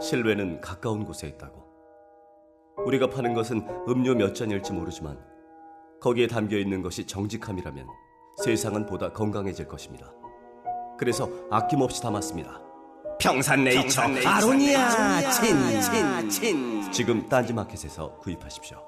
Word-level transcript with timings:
실외는 0.00 0.60
가까운 0.60 1.04
곳에 1.04 1.28
있다고. 1.28 1.64
우리가 2.86 3.10
파는 3.10 3.34
것은 3.34 3.66
음료 3.88 4.14
몇 4.14 4.34
잔일지 4.34 4.72
모르지만 4.72 5.18
거기에 6.00 6.26
담겨 6.26 6.56
있는 6.56 6.82
것이 6.82 7.06
정직함이라면 7.06 7.86
세상은 8.42 8.86
보다 8.86 9.12
건강해질 9.12 9.68
것입니다. 9.68 10.10
그래서 10.98 11.28
아낌없이 11.50 12.02
담았습니다. 12.02 12.60
평산네이처 13.20 14.02
아로니아 14.26 15.30
친친친 15.30 16.90
지금 16.90 17.28
딴지마켓에서 17.28 18.16
구입하십시오. 18.18 18.78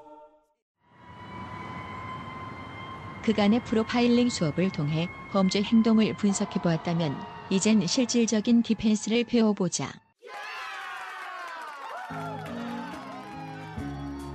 그간의 3.23 3.63
프로파일링 3.65 4.31
수업을 4.31 4.73
통해 4.73 5.09
범죄 5.31 5.63
행동을 5.63 6.15
분석해 6.17 6.61
보았다면 6.61 7.17
이젠 7.51 7.87
실질적인 7.87 8.63
defense를 8.63 9.25
배워보자. 9.25 10.02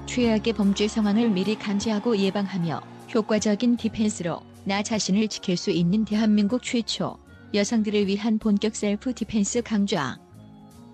최악의 0.08 0.54
범죄 0.54 0.88
상황을 0.88 1.30
미리 1.30 1.56
감지하고 1.56 2.18
예방하며 2.18 2.82
효과적인 3.14 3.76
defense로 3.78 4.42
나 4.64 4.82
자신을 4.82 5.28
지킬 5.28 5.58
수 5.58 5.70
있는 5.70 6.06
대한민국 6.06 6.64
최초 6.64 7.18
여성들을 7.54 8.08
위한 8.08 8.40
본격 8.40 8.76
self 8.76 9.14
defense 9.14 9.62
강좌. 9.62 10.18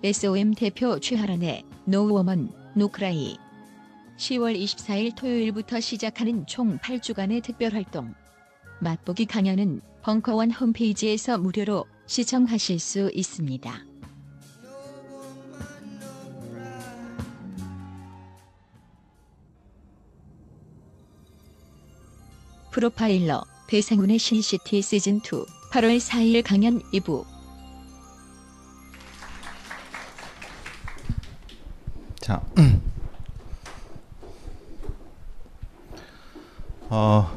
SOM 0.02 0.52
대표 0.52 0.98
최하란의 1.00 1.62
No 1.86 2.04
Woman 2.04 2.50
No 2.76 3.01
Cry 3.01 3.38
10월 4.18 4.60
24일 4.60 5.16
토요일부터 5.16 5.80
시작하는 5.80 6.44
총 6.46 6.78
8주간의 6.78 7.42
특별활동. 7.42 8.14
맛보기 8.80 9.26
강연은 9.26 9.80
벙커원 10.02 10.50
홈페이지에서 10.50 11.38
무료로 11.38 11.86
시청하실 12.06 12.78
수 12.78 13.10
있습니다. 13.14 13.93
프로파일러 22.74 23.44
배상훈의 23.68 24.18
신시티 24.18 24.80
시즌2 24.80 25.46
8월 25.70 25.96
4일 25.96 26.42
강연 26.42 26.82
2부. 26.90 27.24
자, 32.16 32.42
어, 36.90 37.30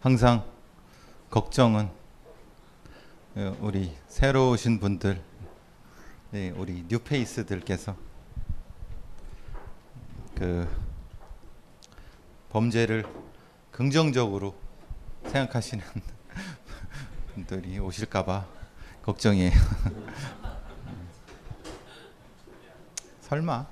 항상 0.00 0.44
걱정은 1.30 1.88
어, 3.36 3.56
우리 3.60 3.92
새로 4.08 4.50
오신 4.50 4.80
분들, 4.80 5.22
네, 6.32 6.50
우리 6.56 6.84
뉴페이스들께서 6.88 7.94
그 10.34 10.81
범죄를 12.52 13.04
긍정적으로 13.70 14.54
생각하시는 15.24 15.82
분들이 17.34 17.78
오실까봐 17.78 18.46
걱정이에요. 19.02 19.52
설마 23.22 23.66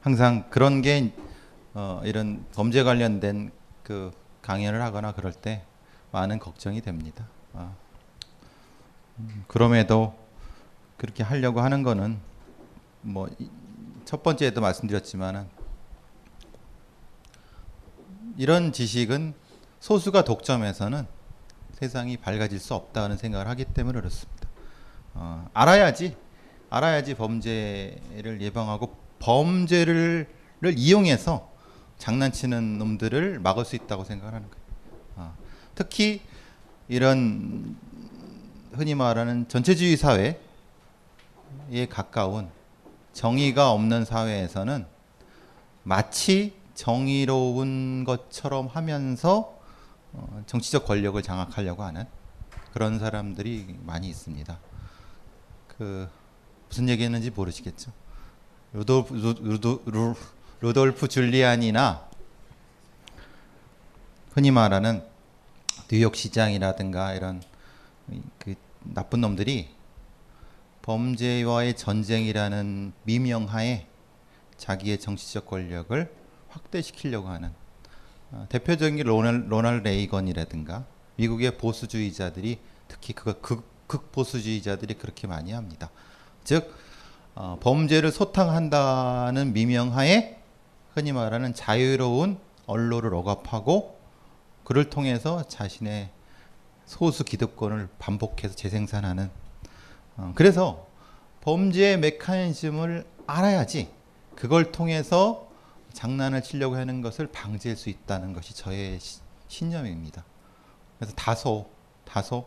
항상 0.00 0.50
그런 0.50 0.82
게 0.82 1.12
어, 1.74 2.02
이런 2.04 2.44
범죄 2.52 2.82
관련된 2.82 3.52
그 3.84 4.10
강연을 4.42 4.82
하거나 4.82 5.12
그럴 5.12 5.32
때 5.32 5.64
많은 6.10 6.40
걱정이 6.40 6.80
됩니다. 6.80 7.28
어. 7.52 7.76
음, 9.20 9.44
그럼에도 9.46 10.18
그렇게 10.96 11.22
하려고 11.22 11.60
하는 11.60 11.84
거는 11.84 12.18
뭐 13.02 13.28
첫 14.10 14.24
번째에도 14.24 14.60
말씀드렸지만은 14.60 15.46
이런 18.40 18.72
지식은 18.72 19.34
소수가 19.80 20.24
독점해서는 20.24 21.06
세상이 21.74 22.16
밝아질 22.16 22.58
수 22.58 22.74
없다는 22.74 23.18
생각을 23.18 23.46
하기 23.48 23.66
때문에 23.66 24.00
그렇습니다. 24.00 24.48
어, 25.12 25.46
알아야지 25.52 26.16
알아야지 26.70 27.16
범죄를 27.16 28.40
예방하고 28.40 28.96
범죄를 29.18 30.26
이용해서 30.74 31.52
장난치는 31.98 32.78
놈들을 32.78 33.40
막을 33.40 33.66
수 33.66 33.76
있다고 33.76 34.04
생각하는 34.04 34.48
거예요. 34.48 34.64
어, 35.16 35.36
특히 35.74 36.22
이런 36.88 37.76
흔히 38.72 38.94
말하는 38.94 39.48
전체주의 39.48 39.98
사회에 39.98 40.38
가까운 41.90 42.48
정의가 43.12 43.70
없는 43.70 44.06
사회에서는 44.06 44.86
마치 45.82 46.58
정의로운 46.80 48.04
것처럼 48.04 48.66
하면서 48.66 49.54
어, 50.14 50.42
정치적 50.46 50.86
권력을 50.86 51.20
장악하려고 51.22 51.82
하는 51.82 52.06
그런 52.72 52.98
사람들이 52.98 53.76
많이 53.82 54.08
있습니다. 54.08 54.58
그 55.68 56.08
무슨 56.68 56.88
얘기했는지 56.88 57.28
모르시겠죠? 57.30 57.92
루돌프, 58.72 59.82
루돌프 60.60 61.08
줄리안이나 61.08 62.08
흔히 64.32 64.50
말하는 64.50 65.04
뉴욕 65.88 66.16
시장이라든가 66.16 67.12
이런 67.12 67.42
그 68.38 68.54
나쁜 68.84 69.20
놈들이 69.20 69.68
범죄와의 70.80 71.76
전쟁이라는 71.76 72.94
미명하에 73.02 73.86
자기의 74.56 74.98
정치적 74.98 75.46
권력을 75.46 76.19
확대시키려고 76.50 77.28
하는 77.28 77.52
어, 78.32 78.46
대표적인 78.48 79.04
로널, 79.04 79.50
로널 79.50 79.82
레이건이라든가 79.82 80.84
미국의 81.16 81.58
보수주의자들이 81.58 82.58
특히 82.88 83.12
그 83.12 83.40
극, 83.40 83.64
극보수주의자들이 83.86 84.94
그렇게 84.94 85.26
많이 85.26 85.52
합니다. 85.52 85.90
즉 86.44 86.74
어, 87.34 87.58
범죄를 87.60 88.10
소탕한다는 88.12 89.52
미명하에 89.52 90.38
흔히 90.94 91.12
말하는 91.12 91.54
자유로운 91.54 92.38
언론을 92.66 93.14
억압하고 93.14 93.98
그를 94.64 94.90
통해서 94.90 95.46
자신의 95.48 96.10
소수 96.86 97.24
기득권을 97.24 97.88
반복해서 97.98 98.54
재생산하는 98.54 99.30
어, 100.16 100.32
그래서 100.34 100.86
범죄의 101.42 101.98
메커니즘을 101.98 103.06
알아야지 103.26 103.88
그걸 104.34 104.72
통해서 104.72 105.49
장난을 105.92 106.42
치려고 106.42 106.76
하는 106.76 107.00
것을 107.00 107.26
방지할 107.28 107.76
수 107.76 107.88
있다는 107.88 108.32
것이 108.32 108.54
저의 108.54 108.98
시, 109.00 109.20
신념입니다. 109.48 110.24
그래서 110.98 111.14
다소 111.14 111.70
다소 112.04 112.46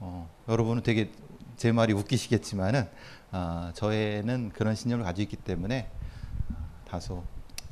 어, 0.00 0.30
여러분은 0.48 0.82
되게 0.82 1.10
제 1.56 1.72
말이 1.72 1.92
웃기시겠지만은 1.92 2.88
어, 3.32 3.70
저에는 3.74 4.50
그런 4.50 4.74
신념을 4.74 5.04
가지고 5.04 5.22
있기 5.22 5.36
때문에 5.36 5.90
다소 6.88 7.24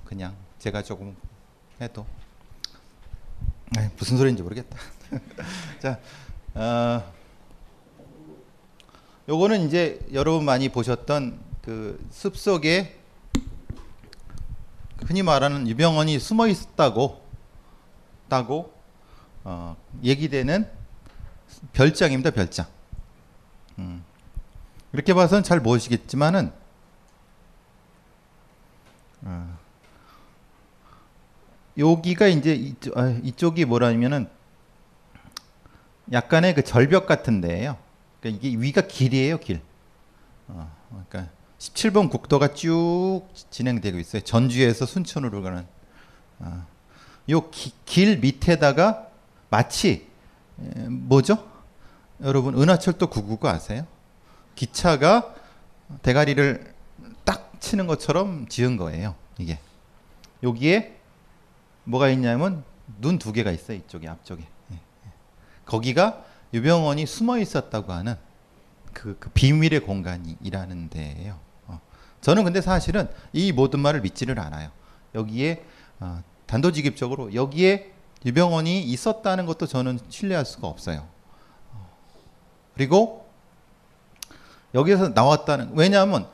그냥 0.04 0.36
제가 0.58 0.82
조금 0.82 1.16
해도 1.80 2.06
에이, 3.78 3.88
무슨 3.96 4.18
소리인지 4.18 4.42
모르겠다. 4.42 4.76
자, 5.80 5.98
어, 6.54 7.12
요거는 9.28 9.66
이제 9.66 10.00
여러분 10.12 10.44
많이 10.44 10.68
보셨던 10.68 11.40
그 11.62 12.04
숲속에 12.10 13.01
흔히 15.06 15.22
말하는 15.22 15.68
유병원이 15.68 16.18
숨어 16.18 16.46
있었다고 16.46 17.22
다고 18.28 18.72
어, 19.44 19.76
얘기되는 20.02 20.68
별장입니다. 21.72 22.30
별장. 22.30 22.66
음. 23.78 24.04
이렇게 24.92 25.14
봐서는 25.14 25.42
잘 25.42 25.60
모르시겠지만은 25.60 26.52
어, 29.22 29.58
여기가 31.78 32.26
이제 32.26 32.54
이쪽, 32.54 32.96
아, 32.96 33.08
이쪽이 33.22 33.64
뭐라면은 33.64 34.28
약간의 36.10 36.54
그 36.54 36.62
절벽 36.62 37.06
같은데요. 37.06 37.78
그러니까 38.20 38.46
이게 38.46 38.56
위가 38.56 38.82
길이에요, 38.82 39.38
길. 39.38 39.62
어, 40.48 40.70
그러니까 40.88 41.32
17번 41.62 42.10
국도가 42.10 42.54
쭉 42.54 43.22
진행되고 43.50 43.98
있어요. 43.98 44.22
전주에서 44.22 44.84
순천으로 44.84 45.42
가는. 45.42 45.64
어, 46.40 46.66
요길 47.28 48.18
밑에다가 48.18 49.06
마치 49.48 50.08
에, 50.60 50.88
뭐죠? 50.88 51.48
여러분 52.20 52.60
은하철도 52.60 53.08
999 53.08 53.48
아세요? 53.48 53.86
기차가 54.56 55.34
대가리를 56.02 56.74
딱 57.24 57.52
치는 57.60 57.86
것처럼 57.86 58.48
지은 58.48 58.76
거예요. 58.76 59.14
이게 59.38 59.60
여기에 60.42 60.98
뭐가 61.84 62.08
있냐면 62.08 62.64
눈 63.00 63.18
두 63.18 63.32
개가 63.32 63.52
있어요. 63.52 63.76
이쪽에 63.76 64.08
앞쪽에. 64.08 64.42
예, 64.72 64.74
예. 64.74 65.10
거기가 65.64 66.24
유병원이 66.52 67.06
숨어 67.06 67.38
있었다고 67.38 67.92
하는 67.92 68.16
그, 68.92 69.16
그 69.20 69.30
비밀의 69.30 69.80
공간이라는 69.80 70.90
데예요. 70.90 71.51
어. 72.22 72.24
저는 72.24 72.44
근데 72.44 72.60
사실은 72.60 73.08
이 73.32 73.52
모든 73.52 73.80
말을 73.80 74.00
믿지를 74.00 74.38
않아요. 74.40 74.70
여기에 75.14 75.64
어, 76.00 76.22
단도직입적으로 76.46 77.34
여기에 77.34 77.92
유병원이 78.24 78.82
있었다는 78.82 79.46
것도 79.46 79.66
저는 79.66 79.98
신뢰할 80.08 80.44
수가 80.44 80.68
없어요. 80.68 81.06
어. 81.72 81.90
그리고 82.74 83.26
여기서 84.74 85.10
나왔다는 85.10 85.72
왜냐하면 85.74 86.28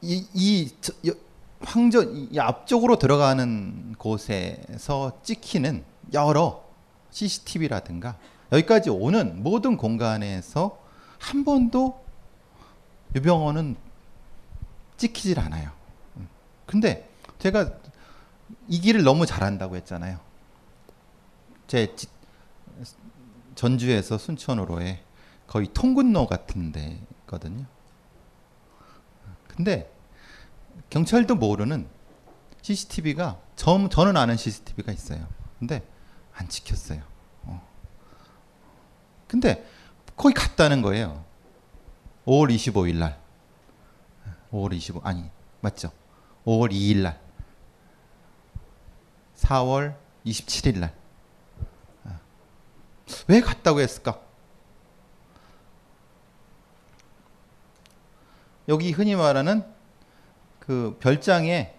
이, 0.00 0.24
이 0.32 0.70
저, 0.80 0.92
여, 1.06 1.12
황전 1.60 2.28
이 2.30 2.38
앞쪽으로 2.38 2.98
들어가는 2.98 3.94
곳에서 3.98 5.18
찍히는 5.24 5.84
여러 6.12 6.62
CCTV라든가 7.10 8.16
여기까지 8.52 8.90
오는 8.90 9.42
모든 9.42 9.76
공간에서 9.76 10.78
한 11.18 11.44
번도 11.44 12.07
유병원은 13.14 13.76
찍히질 14.96 15.40
않아요. 15.40 15.70
음. 16.16 16.28
근데 16.66 17.08
제가 17.38 17.70
이 18.68 18.80
길을 18.80 19.02
너무 19.02 19.26
잘한다고 19.26 19.76
했잖아요. 19.76 20.18
제 21.66 21.94
지, 21.94 22.06
전주에서 23.54 24.18
순천으로의 24.18 25.02
거의 25.46 25.68
통근로 25.72 26.26
같은 26.26 26.72
데거든요. 26.72 27.66
근데 29.48 29.90
경찰도 30.90 31.34
모르는 31.34 31.88
CCTV가 32.62 33.40
저, 33.56 33.88
저는 33.88 34.16
아는 34.16 34.36
CCTV가 34.36 34.92
있어요. 34.92 35.26
근데 35.58 35.82
안 36.34 36.48
찍혔어요. 36.48 37.02
어. 37.44 37.68
근데 39.26 39.66
거기 40.16 40.34
갔다는 40.34 40.82
거예요. 40.82 41.24
5월 42.28 42.54
25일 42.54 42.96
날. 42.96 43.18
5월 44.52 44.74
25 44.74 45.00
아니 45.02 45.30
맞죠? 45.60 45.90
5월 46.44 46.70
2일 46.70 46.98
날. 46.98 47.18
4월 49.36 49.96
27일 50.26 50.78
날. 50.78 50.94
아. 52.04 52.18
왜 53.28 53.40
갔다고 53.40 53.80
했을까? 53.80 54.20
여기 58.68 58.92
흔히 58.92 59.14
말하는 59.14 59.64
그 60.58 60.98
별장에 61.00 61.74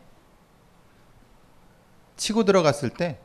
치고 2.17 2.45
들어갔을 2.45 2.89
때 2.89 3.19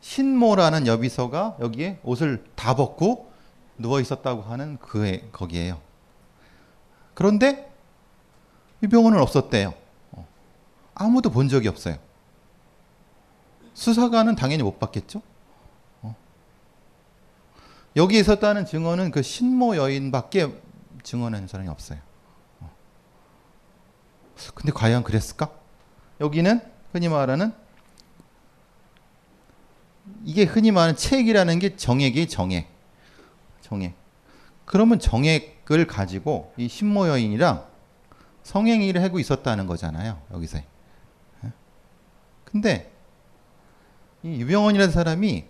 신모라는 0.00 0.88
여비서가 0.88 1.58
여기에 1.60 2.00
옷을 2.02 2.44
다 2.56 2.74
벗고 2.74 3.30
누워 3.78 4.00
있었다고 4.00 4.42
하는 4.42 4.76
그 4.78 5.28
거기에요. 5.30 5.89
그런데 7.20 7.70
유병원은 8.82 9.20
없었대요. 9.20 9.74
어. 10.12 10.26
아무도 10.94 11.28
본 11.28 11.50
적이 11.50 11.68
없어요. 11.68 11.98
수사관은 13.74 14.36
당연히 14.36 14.62
못 14.62 14.78
봤겠죠. 14.78 15.20
어. 16.00 16.16
여기 17.96 18.18
있었다는 18.18 18.64
증언은 18.64 19.10
그 19.10 19.20
신모 19.20 19.76
여인밖에 19.76 20.50
증언하는 21.02 21.46
사람이 21.46 21.68
없어요. 21.68 21.98
어. 22.60 22.74
근데 24.54 24.72
과연 24.72 25.02
그랬을까? 25.02 25.50
여기는 26.22 26.58
흔히 26.92 27.10
말하는 27.10 27.52
이게 30.24 30.44
흔히 30.44 30.70
말하는 30.70 30.96
책이라는 30.96 31.58
게 31.58 31.76
정액이 31.76 32.28
정액. 32.28 32.66
정액. 33.60 33.94
그러면 34.64 34.98
정액 34.98 35.59
을 35.72 35.86
가지고 35.86 36.52
이 36.56 36.68
신모 36.68 37.08
여인이랑 37.08 37.64
성행위를 38.42 39.02
하고 39.04 39.20
있었다는 39.20 39.68
거잖아요. 39.68 40.20
여기서. 40.32 40.58
예? 40.58 41.52
근데 42.44 42.92
이 44.24 44.40
유병원이라는 44.40 44.92
사람이 44.92 45.44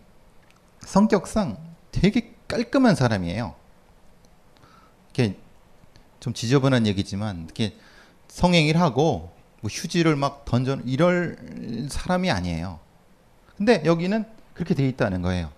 성격상 0.80 1.56
되게 1.90 2.34
깔끔한 2.48 2.96
사람이에요. 2.96 3.54
이렇게 5.06 5.38
좀 6.20 6.34
지저분한 6.34 6.86
얘기지만 6.86 7.44
이렇게 7.44 7.76
성행위를 8.28 8.78
하고 8.78 9.32
뭐 9.62 9.70
휴지를 9.70 10.16
막 10.16 10.44
던져 10.44 10.78
이럴 10.84 11.88
사람이 11.88 12.30
아니에요. 12.30 12.78
근데 13.56 13.82
여기는 13.84 14.24
그렇게 14.54 14.74
돼 14.74 14.86
있다는 14.88 15.22
거예요. 15.22 15.50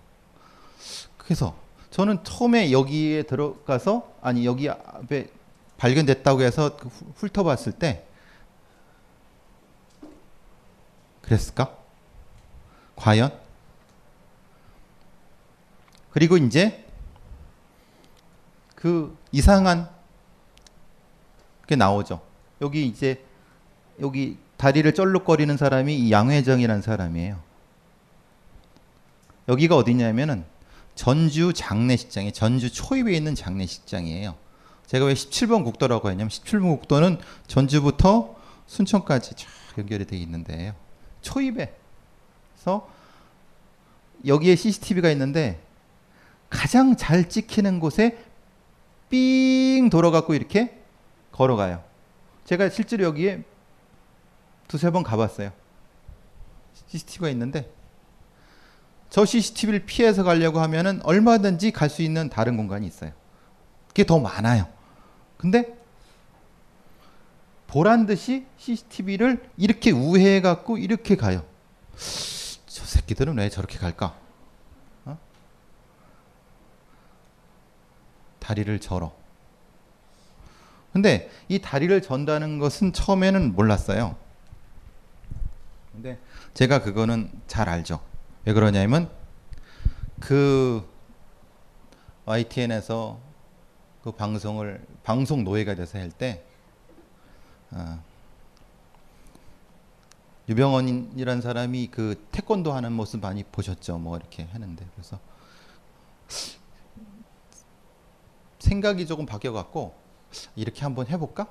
그래서 1.17 1.62
저는 1.93 2.23
처음에 2.23 2.71
여기에 2.71 3.21
들어가서 3.23 4.15
아니 4.19 4.47
여기 4.47 4.67
앞에 4.67 5.29
발견됐다고 5.77 6.41
해서 6.41 6.75
그 6.75 6.87
훑어봤을 6.87 7.73
때 7.73 8.03
그랬을까? 11.21 11.77
과연? 12.95 13.31
그리고 16.09 16.35
이제 16.37 16.83
그 18.73 19.15
이상한 19.31 19.87
게 21.67 21.75
나오죠. 21.75 22.23
여기 22.61 22.87
이제 22.87 23.23
여기 24.01 24.39
다리를 24.57 24.91
쩔룩거리는 24.95 25.57
사람이 25.57 25.95
이 25.95 26.11
양회정이라는 26.11 26.81
사람이에요. 26.81 27.39
여기가 29.47 29.75
어디냐면은 29.75 30.52
전주 30.95 31.53
장례식장에 31.53 32.31
전주 32.31 32.71
초입에 32.71 33.13
있는 33.13 33.35
장례식장이에요. 33.35 34.35
제가 34.85 35.05
왜 35.05 35.13
17번 35.13 35.63
국도라고 35.63 36.09
했냐면 36.09 36.29
17번 36.29 36.77
국도는 36.79 37.17
전주부터 37.47 38.35
순천까지 38.67 39.35
쫙 39.35 39.47
연결이 39.77 40.05
되어 40.05 40.19
있는데요. 40.19 40.75
초입에서 41.21 42.89
여기에 44.25 44.55
CCTV가 44.55 45.09
있는데 45.11 45.61
가장 46.49 46.95
잘 46.95 47.27
찍히는 47.27 47.79
곳에 47.79 48.23
삥 49.09 49.89
돌아갖고 49.89 50.33
이렇게 50.33 50.79
걸어가요. 51.31 51.83
제가 52.45 52.69
실제로 52.69 53.05
여기에 53.05 53.43
두세 54.67 54.91
번 54.91 55.03
가봤어요. 55.03 55.51
CCTV가 56.87 57.29
있는데 57.29 57.71
저 59.13 59.25
CCTV를 59.25 59.85
피해서 59.85 60.23
가려고 60.23 60.59
하면은 60.59 60.99
얼마든지 61.03 61.69
갈 61.71 61.87
수 61.87 62.01
있는 62.01 62.29
다른 62.29 62.57
공간이 62.57 62.87
있어요. 62.87 63.11
그게 63.87 64.07
더 64.07 64.17
많아요. 64.17 64.67
근데 65.37 65.77
보란 67.67 68.07
듯이 68.07 68.47
CCTV를 68.57 69.47
이렇게 69.55 69.91
우회해 69.91 70.41
갖고 70.41 70.79
이렇게 70.79 71.15
가요. 71.15 71.45
저 72.65 72.85
새끼들은 72.85 73.37
왜 73.37 73.49
저렇게 73.49 73.77
갈까? 73.77 74.17
어? 75.05 75.15
다리를 78.39 78.79
절어. 78.79 79.13
근데 80.91 81.29
이 81.49 81.59
다리를 81.59 82.01
전다는 82.01 82.57
것은 82.57 82.93
처음에는 82.93 83.53
몰랐어요. 83.53 84.15
근데 85.91 86.17
제가 86.55 86.81
그거는 86.81 87.29
잘 87.45 87.69
알죠. 87.69 88.12
왜 88.45 88.53
그러냐면 88.53 89.09
그 90.19 90.87
YTN에서 92.25 93.19
그 94.03 94.11
방송을 94.11 94.85
방송 95.03 95.43
노예가 95.43 95.75
돼서 95.75 95.97
할 95.97 96.09
때 96.11 96.43
어, 97.71 98.03
유병원이란 100.49 101.41
사람이 101.41 101.87
그 101.87 102.27
태권도 102.31 102.73
하는 102.73 102.91
모습 102.91 103.21
많이 103.21 103.43
보셨죠. 103.43 103.97
뭐 103.97 104.17
이렇게 104.17 104.43
하는데 104.43 104.85
그래서 104.93 105.19
생각이 108.59 109.07
조금 109.07 109.25
바뀌어갖고 109.25 109.95
이렇게 110.55 110.81
한번 110.81 111.07
해볼까? 111.07 111.47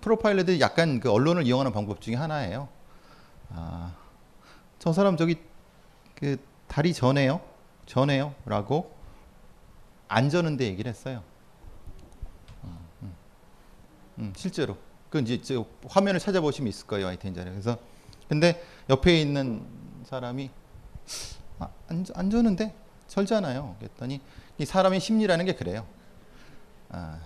프로파일러들이 0.00 0.60
약간 0.60 1.00
그 1.00 1.10
언론을 1.10 1.46
이용하는 1.46 1.72
방법 1.72 2.00
중에 2.00 2.14
하나예요. 2.14 2.68
아, 3.50 3.94
저 4.78 4.92
사람 4.92 5.16
저기 5.16 5.38
그 6.14 6.38
다리 6.68 6.92
전에요. 6.92 7.40
전해요라고 7.86 8.94
안 10.08 10.30
저는데 10.30 10.64
얘기를 10.64 10.88
했어요. 10.88 11.22
음, 12.64 12.78
음. 13.02 13.14
음, 14.18 14.32
실제로 14.36 14.76
그 15.10 15.18
이제 15.20 15.40
저 15.42 15.66
화면을 15.86 16.18
찾아보시면 16.20 16.68
있을 16.68 16.86
거예요 16.86 17.08
아이템 17.08 17.34
자료. 17.34 17.50
그래서 17.50 17.78
근데 18.28 18.62
옆에 18.88 19.20
있는 19.20 19.64
사람이 20.04 20.50
아, 21.58 21.68
안, 21.88 22.04
안 22.14 22.30
저는데 22.30 22.74
절잖아요. 23.08 23.76
그랬더니 23.78 24.20
이 24.58 24.64
사람의 24.64 25.00
심리라는 25.00 25.44
게 25.44 25.54
그래요. 25.54 25.86
아, 26.88 27.18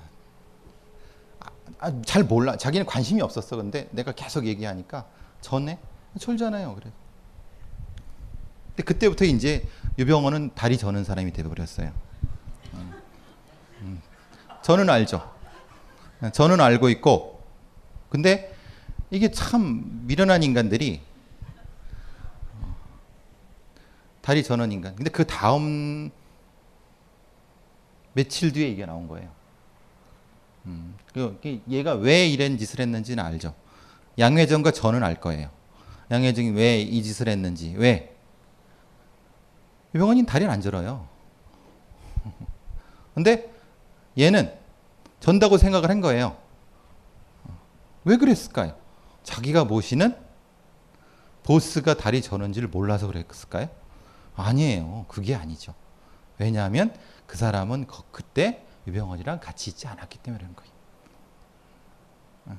아, 1.78 2.02
잘 2.02 2.24
몰라. 2.24 2.56
자기는 2.56 2.86
관심이 2.86 3.22
없었어. 3.22 3.56
근데 3.56 3.88
내가 3.92 4.12
계속 4.12 4.46
얘기하니까 4.46 5.06
전에 5.40 5.78
절잖아요. 6.18 6.74
그래. 6.74 6.90
근데 8.78 8.82
그때부터 8.84 9.24
이제 9.24 9.66
유병원은 9.98 10.52
다리 10.54 10.78
저는 10.78 11.02
사람이 11.02 11.32
되어버렸어요. 11.32 11.92
음, 12.74 12.92
음. 13.80 14.02
저는 14.62 14.88
알죠. 14.88 15.28
저는 16.32 16.60
알고 16.60 16.88
있고, 16.90 17.42
근데 18.08 18.54
이게 19.10 19.32
참 19.32 20.04
미련한 20.06 20.44
인간들이 20.44 21.00
다리 24.20 24.44
전원 24.44 24.70
인간. 24.70 24.94
근데 24.94 25.10
그 25.10 25.26
다음 25.26 26.10
며칠 28.12 28.52
뒤에 28.52 28.68
이게 28.68 28.86
나온 28.86 29.08
거예요. 29.08 29.28
음, 30.66 30.94
그 31.12 31.36
얘가 31.68 31.94
왜 31.94 32.28
이런 32.28 32.56
짓을 32.58 32.78
했는지는 32.78 33.24
알죠. 33.24 33.54
양회전과 34.20 34.70
저는 34.70 35.02
알 35.02 35.20
거예요. 35.20 35.50
양회전이 36.12 36.50
왜 36.50 36.80
이 36.82 37.02
짓을 37.02 37.26
했는지 37.28 37.74
왜? 37.76 38.14
유병원이 39.98 40.26
다리를 40.26 40.50
안 40.50 40.60
절어요. 40.60 41.08
근데 43.14 43.52
얘는 44.16 44.56
전다고 45.18 45.58
생각을 45.58 45.90
한 45.90 46.00
거예요. 46.00 46.36
왜 48.04 48.16
그랬을까요? 48.16 48.76
자기가 49.24 49.64
모시는 49.64 50.16
보스가 51.42 51.94
다리 51.94 52.22
저는지를 52.22 52.68
몰라서 52.68 53.08
그랬을까요? 53.08 53.68
아니에요. 54.36 55.06
그게 55.08 55.34
아니죠. 55.34 55.74
왜냐하면 56.38 56.94
그 57.26 57.36
사람은 57.36 57.86
그때 58.12 58.64
유병원이랑 58.86 59.40
같이 59.40 59.70
있지 59.70 59.88
않았기 59.88 60.18
때문에 60.18 60.38
그런 60.40 60.54
거예요. 60.54 60.72
어. 62.46 62.58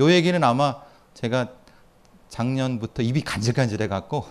요 0.00 0.12
얘기는 0.12 0.44
아마 0.44 0.82
제가 1.14 1.48
작년부터 2.28 3.02
입이 3.02 3.22
간질간질해 3.22 3.88
갖고 3.88 4.26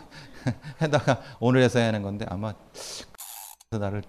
해다가 0.81 1.21
오늘 1.39 1.61
해서 1.61 1.79
하는 1.79 2.01
건데 2.01 2.25
아마 2.29 2.53
나를 3.69 4.03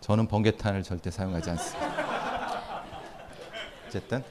저는 0.00 0.28
번개탄을 0.28 0.82
절대 0.82 1.10
사용하지 1.10 1.50
않습니다. 1.50 2.84
어쨌든 3.86 4.24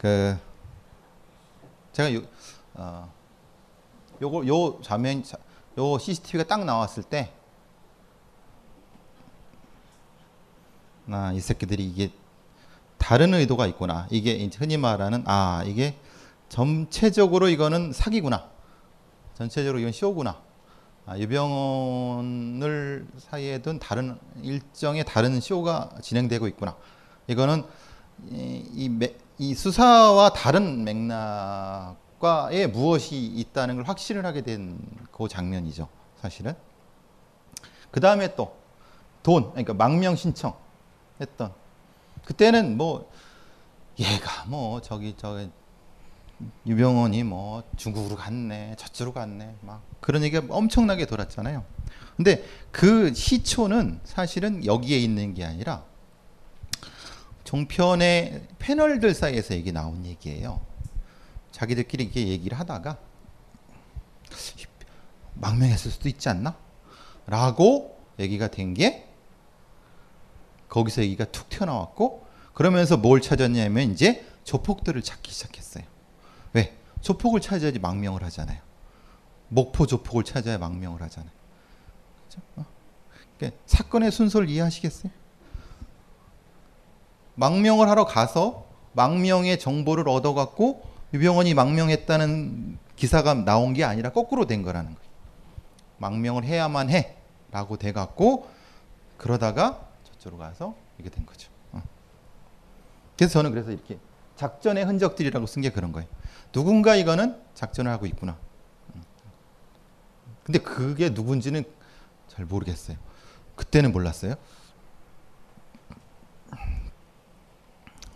그 0.00 0.38
제가 1.92 2.14
요 2.14 2.22
어, 2.74 3.12
요거 4.22 4.46
요 4.46 4.80
자면 4.82 5.24
요 5.78 5.98
CCTV가 5.98 6.44
딱 6.44 6.64
나왔을 6.64 7.02
때 7.02 7.32
아, 11.10 11.32
이 11.34 11.40
새끼들이 11.40 11.84
이게 11.84 12.12
다른 12.98 13.34
의도가 13.34 13.66
있구나. 13.66 14.06
이게 14.10 14.48
흔히 14.56 14.76
말하는 14.76 15.24
아, 15.26 15.64
이게 15.66 15.96
전체적으로 16.48 17.48
이거는 17.48 17.92
사기구나. 17.92 18.48
전체적으로 19.40 19.78
이건 19.78 19.90
쇼구나. 19.90 20.38
아, 21.06 21.18
유병원을 21.18 23.06
사이에 23.18 23.62
둔 23.62 23.78
다른 23.78 24.18
일정의 24.42 25.02
다른 25.04 25.40
쇼가 25.40 25.90
진행되고 26.02 26.46
있구나. 26.48 26.76
이거는 27.26 27.64
이, 28.30 28.62
이, 28.74 29.14
이 29.38 29.54
수사와 29.54 30.34
다른 30.34 30.84
맥락과에 30.84 32.66
무엇이 32.66 33.16
있다는 33.16 33.76
걸 33.76 33.84
확신을 33.88 34.26
하게 34.26 34.42
된 34.42 34.78
그 35.20 35.28
장면이죠. 35.28 35.88
사실은. 36.20 36.54
그 37.90 38.00
다음에 38.00 38.34
또 38.34 38.56
돈, 39.22 39.50
그러니까 39.50 39.74
망명 39.74 40.16
신청. 40.16 40.54
했던 41.20 41.52
그때는 42.24 42.78
뭐 42.78 43.10
얘가 43.98 44.46
뭐 44.46 44.80
저기 44.80 45.14
저 45.18 45.46
유병원이 46.66 47.24
뭐 47.24 47.62
중국으로 47.76 48.16
갔네 48.16 48.74
저쪽으로 48.78 49.12
갔네 49.12 49.56
막 49.60 49.82
그런 50.00 50.22
얘기가 50.22 50.46
엄청나게 50.48 51.06
돌았잖아요. 51.06 51.64
근데 52.16 52.44
그 52.70 53.14
시초는 53.14 54.00
사실은 54.04 54.64
여기에 54.64 54.98
있는 54.98 55.34
게 55.34 55.44
아니라 55.44 55.84
종편의 57.44 58.48
패널들 58.58 59.14
사이에서 59.14 59.54
얘기 59.54 59.72
나온 59.72 60.04
얘기예요. 60.04 60.60
자기들끼리 61.52 62.04
이렇게 62.04 62.28
얘기를 62.28 62.58
하다가 62.58 62.98
망명했을 65.34 65.90
수도 65.90 66.08
있지 66.08 66.28
않나? 66.28 66.56
라고 67.26 67.98
얘기가 68.18 68.48
된 68.48 68.74
게 68.74 69.06
거기서 70.68 71.02
얘기가 71.02 71.24
툭 71.26 71.48
튀어나왔고 71.48 72.26
그러면서 72.54 72.96
뭘 72.96 73.20
찾았냐면 73.20 73.92
이제 73.92 74.24
조폭들을 74.44 75.02
찾기 75.02 75.32
시작했어요. 75.32 75.84
왜? 77.00 77.02
조폭을 77.02 77.40
찾아야지 77.40 77.78
망명을 77.78 78.22
하잖아요. 78.24 78.58
목포 79.48 79.86
조폭을 79.86 80.24
찾아야 80.24 80.58
망명을 80.58 81.02
하잖아요. 81.02 81.32
그렇죠? 82.28 82.46
어? 82.56 82.64
그러니까 83.38 83.60
사건의 83.66 84.10
순서를 84.12 84.48
이해하시겠어요? 84.48 85.12
망명을 87.34 87.88
하러 87.88 88.04
가서 88.04 88.66
망명의 88.92 89.58
정보를 89.58 90.08
얻어갖고 90.08 90.82
유병원이 91.14 91.54
망명했다는 91.54 92.78
기사가 92.96 93.34
나온 93.34 93.72
게 93.72 93.84
아니라 93.84 94.12
거꾸로 94.12 94.46
된 94.46 94.62
거라는 94.62 94.94
거예요. 94.94 95.10
망명을 95.98 96.44
해야만 96.44 96.90
해라고 96.90 97.76
돼갖고 97.78 98.48
그러다가 99.16 99.88
저쪽으로 100.04 100.38
가서 100.38 100.74
이게 100.98 101.08
된 101.08 101.24
거죠. 101.26 101.50
어. 101.72 101.82
그래서 103.16 103.32
저는 103.32 103.50
그래서 103.50 103.70
이렇게 103.70 103.98
작전의 104.36 104.84
흔적들이라고 104.84 105.46
쓴 105.46 105.62
게 105.62 105.70
그런 105.70 105.92
거예요. 105.92 106.08
누군가 106.52 106.96
이거는 106.96 107.40
작전을 107.54 107.90
하고 107.90 108.06
있구나. 108.06 108.36
음. 108.94 109.02
근데 110.44 110.58
그게 110.58 111.10
누군지는 111.10 111.64
잘 112.28 112.44
모르겠어요. 112.44 112.96
그때는 113.56 113.92
몰랐어요. 113.92 114.34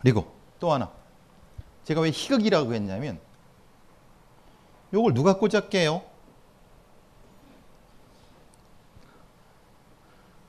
그리고 0.00 0.34
또 0.60 0.72
하나. 0.72 0.90
제가 1.84 2.00
왜 2.00 2.10
희극이라고 2.10 2.74
했냐면 2.74 3.20
요걸 4.92 5.14
누가 5.14 5.38
꽂았게요? 5.38 6.02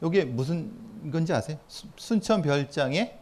요게 0.03 0.25
무슨 0.25 1.11
건지 1.11 1.33
아세요? 1.33 1.57
순천 1.67 2.41
별장에 2.41 3.17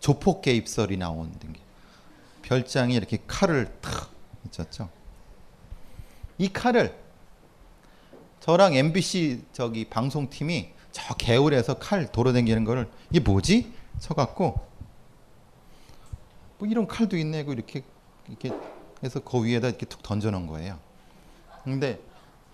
조폭 0.00 0.42
개입설이 0.42 0.96
나온 0.96 1.38
게 1.38 1.60
별장에 2.50 2.94
이렇게 2.94 3.18
칼을 3.28 3.72
탁 3.80 4.10
있었죠. 4.50 4.90
이 6.36 6.52
칼을 6.52 6.98
저랑 8.40 8.74
MBC 8.74 9.44
저기 9.52 9.84
방송팀이 9.84 10.72
저 10.90 11.14
개울에서 11.14 11.74
칼 11.78 12.10
돌아다니는 12.10 12.64
거를 12.64 12.90
이게 13.10 13.20
뭐지? 13.20 13.72
쳐갖고 14.00 14.68
뭐 16.58 16.68
이런 16.68 16.88
칼도 16.88 17.16
있네 17.16 17.44
고 17.44 17.52
이렇게 17.52 17.84
이렇게 18.26 18.50
해서 19.04 19.20
그 19.20 19.44
위에다 19.44 19.68
이렇게 19.68 19.86
툭 19.86 20.02
던져놓은 20.02 20.48
거예요. 20.48 20.76
근데 21.62 22.00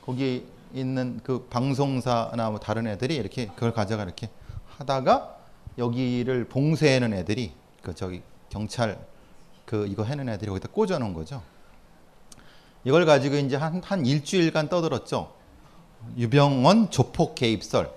거기 0.04 0.46
있는 0.74 1.20
그 1.24 1.46
방송사나 1.48 2.50
뭐 2.50 2.60
다른 2.60 2.86
애들이 2.86 3.16
이렇게 3.16 3.46
그걸 3.46 3.72
가져가 3.72 4.02
이렇게 4.02 4.28
하다가 4.76 5.38
여기를 5.78 6.48
봉쇄하는 6.48 7.14
애들이 7.14 7.54
그 7.80 7.94
저기 7.94 8.20
경찰 8.50 8.98
그 9.66 9.86
이거 9.86 10.04
해는 10.04 10.28
애들이 10.28 10.48
거기다 10.48 10.68
꽂아 10.68 10.98
놓은 10.98 11.12
거죠. 11.12 11.42
이걸 12.84 13.04
가지고 13.04 13.36
이제 13.36 13.56
한, 13.56 13.82
한 13.84 14.06
일주일간 14.06 14.68
떠들었죠. 14.68 15.34
유병원 16.16 16.90
조폭 16.90 17.34
개입설 17.34 17.92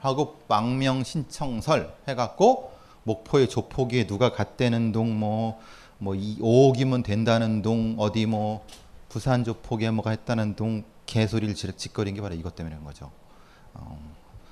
하고 0.00 0.40
망명 0.48 1.04
신청설 1.04 1.94
해갖고 2.08 2.72
목포의 3.04 3.48
조폭이 3.48 4.08
누가 4.08 4.32
갔다는 4.32 4.90
동뭐뭐 4.90 5.60
5억이면 6.00 7.04
된다는 7.04 7.62
동 7.62 7.94
어디 7.98 8.26
뭐 8.26 8.66
부산 9.08 9.44
조폭에 9.44 9.90
뭐가 9.92 10.10
했다는 10.10 10.56
동 10.56 10.84
개소리를 11.06 11.54
짓거린 11.54 12.14
게 12.14 12.20
바로 12.20 12.34
이것 12.34 12.54
때문인 12.54 12.82
거죠. 12.84 13.10
어, 13.74 13.98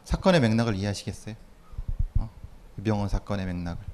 사건의 0.04 0.40
맥락을 0.40 0.76
이해하시겠어요? 0.76 1.34
어? 2.18 2.30
유병원 2.78 3.08
사건의 3.08 3.46
맥락을. 3.46 3.84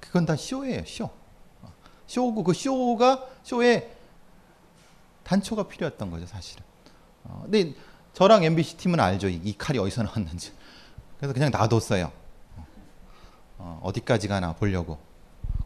그건 0.00 0.24
다 0.24 0.36
쇼예요, 0.36 0.84
쇼. 0.86 1.10
어, 2.12 2.14
쇼고 2.14 2.44
그 2.44 2.52
쇼가 2.52 3.26
쇼에 3.42 3.90
단초가 5.24 5.68
필요했던 5.68 6.10
거죠, 6.10 6.26
사실은. 6.26 6.62
어, 7.24 7.40
근데 7.44 7.74
저랑 8.12 8.44
MBC 8.44 8.76
팀은 8.76 9.00
알죠. 9.00 9.28
이, 9.28 9.40
이 9.42 9.56
칼이 9.56 9.78
어디서 9.78 10.02
나왔는지. 10.02 10.52
그래서 11.16 11.32
그냥 11.32 11.50
놔뒀어요. 11.50 12.12
어, 13.58 13.80
어디까지 13.82 14.28
가나 14.28 14.52
보려고. 14.54 14.98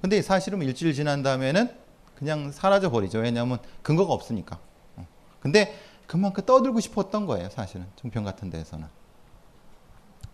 근데 0.00 0.22
사실은 0.22 0.62
일주일 0.62 0.94
지난 0.94 1.22
다음에는 1.22 1.74
그냥 2.16 2.52
사라져 2.52 2.90
버리죠. 2.90 3.18
왜냐하면 3.18 3.58
근거가 3.82 4.12
없으니까. 4.12 4.58
어. 4.96 5.06
근데 5.40 5.76
그만큼 6.06 6.44
떠들고 6.44 6.78
싶었던 6.80 7.26
거예요. 7.26 7.48
사실은 7.50 7.86
종편 7.96 8.22
같은 8.22 8.50
데에서는. 8.50 8.86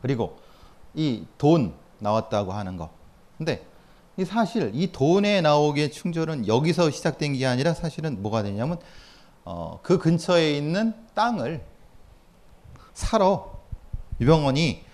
그리고 0.02 0.38
이 0.95 1.25
돈 1.38 1.75
나왔다고 2.00 2.52
하는 2.52 2.76
거. 2.76 2.90
근데 3.38 3.64
이 4.16 4.25
사실 4.25 4.71
이 4.75 4.92
돈에 4.92 5.40
나오기에 5.40 5.90
충돌은 5.90 6.47
여기서 6.47 6.90
시작된 6.90 7.35
게 7.35 7.47
아니라 7.47 7.73
사실은 7.73 8.23
뭐가 8.23 8.42
되냐면 8.42 8.78
어, 9.45 9.81
그 9.83 9.99
근처에 9.99 10.57
있는 10.57 10.95
땅을 11.14 11.64
사러 12.92 13.61
유병원이 14.21 14.85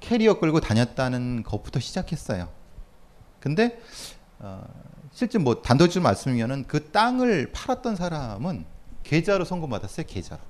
캐리어 0.00 0.38
끌고 0.38 0.60
다녔다는 0.60 1.42
것부터 1.42 1.80
시작했어요. 1.80 2.48
근데 3.40 3.80
어, 4.38 4.62
실제 5.10 5.38
뭐 5.38 5.62
단도직으로 5.62 6.02
말씀이면은 6.02 6.66
그 6.66 6.90
땅을 6.90 7.52
팔았던 7.52 7.96
사람은 7.96 8.66
계좌로 9.02 9.44
송금받았어요. 9.44 10.06
계좌로. 10.06 10.42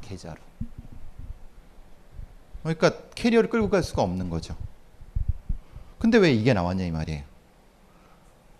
계좌로. 0.00 0.36
그러니까 2.62 2.92
캐리어를 3.14 3.50
끌고 3.50 3.68
갈 3.68 3.82
수가 3.82 4.02
없는 4.02 4.30
거죠. 4.30 4.56
근데 6.00 6.18
왜 6.18 6.32
이게 6.32 6.52
나왔냐 6.52 6.84
이 6.84 6.90
말이에요. 6.90 7.22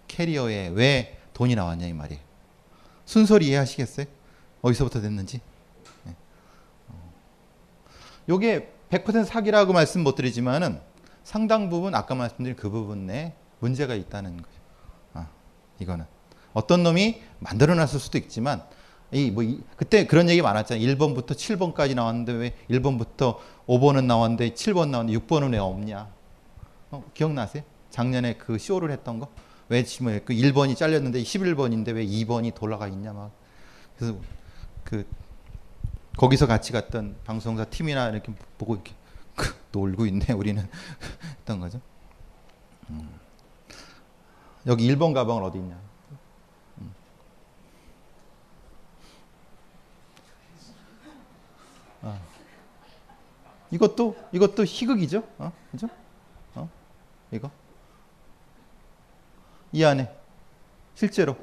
캐리어에 0.08 0.68
왜 0.68 1.18
돈이 1.32 1.54
나왔냐 1.54 1.86
이 1.86 1.92
말이에요. 1.92 2.20
순서를 3.06 3.46
이해하시겠어요? 3.46 4.06
어디서부터 4.60 5.00
됐는지? 5.00 5.40
네. 6.04 6.14
어. 6.88 7.12
요게 8.28 8.72
100% 8.90 9.24
사기라고 9.24 9.72
말씀 9.72 10.02
못 10.02 10.14
드리지만은 10.16 10.80
상당 11.24 11.70
부분 11.70 11.94
아까 11.94 12.14
말씀드린 12.14 12.56
그 12.56 12.68
부분에 12.68 13.34
문제가 13.58 13.94
있다는 13.94 14.36
거죠. 14.36 14.56
아, 15.14 15.26
이거는 15.78 16.04
어떤 16.52 16.82
놈이 16.82 17.22
만들어 17.38 17.74
놨을 17.74 17.98
수도 17.98 18.18
있지만 18.18 18.62
이 19.12 19.30
뭐 19.30 19.42
그때 19.76 20.06
그런 20.06 20.28
얘기 20.28 20.42
많았잖아요. 20.42 20.86
1번부터 20.86 21.30
7번까지 21.30 21.94
나왔는데 21.94 22.32
왜 22.32 22.54
1번부터 22.70 23.38
5번은 23.66 24.04
나왔는데 24.04 24.50
7번 24.50 24.90
나왔는데 24.90 25.18
6번은 25.26 25.52
왜 25.52 25.58
없냐? 25.58 26.19
어, 26.90 27.04
기억나세요? 27.14 27.62
작년에 27.90 28.34
그 28.34 28.58
쇼를 28.58 28.90
했던 28.90 29.18
거? 29.18 29.28
왜 29.68 29.84
지금 29.84 30.18
그 30.24 30.34
1번이 30.34 30.76
잘렸는데 30.76 31.22
11번인데 31.22 31.94
왜 31.94 32.04
2번이 32.04 32.54
돌아가 32.54 32.88
있냐 32.88 33.12
막. 33.12 33.30
그래서 33.96 34.18
그 34.82 35.06
거기서 36.16 36.46
같이 36.46 36.72
갔던 36.72 37.16
방송사 37.24 37.64
팀이나 37.64 38.08
이렇게 38.08 38.32
보고 38.58 38.74
이렇게 38.74 38.92
놀고 39.72 40.06
있네 40.06 40.32
우리는 40.32 40.68
했던 41.38 41.60
거죠. 41.60 41.80
음. 42.90 43.08
여기 44.66 44.92
1번 44.92 45.14
가방은 45.14 45.42
어디 45.44 45.58
있냐? 45.58 45.80
음. 46.78 46.94
아. 52.02 52.18
이것도 53.70 54.16
이것도 54.32 54.64
희극이죠, 54.64 55.22
어? 55.38 55.52
그죠? 55.70 55.88
어? 57.32 57.36
이거 57.36 57.50
이 59.72 59.84
안에 59.84 60.10
실제로 60.94 61.36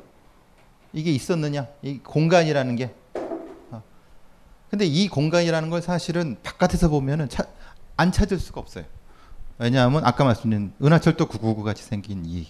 이게 0.94 1.12
있었느냐? 1.12 1.68
이 1.82 2.00
공간이라는 2.00 2.76
게. 2.76 2.94
어. 3.72 3.84
근데 4.70 4.86
이 4.86 5.08
공간이라는 5.08 5.70
걸 5.70 5.82
사실은 5.82 6.38
바깥에서 6.44 6.90
보면은 6.90 7.30
차, 7.30 7.44
안 7.96 8.12
찾을 8.12 8.40
수가 8.40 8.60
없어요. 8.62 8.86
왜냐하면 9.60 10.06
아까 10.06 10.24
말씀드린 10.24 10.74
은하철도 10.84 11.28
999 11.28 11.64
같이 11.64 11.84
생긴 11.84 12.24
이 12.26 12.48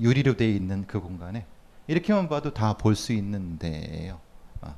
유리로 0.00 0.36
되어 0.36 0.48
있는 0.48 0.86
그 0.86 1.00
공간에 1.00 1.46
이렇게만 1.86 2.28
봐도 2.28 2.52
다 2.52 2.74
볼 2.76 2.94
수 2.96 3.12
있는 3.12 3.58
데예요. 3.58 4.20
어. 4.62 4.74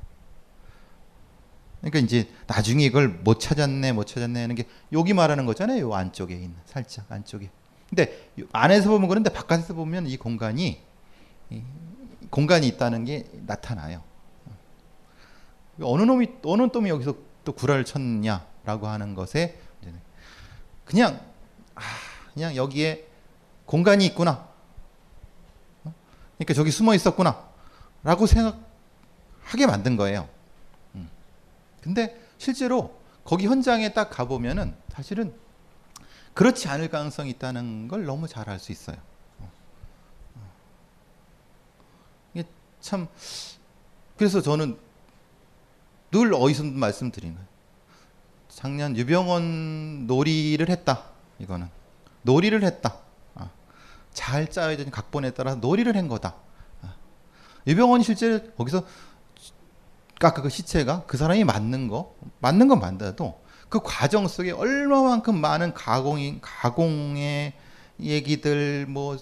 그러니까 1.81 1.99
이제 1.99 2.29
나중에 2.47 2.83
이걸 2.85 3.07
못 3.09 3.39
찾았네, 3.39 3.91
못 3.93 4.05
찾았네 4.07 4.41
하는 4.41 4.55
게 4.55 4.65
여기 4.93 5.13
말하는 5.13 5.45
거잖아요. 5.45 5.81
요 5.81 5.93
안쪽에 5.93 6.33
있는 6.35 6.55
살짝 6.65 7.11
안쪽에. 7.11 7.49
근데 7.91 8.31
안에서 8.53 8.89
보면 8.89 9.09
그런데 9.09 9.29
바깥에서 9.29 9.73
보면 9.73 10.07
이 10.07 10.15
공간이 10.17 10.81
이 11.49 11.63
공간이 12.29 12.65
있다는 12.67 13.03
게 13.03 13.29
나타나요. 13.45 14.01
어느 15.83 16.03
놈이 16.03 16.27
어느 16.45 16.69
놈이 16.73 16.89
여기서 16.89 17.15
또 17.43 17.51
구라를 17.51 17.83
쳤냐라고 17.83 18.87
하는 18.87 19.13
것에 19.13 19.59
그냥 20.85 21.19
아, 21.75 21.81
그냥 22.33 22.55
여기에 22.55 23.07
공간이 23.65 24.05
있구나. 24.05 24.47
그러니까 26.37 26.53
저기 26.53 26.71
숨어 26.71 26.95
있었구나라고 26.95 28.25
생각하게 28.25 29.67
만든 29.67 29.97
거예요. 29.97 30.27
음. 30.95 31.09
근데 31.81 32.19
실제로 32.37 32.99
거기 33.23 33.47
현장에 33.47 33.93
딱 33.93 34.09
가보면은 34.09 34.75
사실은 34.89 35.33
그렇지 36.33 36.67
않을 36.69 36.89
가능성이 36.89 37.29
있다는 37.31 37.87
걸 37.87 38.05
너무 38.05 38.27
잘 38.27 38.49
알 38.49 38.59
수 38.59 38.71
있어요. 38.71 38.97
어. 39.39 39.51
어. 40.35 40.51
이게 42.33 42.47
참 42.79 43.07
그래서 44.17 44.41
저는 44.41 44.77
늘 46.11 46.33
어디서 46.33 46.63
말씀드리는 46.63 47.35
거예요. 47.35 47.47
작년 48.49 48.95
유병원 48.97 50.07
놀이를 50.07 50.69
했다. 50.69 51.03
이거는 51.39 51.69
놀이를 52.23 52.63
했다. 52.63 52.97
아. 53.35 53.49
잘 54.13 54.49
짜여진 54.49 54.91
각본에 54.91 55.31
따라 55.31 55.55
놀이를 55.55 55.95
한 55.95 56.07
거다. 56.07 56.35
아. 56.81 56.95
유병원이 57.65 58.03
실제 58.03 58.51
거기서 58.57 58.85
아까 60.23 60.41
그 60.41 60.49
시체가 60.49 61.05
그 61.07 61.17
사람이 61.17 61.43
맞는 61.45 61.87
거 61.87 62.15
맞는 62.39 62.67
건 62.67 62.79
맞아도 62.79 63.40
그 63.71 63.79
과정 63.83 64.27
속에 64.27 64.51
얼마만큼 64.51 65.35
많은 65.35 65.73
가공인 65.73 66.39
가공의 66.41 67.53
얘기들 67.99 68.85
뭐 68.85 69.17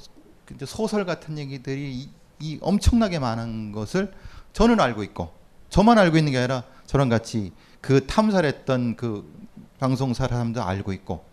소설 0.66 1.06
같은 1.06 1.38
얘기들이 1.38 1.94
이, 1.94 2.10
이 2.40 2.58
엄청나게 2.62 3.20
많은 3.20 3.72
것을 3.72 4.12
저는 4.52 4.82
알고 4.82 5.04
있고 5.04 5.32
저만 5.70 5.98
알고 5.98 6.18
있는 6.18 6.34
게 6.34 6.40
아니라 6.40 6.64
저랑 6.86 7.08
같이 7.08 7.54
그 7.80 8.06
탐사를 8.06 8.48
했던 8.50 8.98
그 8.98 9.32
방송 9.80 10.14
사람도 10.14 10.62
알고 10.62 10.92
있고 10.92 11.24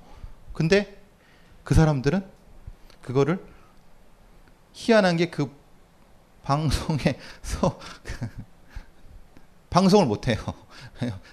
근데 0.53 1.03
그 1.65 1.75
사람들은 1.75 2.25
그거를 3.03 3.45
희한한 4.73 5.17
게 5.17 5.31
그 5.31 5.51
방송에서 6.47 7.77
방송을 9.69 10.07
못 10.07 10.29
해요. 10.29 10.37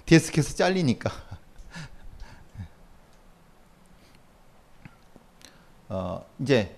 데스크에서 0.07 0.55
잘리니까. 0.57 1.11
어, 5.93 6.25
이제 6.39 6.75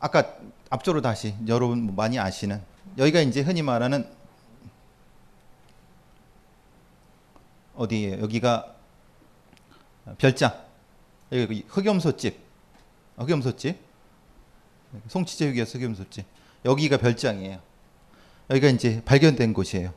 아까 0.00 0.36
앞쪽으로 0.68 1.00
다시 1.00 1.34
여러분 1.46 1.82
뭐 1.84 1.94
많이 1.94 2.18
아시는 2.18 2.60
여기가 2.98 3.20
이제 3.20 3.40
흔히 3.40 3.62
말하는 3.62 4.08
어디에 7.76 8.20
여기가 8.20 8.74
별장 10.18 10.52
여기 11.30 11.62
그 11.62 11.80
흑염소집 11.80 12.38
흑염소집? 13.16 13.78
송치제 15.08 15.48
흑이어서 15.48 15.78
흑염소집. 15.78 16.24
여기가 16.64 16.98
별장이에요. 16.98 17.60
여기가 18.50 18.68
이제 18.68 19.02
발견된 19.04 19.52
곳이에요. 19.52 19.92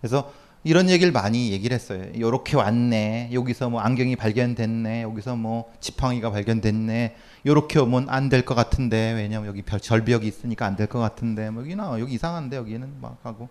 그래서 0.00 0.32
이런 0.62 0.90
얘기를 0.90 1.10
많이 1.10 1.52
얘기를 1.52 1.74
했어요. 1.74 2.04
요렇게 2.18 2.56
왔네. 2.56 3.30
여기서 3.32 3.70
뭐 3.70 3.80
안경이 3.80 4.16
발견됐네. 4.16 5.02
여기서 5.02 5.34
뭐 5.36 5.72
지팡이가 5.80 6.30
발견됐네. 6.30 7.16
요렇게 7.46 7.78
오면 7.78 8.10
안 8.10 8.28
될 8.28 8.44
것 8.44 8.54
같은데. 8.54 9.12
왜냐면 9.12 9.48
여기 9.48 9.62
별, 9.62 9.80
절벽이 9.80 10.26
있으니까 10.26 10.66
안 10.66 10.76
될 10.76 10.86
것 10.86 10.98
같은데. 10.98 11.48
뭐 11.48 11.62
여기 11.62 11.74
나 11.74 11.98
여기 11.98 12.12
이상한데 12.14 12.56
여기는 12.58 13.00
막 13.00 13.18
하고. 13.22 13.48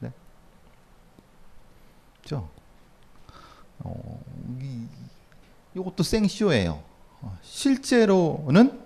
네. 0.00 0.10
그죠? 2.22 2.48
어, 3.78 4.20
이, 4.60 4.86
이것도 5.76 6.02
생쇼예요. 6.02 6.82
어, 7.20 7.38
실제로는 7.42 8.80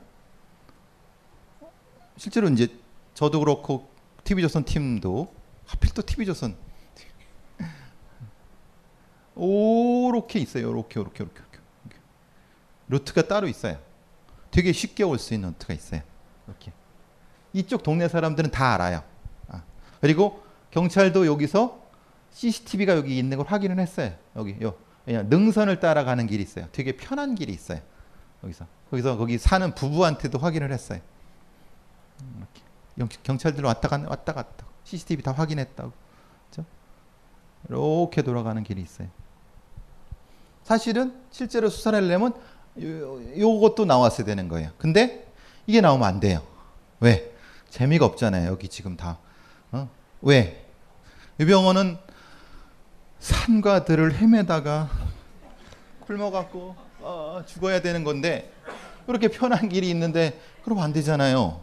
실제로 2.18 2.48
이제 2.50 2.68
저도 3.14 3.40
그렇고 3.40 3.88
TV조선 4.24 4.64
팀도 4.64 5.32
하필 5.64 5.94
또 5.94 6.02
TV조선 6.02 6.54
오렇게 9.34 10.38
있어요. 10.38 10.68
요렇게 10.68 11.00
요렇게 11.00 11.20
요렇게 11.24 11.40
요렇게. 11.40 11.58
루트가 12.88 13.22
따로 13.28 13.48
있어요. 13.48 13.78
되게 14.50 14.72
쉽게 14.72 15.02
올 15.04 15.18
수 15.18 15.34
있는 15.34 15.50
루트가 15.50 15.74
있어요. 15.74 16.02
이렇게. 16.46 16.72
이쪽 17.52 17.82
동네 17.82 18.08
사람들은 18.08 18.50
다 18.50 18.74
알아요. 18.74 19.02
아. 19.48 19.62
그리고 20.00 20.42
경찰도 20.70 21.26
여기서 21.26 21.80
CCTV가 22.30 22.96
여기 22.96 23.18
있는 23.18 23.36
걸 23.38 23.46
확인을 23.46 23.78
했어요. 23.78 24.14
여기 24.36 24.56
요 24.62 24.74
그냥 25.04 25.28
능선을 25.28 25.80
따라가는 25.80 26.26
길이 26.26 26.42
있어요. 26.42 26.66
되게 26.72 26.96
편한 26.96 27.34
길이 27.34 27.52
있어요. 27.52 27.80
여기서 28.42 28.66
거기서 28.90 29.16
거기 29.16 29.38
사는 29.38 29.74
부부한테도 29.74 30.38
확인을 30.38 30.72
했어요. 30.72 31.00
음, 32.22 32.46
이렇게 32.96 33.18
경찰들 33.22 33.64
왔다 33.64 33.88
갔다 33.88 34.08
왔다 34.08 34.32
갔다 34.32 34.66
CCTV 34.84 35.22
다 35.22 35.32
확인했다고. 35.32 35.92
이렇게 37.68 38.22
돌아가는 38.22 38.60
길이 38.64 38.82
있어요. 38.82 39.08
사실은 40.62 41.12
실제로 41.30 41.68
수사를 41.68 42.02
하려면 42.02 42.34
요, 42.80 43.38
요것도 43.38 43.84
나왔어야 43.84 44.24
되는 44.24 44.48
거예요. 44.48 44.70
근데 44.78 45.26
이게 45.66 45.80
나오면 45.80 46.06
안 46.06 46.20
돼요. 46.20 46.42
왜? 47.00 47.32
재미가 47.70 48.04
없잖아요. 48.06 48.48
여기 48.48 48.68
지금 48.68 48.96
다. 48.96 49.18
어? 49.72 49.88
왜? 50.20 50.66
유병원은 51.40 51.98
산과 53.18 53.84
들을 53.84 54.14
헤매다가 54.14 54.88
굶어갖고 56.00 56.76
어, 57.00 57.42
죽어야 57.46 57.80
되는 57.80 58.04
건데 58.04 58.52
그렇게 59.06 59.28
편한 59.28 59.68
길이 59.68 59.90
있는데 59.90 60.40
그럼 60.64 60.78
안 60.78 60.92
되잖아요. 60.92 61.60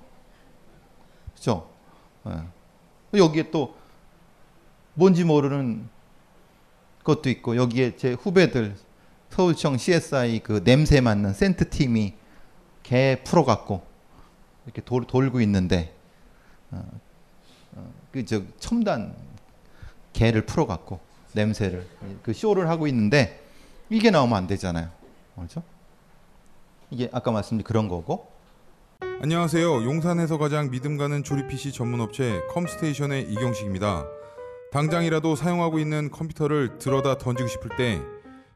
그렇죠? 1.33 1.69
예. 2.27 3.17
여기에 3.17 3.51
또 3.51 3.75
뭔지 4.93 5.23
모르는 5.23 5.87
것도 7.03 7.29
있고 7.29 7.55
여기에 7.55 7.95
제 7.95 8.13
후배들 8.13 8.75
서울청 9.29 9.77
CSI 9.77 10.39
그 10.39 10.63
냄새 10.63 11.01
맡는 11.01 11.33
센트 11.33 11.69
팀이 11.69 12.13
개 12.83 13.21
풀어갖고 13.23 13.81
이렇게 14.65 14.81
돌, 14.81 15.05
돌고 15.05 15.41
있는데 15.41 15.93
어, 16.71 16.83
어, 17.73 17.93
첨단 18.59 19.15
개를 20.13 20.45
풀어갖고 20.45 20.99
냄새를 21.33 21.87
그 22.23 22.33
쇼를 22.33 22.69
하고 22.69 22.87
있는데 22.87 23.43
이게 23.89 24.11
나오면 24.11 24.37
안 24.37 24.47
되잖아요. 24.47 24.89
그렇죠? 25.35 25.63
이게 26.91 27.09
아까 27.11 27.31
말씀드린 27.31 27.63
그런 27.63 27.87
거고 27.87 28.31
안녕하세요. 29.21 29.83
용산에서 29.83 30.37
가장 30.37 30.71
믿음 30.71 30.97
가는 30.97 31.23
조립 31.23 31.47
PC 31.47 31.71
전문 31.71 32.01
업체 32.01 32.41
컴스테이션의 32.49 33.31
이경식입니다. 33.31 34.05
당장이라도 34.71 35.35
사용하고 35.35 35.79
있는 35.79 36.09
컴퓨터를 36.11 36.77
들어다 36.79 37.17
던지고 37.17 37.47
싶을 37.47 37.75
때 37.77 38.01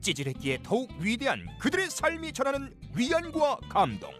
찌질했기에 0.00 0.58
더욱 0.62 0.90
위대한 1.00 1.46
그들의 1.58 1.90
삶이 1.90 2.32
전하는 2.32 2.72
위안과 2.94 3.58
감동. 3.68 4.10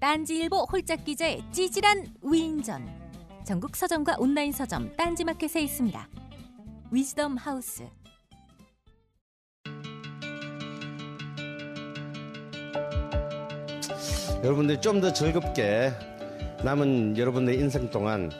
딴지일보 0.00 0.66
홀짝 0.70 1.04
기자의 1.04 1.42
찌질한 1.52 2.14
위인전. 2.22 2.86
전국 3.44 3.74
서점과 3.76 4.16
온라인 4.18 4.52
서점 4.52 4.94
딴지마켓에 4.96 5.60
있습니다. 5.62 6.08
위즈덤 6.90 7.36
하우스. 7.36 7.88
여러분들이 14.44 14.80
좀더 14.80 15.12
즐겁게 15.12 15.92
남은 16.62 17.16
여러분의 17.18 17.58
인생 17.58 17.90
동안 17.90 18.30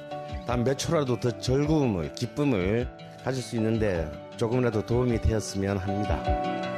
단 0.47 0.65
몇 0.65 0.79
초라도 0.79 1.19
더 1.21 1.37
즐거움을 1.39 2.13
기쁨을 2.15 2.89
가질 3.25 3.43
수 3.43 3.57
있는데 3.57 4.11
조금이라도 4.37 4.87
도움이 4.87 5.21
되었으면 5.21 5.77
합니다. 5.79 6.78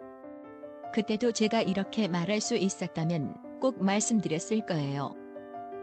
그때도 0.93 1.31
제가 1.31 1.61
이렇게 1.61 2.07
말할 2.07 2.41
수 2.41 2.55
있었다면 2.55 3.59
꼭 3.61 3.83
말씀드렸을 3.83 4.65
거예요. 4.65 5.15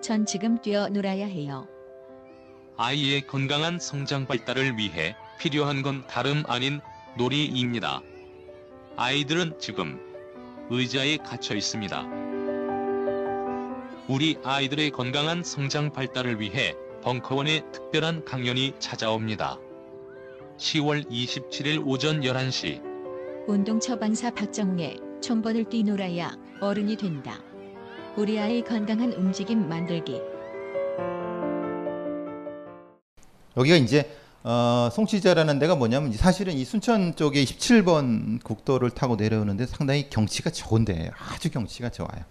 전 0.02 0.26
지금 0.26 0.60
뛰어 0.60 0.88
놀아야 0.88 1.26
해요. 1.26 1.66
아이의 2.76 3.26
건강한 3.26 3.78
성장 3.80 4.26
발달을 4.26 4.76
위해 4.76 5.16
필요한 5.38 5.82
건 5.82 6.06
다름 6.06 6.44
아닌 6.46 6.80
놀이입니다. 7.16 8.02
아이들은 8.96 9.58
지금 9.58 9.98
의자에 10.70 11.16
갇혀 11.18 11.54
있습니다. 11.54 12.06
우리 14.08 14.38
아이들의 14.44 14.90
건강한 14.90 15.42
성장 15.42 15.92
발달을 15.92 16.40
위해 16.40 16.74
벙커원의 17.02 17.64
특별한 17.72 18.24
강연이 18.24 18.74
찾아옵니다. 18.78 19.58
10월 20.58 21.08
27일 21.10 21.86
오전 21.86 22.20
11시 22.20 22.87
운동 23.48 23.80
처방사 23.80 24.30
박정웅의 24.32 25.00
총번을 25.22 25.70
뛰놀아야 25.70 26.36
어른이 26.60 26.98
된다. 26.98 27.40
우리 28.14 28.38
아이 28.38 28.62
건강한 28.62 29.10
움직임 29.14 29.66
만들기. 29.66 30.20
여기가 33.56 33.76
이제 33.76 34.14
어, 34.44 34.90
송치자라는 34.92 35.58
데가 35.60 35.76
뭐냐면 35.76 36.12
사실은 36.12 36.52
이 36.52 36.64
순천 36.66 37.16
쪽에 37.16 37.42
17번 37.42 38.44
국도를 38.44 38.90
타고 38.90 39.16
내려오는데 39.16 39.64
상당히 39.64 40.10
경치가 40.10 40.50
좋은데 40.50 41.10
아주 41.16 41.50
경치가 41.50 41.88
좋아요. 41.88 42.24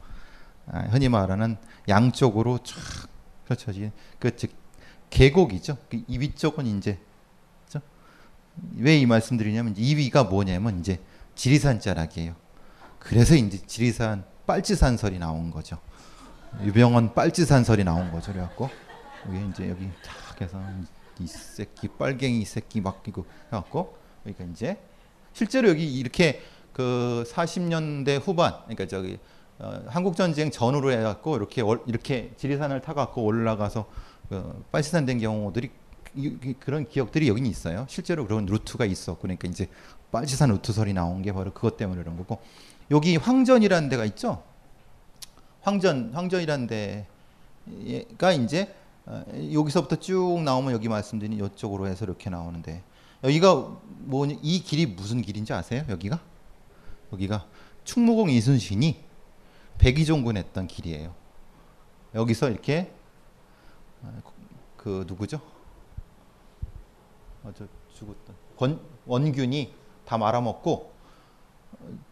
아, 0.68 0.82
흔히 0.92 1.10
말하는 1.10 1.58
양쪽으로 1.90 2.60
쫙 2.60 3.10
펼쳐진 3.48 3.92
그즉 4.20 4.52
계곡이죠. 5.10 5.78
그이 5.90 6.20
위쪽은 6.20 6.68
이제 6.78 7.00
왜이 8.76 9.06
말씀드리냐면 9.06 9.74
이 9.78 9.96
위가 9.96 10.24
뭐냐면 10.24 10.80
이제 10.80 11.00
지리산 11.38 11.80
자락이에요. 11.80 12.36
그래서 13.00 13.36
이제 13.36 13.60
지리산 13.66 14.26
빨치산설이 14.48 15.20
나온 15.20 15.52
거죠. 15.52 15.78
유병원 16.64 17.14
빨치산설이 17.14 17.84
나온 17.84 18.12
거죠. 18.12 18.34
그래갖고 18.34 18.70
여기 19.28 19.48
이제 19.50 19.70
여기 19.70 19.90
탁 20.04 20.42
해서 20.42 20.60
이 21.20 21.28
새끼 21.28 21.88
빨갱이 21.88 22.44
새끼 22.44 22.82
맡기고 22.82 23.26
해갖고 23.48 23.98
그러니까 24.24 24.46
이제 24.46 24.78
실제로 25.32 25.70
여기 25.70 26.00
이렇게 26.00 26.42
그 26.74 27.24
40년대 27.28 28.20
후반 28.20 28.54
그러니까 28.64 28.88
저기 28.88 29.20
어, 29.60 29.84
한국 29.88 30.16
전쟁 30.16 30.52
전후로 30.52 30.92
해갖고 30.92 31.38
이렇게 31.38 31.62
월, 31.62 31.82
이렇게 31.86 32.32
지리산을 32.38 32.82
타갖고 32.82 33.24
올라가서 33.24 33.88
그 34.30 34.66
빨치산 34.72 35.06
된 35.06 35.20
경우들이 35.20 35.70
그런 36.60 36.88
기억들이 36.88 37.28
여기 37.28 37.48
있어요. 37.48 37.86
실제로 37.90 38.26
그런 38.26 38.46
루트가 38.46 38.86
있었고 38.86 39.22
그러니까 39.22 39.48
이제 39.48 39.68
빨치산 40.12 40.50
루트설이 40.50 40.94
나온 40.94 41.22
게 41.22 41.32
바로 41.34 41.52
그것 41.54 41.78
때문에 41.78 42.02
그런 42.02 42.18
거고 42.18 42.40
여기 42.92 43.18
황전이라는 43.18 43.90
데가 43.90 44.06
있죠. 44.06 44.44
황전 45.62 46.12
황전이라는 46.14 46.68
데가 46.68 48.32
이제 48.32 48.74
어, 49.06 49.24
여기서부터 49.54 49.98
쭉 49.98 50.42
나오면 50.44 50.74
여기 50.74 50.88
말씀드린 50.90 51.34
이쪽으로 51.44 51.88
해서 51.88 52.06
이렇게 52.06 52.30
나오는데 52.30 52.84
여기가 53.24 53.54
뭐 54.00 54.28
이 54.28 54.60
길이 54.64 54.86
무슨 54.86 55.22
길인지 55.22 55.54
아세요? 55.54 55.84
여기가 55.90 56.20
여기가 57.14 57.46
충무공 57.84 58.30
이순신이 58.30 59.04
백의종군했던 59.78 60.68
길이에요. 60.68 61.14
여기서 62.16 62.50
이렇게 62.50 62.92
어, 64.02 64.22
그 64.78 65.06
누구죠? 65.08 65.42
어, 67.44 67.52
저 67.58 67.68
죽었던 67.94 68.36
권, 68.58 68.80
원균이 69.06 69.74
다 70.08 70.18
말아먹고 70.18 70.94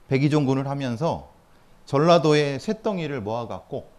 백의종군을 0.09 0.67
하면서 0.67 1.31
전라도의 1.85 2.59
쇳덩이를 2.59 3.21
모아갖고 3.21 3.89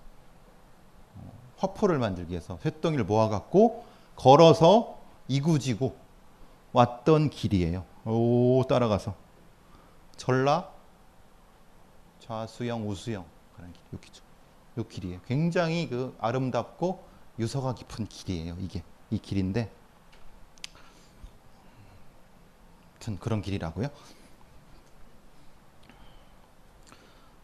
어, 1.17 1.33
화포를 1.57 1.99
만들기 1.99 2.33
위해서 2.33 2.59
쇳덩이를 2.63 3.05
모아갖고 3.05 3.85
걸어서 4.15 4.99
이구지구 5.29 5.95
왔던 6.73 7.31
길이에요. 7.31 7.85
오 8.05 8.63
따라가서 8.69 9.15
전라 10.17 10.69
좌수영 12.21 12.89
우수영 12.89 13.25
그런 13.57 13.73
길 13.73 13.83
여기죠. 13.95 14.23
요 14.79 14.85
길이에요. 14.85 15.21
굉장히 15.27 15.89
그 15.89 16.15
아름답고 16.21 17.03
유서가 17.39 17.75
깊은 17.75 18.09
길이에요. 18.09 18.57
이게 18.61 18.83
이 19.11 19.19
길인데 19.19 19.71
아무튼 23.07 23.19
그런 23.21 23.41
길이라고요. 23.41 23.89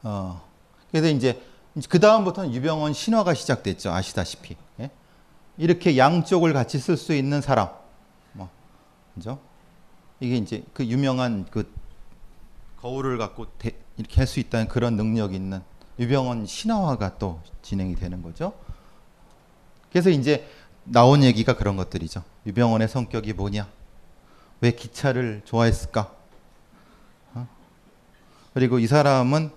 어, 0.02 0.42
그래서 0.90 1.08
이제 1.08 1.40
그 1.88 2.00
다음부터는 2.00 2.52
유병원 2.52 2.92
신화가 2.92 3.34
시작됐죠. 3.34 3.92
아시다시피 3.92 4.56
예? 4.80 4.90
이렇게 5.56 5.96
양쪽을 5.96 6.52
같이 6.52 6.78
쓸 6.78 6.96
수 6.96 7.14
있는 7.14 7.40
사람, 7.40 7.68
뭐, 8.32 8.50
그죠? 9.14 9.38
이게 10.20 10.36
이제 10.36 10.64
그 10.74 10.84
유명한 10.84 11.46
그 11.50 11.72
거울을 12.80 13.16
갖고 13.18 13.46
대, 13.58 13.72
이렇게 13.96 14.16
할 14.16 14.26
수 14.26 14.40
있다는 14.40 14.66
그런 14.68 14.96
능력 14.96 15.34
있는 15.34 15.62
유병원 15.98 16.46
신화화가 16.46 17.18
또 17.18 17.40
진행이 17.62 17.94
되는 17.94 18.22
거죠. 18.22 18.52
그래서 19.90 20.10
이제 20.10 20.48
나온 20.84 21.22
얘기가 21.22 21.56
그런 21.56 21.76
것들이죠. 21.76 22.24
유병원의 22.46 22.88
성격이 22.88 23.34
뭐냐? 23.34 23.68
왜 24.62 24.70
기차를 24.70 25.42
좋아했을까? 25.44 26.14
어? 27.34 27.48
그리고 28.54 28.78
이 28.78 28.86
사람은 28.86 29.50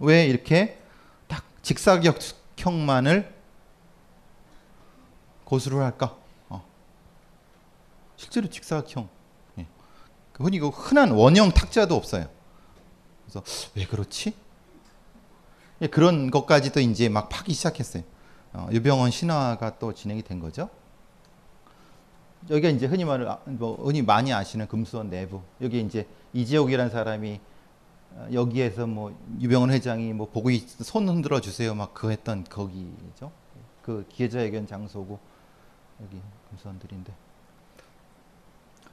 왜 0.00 0.26
이렇게 0.26 0.82
딱 1.28 1.44
직사각형만을 1.62 3.32
고수를 5.44 5.78
할까? 5.78 6.16
어. 6.48 6.66
실제로 8.16 8.48
직사각형. 8.48 9.08
예. 9.60 9.66
흔히 10.34 10.58
그 10.58 10.68
흔한 10.68 11.12
원형 11.12 11.52
탁자도 11.52 11.94
없어요. 11.94 12.28
그래서 13.24 13.44
왜 13.76 13.86
그렇지? 13.86 14.34
예, 15.80 15.86
그런 15.86 16.32
것까지도 16.32 16.80
이제 16.80 17.08
막 17.08 17.28
파기 17.28 17.52
시작했어요. 17.52 18.02
어, 18.52 18.68
유병원 18.72 19.12
신화가 19.12 19.78
또 19.78 19.94
진행이 19.94 20.22
된 20.22 20.40
거죠. 20.40 20.70
여기가 22.50 22.68
이제 22.68 22.86
흔히 22.86 23.04
말을 23.04 23.28
아, 23.28 23.38
뭐 23.46 23.76
흔히 23.76 24.02
많이 24.02 24.32
아시는 24.32 24.66
금수원 24.68 25.10
내부. 25.10 25.40
여기 25.60 25.80
이제 25.80 26.06
이재옥이라는 26.32 26.90
사람이 26.90 27.40
어, 28.12 28.28
여기에서 28.32 28.86
뭐 28.86 29.16
유병원 29.40 29.70
회장이 29.70 30.12
뭐 30.12 30.28
보고 30.28 30.50
있, 30.50 30.68
손 30.68 31.08
흔들어 31.08 31.40
주세요 31.40 31.74
막 31.74 31.94
그 31.94 32.10
했던 32.10 32.44
거기죠. 32.44 33.32
그 33.82 34.06
기자회견 34.10 34.66
장소고 34.66 35.18
여기 36.02 36.20
금수원들인데. 36.50 37.12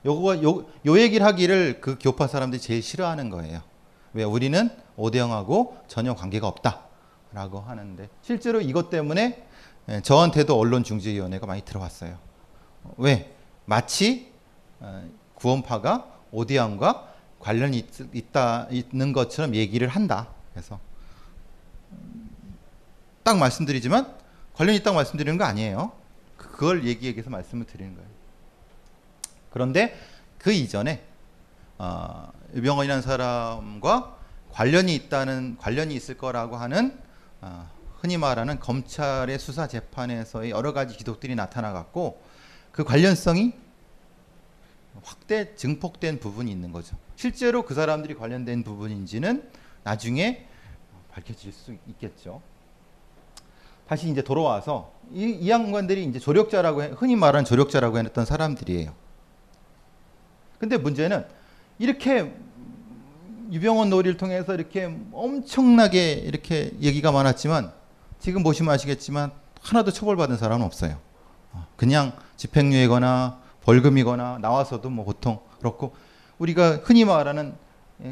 요거 0.06 0.42
요, 0.44 0.66
요 0.86 1.00
얘기를 1.00 1.26
하기를 1.26 1.80
그 1.82 1.98
교파 2.00 2.28
사람들이 2.28 2.60
제일 2.60 2.82
싫어하는 2.82 3.30
거예요. 3.30 3.62
왜 4.14 4.24
우리는 4.24 4.70
오대영하고 4.98 5.78
전혀 5.88 6.16
관계가 6.16 6.48
없다라고 6.48 7.60
하는데 7.60 8.10
실제로 8.22 8.62
이것 8.62 8.90
때문에 8.90 9.48
예, 9.90 10.02
저한테도 10.02 10.58
언론중재위원회가 10.58 11.46
많이 11.46 11.62
들어왔어요. 11.62 12.18
왜? 12.98 13.34
마치 13.66 14.32
어, 14.80 15.08
구원파가 15.36 16.08
오대영과 16.32 17.08
관련이 17.40 17.78
있, 17.78 18.16
있다 18.16 18.68
있는 18.70 19.14
것처럼 19.14 19.56
얘기를 19.56 19.88
한다. 19.88 20.28
그래서 20.54 20.80
음, 21.92 22.30
딱 23.24 23.38
말씀드리지만 23.38 24.16
관련이 24.54 24.78
있다고 24.78 24.96
말씀드리는 24.96 25.38
거 25.38 25.44
아니에요. 25.46 25.92
그걸 26.38 26.86
얘기하기 26.86 27.18
위해서 27.18 27.30
말씀을 27.30 27.66
드리는 27.66 27.96
거예요. 27.96 28.10
그런데 29.52 29.98
그 30.38 30.52
이전에 30.52 31.04
어, 31.78 32.32
유병헌이라는 32.54 33.02
사람과 33.02 34.18
관련이 34.52 34.94
있다는 34.96 35.58
관련이 35.58 35.96
있을 35.96 36.18
거라고 36.18 36.58
하는 36.58 36.98
어, 37.42 37.70
흔히 38.00 38.18
말하는 38.18 38.60
검찰의 38.60 39.40
수사 39.40 39.68
재판에서의 39.68 40.52
여러 40.52 40.74
가지 40.74 40.98
기록들이 40.98 41.36
나타나갔고 41.36 42.22
그 42.72 42.84
관련성이 42.84 43.54
확대 45.04 45.56
증폭된 45.56 46.20
부분이 46.20 46.52
있는 46.52 46.72
거죠. 46.72 46.96
실제로 47.16 47.64
그 47.64 47.74
사람들이 47.74 48.16
관련된 48.16 48.64
부분인지는 48.64 49.50
나중에 49.84 50.48
밝혀질 51.12 51.52
수 51.52 51.76
있겠죠. 51.88 52.42
다시 53.88 54.10
이제 54.10 54.22
돌아와서 54.22 54.94
이, 55.12 55.26
이 55.26 55.50
양반들이 55.50 56.06
이제 56.06 56.20
조력자라고 56.20 56.84
해, 56.84 56.88
흔히 56.96 57.16
말하는 57.16 57.44
조력자라고 57.44 57.98
했던 57.98 58.26
사람들이에요. 58.26 58.94
근데 60.60 60.78
문제는 60.78 61.26
이렇게 61.78 62.34
유병원 63.52 63.90
놀이를 63.90 64.16
통해서 64.16 64.54
이렇게 64.54 64.96
엄청나게 65.12 66.14
이렇게 66.14 66.72
얘기가 66.80 67.12
많았지만 67.12 67.74
지금 68.20 68.44
보시면 68.44 68.74
아시겠지만 68.74 69.32
하나도 69.62 69.92
처벌받은 69.92 70.38
사람은 70.38 70.66
없어요. 70.66 70.98
어, 71.52 71.68
그냥 71.76 72.14
집행유예거나 72.42 73.40
벌금이거나 73.64 74.40
나와서도 74.42 74.90
뭐 74.90 75.06
보통 75.06 75.40
그렇고 75.60 75.94
우리가 76.40 76.78
흔히 76.84 77.06
말하는 77.06 77.54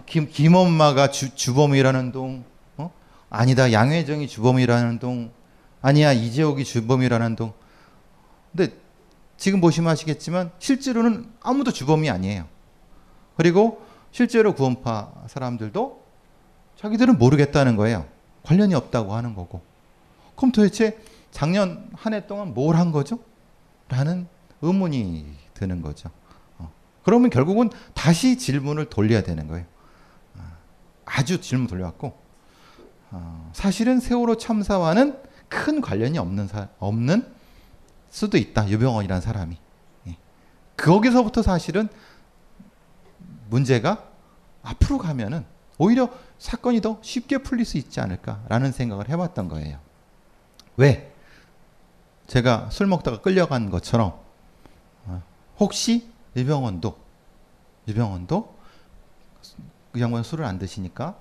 김, 0.06 0.30
김엄마가 0.30 1.10
주, 1.10 1.34
주범이라는 1.34 2.12
동 2.12 2.44
어? 2.78 2.92
아니다 3.32 3.72
양회정이 3.72 4.28
주범이라는 4.28 5.00
동 5.00 5.32
아니야 5.82 6.14
이재옥이 6.14 6.64
주범이라는 6.64 7.36
동 7.36 7.54
근데 8.52 8.72
지금 9.38 9.62
보시면 9.62 9.92
아시겠지만 9.92 10.52
실제로는 10.60 11.32
아무도 11.42 11.72
주범이 11.72 12.10
아니에요. 12.10 12.46
그리고 13.36 13.82
실제로 14.12 14.54
구원파 14.54 15.12
사람들도 15.28 16.04
자기들은 16.78 17.18
모르겠다는 17.18 17.78
거예요. 17.78 18.06
관련이 18.44 18.76
없다고 18.76 19.14
하는 19.14 19.34
거고. 19.36 19.62
그럼 20.36 20.52
도대체 20.52 21.00
작년 21.32 21.90
한 21.94 22.14
해 22.14 22.28
동안 22.28 22.54
뭘 22.54 22.76
한 22.76 22.92
거죠? 22.92 23.20
라는 23.90 24.28
의문이 24.62 25.36
드는 25.54 25.82
거죠. 25.82 26.10
어. 26.58 26.72
그러면 27.04 27.30
결국은 27.30 27.70
다시 27.94 28.38
질문을 28.38 28.90
돌려야 28.90 29.24
되는 29.24 29.48
거예요. 29.48 29.66
어. 30.36 30.42
아주 31.06 31.42
질문 31.42 31.68
돌려왔고 31.68 32.18
어, 33.12 33.52
사실은 33.54 34.00
세월호 34.00 34.38
참사와는 34.38 35.20
큰 35.48 35.82
관련이 35.82 36.18
없는 36.18 36.48
사, 36.48 36.70
없는 36.80 37.28
수도 38.10 38.38
있다. 38.38 38.70
유병원이라는 38.70 39.22
사람이. 39.22 39.58
예. 40.08 40.18
거기서부터 40.78 41.42
사실은 41.42 41.90
문제가 43.50 44.08
앞으로 44.62 45.00
가면은 45.00 45.46
오히려 45.78 46.10
사건이 46.38 46.82
더 46.82 47.00
쉽게 47.02 47.40
풀릴 47.40 47.66
수 47.66 47.78
있지 47.78 48.00
않을까라는 48.00 48.72
생각을 48.72 49.10
해봤던 49.10 49.50
거예요. 49.50 49.80
왜? 50.78 51.12
제가 52.30 52.70
술 52.70 52.86
먹다가 52.86 53.22
끌려간 53.22 53.72
것처럼 53.72 54.20
어, 55.08 55.24
혹시 55.60 56.08
유병원도 56.36 56.96
유병원도 57.88 58.56
그 59.92 60.00
양반 60.00 60.22
술을 60.22 60.46
안 60.46 60.60
드시니까 60.60 61.16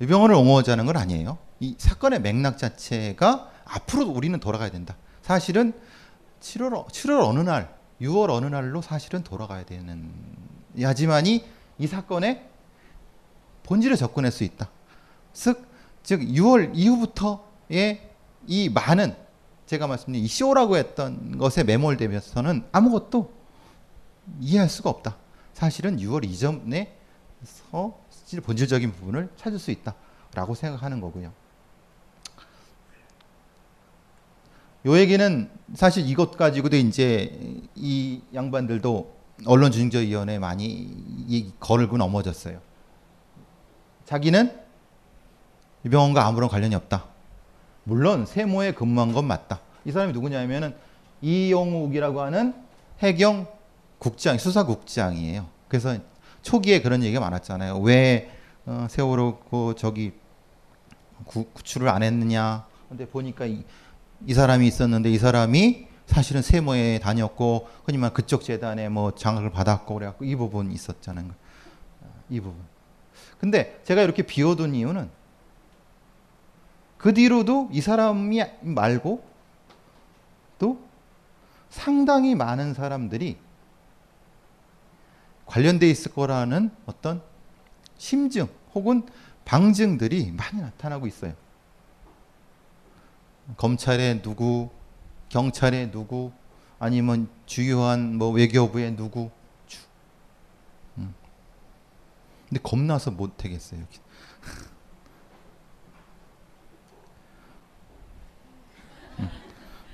유병원을 0.00 0.34
옹호하자는 0.34 0.86
건 0.86 0.96
아니에요. 0.96 1.36
이 1.60 1.76
사건의 1.76 2.22
맥락 2.22 2.56
자체가 2.56 3.50
앞으로 3.66 4.06
우리는 4.06 4.40
돌아가야 4.40 4.70
된다. 4.70 4.96
사실은 5.20 5.74
7월 6.40 6.88
7월 6.88 7.28
어느 7.28 7.40
날, 7.40 7.76
6월 8.00 8.30
어느 8.30 8.46
날로 8.46 8.80
사실은 8.80 9.22
돌아가야 9.22 9.64
되는 9.64 10.10
하지만이 10.80 11.44
이 11.78 11.86
사건의 11.86 12.42
본질에 13.64 13.96
접근할 13.96 14.32
수 14.32 14.44
있다. 14.44 14.70
즉, 15.34 15.68
즉 16.02 16.20
6월 16.20 16.70
이후부터의 16.74 18.10
이 18.46 18.68
많은 18.70 19.21
제가 19.72 19.86
말씀드린 19.86 20.22
이시오라고 20.22 20.76
했던 20.76 21.38
것에 21.38 21.64
매몰되면서는 21.64 22.66
아무것도 22.72 23.32
이해할 24.38 24.68
수가 24.68 24.90
없다. 24.90 25.16
사실은 25.54 25.96
6월 25.96 26.26
이전에서 26.26 27.98
본질적인 28.42 28.92
부분을 28.92 29.30
찾을 29.36 29.58
수 29.58 29.70
있다라고 29.70 30.54
생각하는 30.54 31.00
거고요. 31.00 31.32
요 34.84 34.98
얘기는 34.98 35.50
사실 35.74 36.06
이것 36.06 36.36
가지고도 36.36 36.76
이제 36.76 37.62
이 37.74 38.20
양반들도 38.34 39.16
언론중재위원회 39.46 40.38
많이 40.38 41.50
걸고 41.60 41.96
넘어졌어요. 41.96 42.60
자기는 44.04 44.60
유병원과 45.86 46.26
아무런 46.26 46.50
관련이 46.50 46.74
없다. 46.74 47.11
물론 47.84 48.26
세모에 48.26 48.72
근무한 48.72 49.12
건 49.12 49.26
맞다. 49.26 49.60
이 49.84 49.92
사람이 49.92 50.12
누구냐면은 50.12 50.74
이용욱이라고 51.20 52.20
하는 52.20 52.54
해경 53.00 53.46
국장, 53.98 54.38
수사국장이에요. 54.38 55.46
그래서 55.68 55.96
초기에 56.42 56.82
그런 56.82 57.02
얘기가 57.02 57.20
많았잖아요. 57.20 57.78
왜 57.78 58.30
어, 58.66 58.86
세월호 58.90 59.38
그 59.50 59.74
저기 59.76 60.12
구, 61.24 61.44
구출을 61.52 61.88
안 61.88 62.02
했느냐. 62.02 62.66
근데 62.88 63.06
보니까 63.06 63.46
이, 63.46 63.64
이 64.26 64.34
사람이 64.34 64.66
있었는데 64.66 65.10
이 65.10 65.18
사람이 65.18 65.86
사실은 66.06 66.42
세모에 66.42 66.98
다녔고 66.98 67.68
흔히 67.84 67.98
말 67.98 68.12
그쪽 68.12 68.42
재단에 68.42 68.88
뭐 68.88 69.12
장학을 69.12 69.50
받았고 69.50 69.94
그래갖고 69.94 70.24
이 70.24 70.36
부분 70.36 70.70
있었잖아요. 70.72 71.30
이 72.28 72.40
부분. 72.40 72.60
근데 73.38 73.80
제가 73.84 74.02
이렇게 74.02 74.22
비워둔 74.22 74.74
이유는 74.74 75.08
그 77.02 77.12
뒤로도 77.12 77.68
이 77.72 77.80
사람이 77.80 78.40
말고 78.60 79.24
또 80.60 80.78
상당히 81.68 82.36
많은 82.36 82.74
사람들이 82.74 83.36
관련돼 85.46 85.90
있을 85.90 86.12
거라는 86.12 86.70
어떤 86.86 87.20
심증 87.98 88.46
혹은 88.72 89.04
방증들이 89.44 90.30
많이 90.30 90.60
나타나고 90.60 91.08
있어요. 91.08 91.34
검찰의 93.56 94.22
누구, 94.22 94.70
경찰의 95.28 95.90
누구, 95.90 96.30
아니면 96.78 97.28
주요한 97.46 98.16
뭐 98.16 98.30
외교부의 98.30 98.94
누구. 98.94 99.28
주- 99.66 99.80
음. 100.98 101.12
근데 102.48 102.62
겁나서 102.62 103.10
못 103.10 103.44
하겠어요. 103.44 103.80
여기. 103.80 103.98
음. 109.18 109.28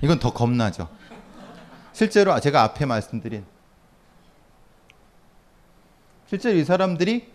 이건 0.01 0.19
더 0.19 0.33
겁나죠. 0.33 0.89
실제로 1.93 2.39
제가 2.39 2.63
앞에 2.63 2.85
말씀드린 2.85 3.45
실제로 6.27 6.57
이 6.57 6.63
사람들이 6.63 7.33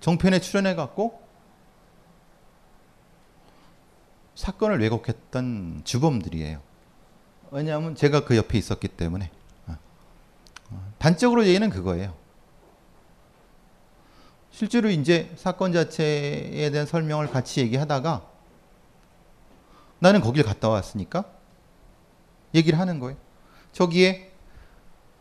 정편에 0.00 0.40
출연해 0.40 0.74
갖고 0.74 1.22
사건을 4.34 4.80
왜곡했던 4.80 5.82
주범들이에요. 5.84 6.60
왜냐하면 7.50 7.94
제가 7.94 8.24
그 8.24 8.36
옆에 8.36 8.58
있었기 8.58 8.88
때문에 8.88 9.30
어. 9.68 9.78
어, 10.70 10.92
단적으로 10.98 11.46
얘기는 11.46 11.70
그거예요. 11.70 12.14
실제로 14.50 14.88
이제 14.88 15.32
사건 15.36 15.72
자체에 15.72 16.70
대한 16.70 16.86
설명을 16.86 17.30
같이 17.30 17.60
얘기하다가 17.60 18.33
나는 20.04 20.20
거길 20.20 20.42
갔다 20.42 20.68
왔으니까 20.68 21.24
얘기를 22.54 22.78
하는 22.78 23.00
거예요. 23.00 23.16
저기에 23.72 24.32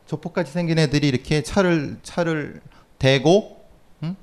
조폭같이 0.08 0.52
생긴 0.52 0.78
애들이 0.78 1.08
이렇게 1.08 1.42
차를 1.42 2.00
차를 2.04 2.62
대고 3.00 3.66
응? 4.04 4.18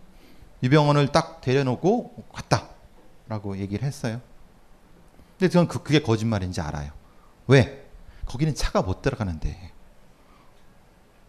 유병원을 0.62 1.12
딱 1.12 1.40
데려놓고 1.40 2.26
갔다라고 2.30 3.56
얘기를 3.56 3.86
했어요. 3.86 4.20
근데 5.38 5.50
저는 5.50 5.66
그, 5.66 5.82
그게 5.82 6.02
거짓말인지 6.02 6.60
알아요. 6.60 6.92
왜? 7.46 7.88
거기는 8.26 8.54
차가 8.54 8.82
못 8.82 9.00
들어가는데. 9.00 9.72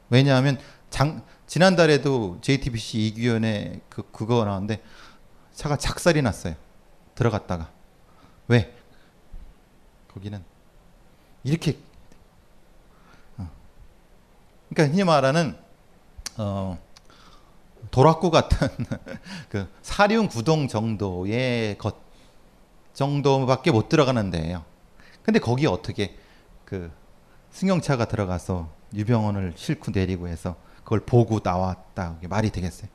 왜냐하면 0.09 0.59
장, 0.89 1.23
지난달에도 1.47 2.39
JTBC 2.41 3.07
이규현의 3.07 3.79
그 3.87 4.11
그거 4.11 4.43
나왔는데 4.43 4.83
차가 5.53 5.77
작살이 5.77 6.21
났어요. 6.21 6.55
들어갔다가 7.15 7.71
왜? 8.49 8.80
거기는 10.13 10.43
이렇게 11.43 11.77
어. 13.37 13.49
그러니까 14.69 14.93
흔히 14.93 15.03
말하는 15.03 15.57
어, 16.37 16.77
도락구 17.89 18.31
같은 18.31 18.67
그 19.49 19.67
사륜 19.81 20.27
구동 20.27 20.67
정도의 20.67 21.77
것 21.77 21.95
정도밖에 22.93 23.71
못 23.71 23.89
들어가는 23.89 24.29
데예요. 24.31 24.63
근데 25.23 25.39
거기 25.39 25.65
어떻게 25.65 26.15
그 26.65 26.91
승용차가 27.51 28.05
들어가서 28.05 28.69
유병원을 28.93 29.53
싣고 29.55 29.91
내리고 29.91 30.27
해서 30.27 30.55
그걸 30.83 30.99
보고 30.99 31.39
나왔다. 31.43 32.15
이게 32.19 32.27
말이 32.27 32.49
되겠어요? 32.49 32.89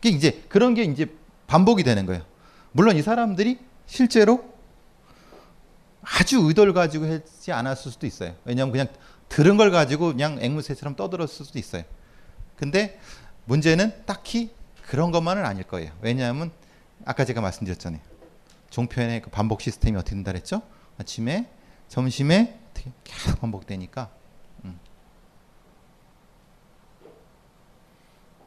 그 0.00 0.08
이제 0.08 0.44
그런 0.48 0.74
게 0.74 0.84
이제 0.84 1.12
반복이 1.46 1.82
되는 1.82 2.06
거예요. 2.06 2.22
물론 2.72 2.96
이 2.96 3.02
사람들이 3.02 3.58
실제로 3.86 4.57
아주 6.18 6.38
의도를 6.38 6.72
가지고 6.72 7.04
했지 7.06 7.52
않았을 7.52 7.92
수도 7.92 8.06
있어요. 8.06 8.34
왜냐하면 8.44 8.72
그냥 8.72 8.88
들은 9.28 9.56
걸 9.56 9.70
가지고 9.70 10.08
그냥 10.12 10.38
앵무새처럼 10.40 10.96
떠들었을 10.96 11.44
수도 11.44 11.58
있어요. 11.58 11.82
근데 12.56 12.98
문제는 13.44 14.04
딱히 14.06 14.50
그런 14.86 15.10
것만은 15.10 15.44
아닐 15.44 15.64
거예요. 15.64 15.92
왜냐하면 16.00 16.50
아까 17.04 17.24
제가 17.24 17.40
말씀드렸잖아요. 17.40 18.00
종편의 18.70 19.22
그 19.22 19.30
반복 19.30 19.60
시스템이 19.60 19.96
어떻게 19.96 20.14
된다 20.14 20.32
그랬죠? 20.32 20.62
아침에, 20.98 21.48
점심에 21.88 22.58
계속 23.04 23.40
반복되니까. 23.40 24.10
음. 24.64 24.78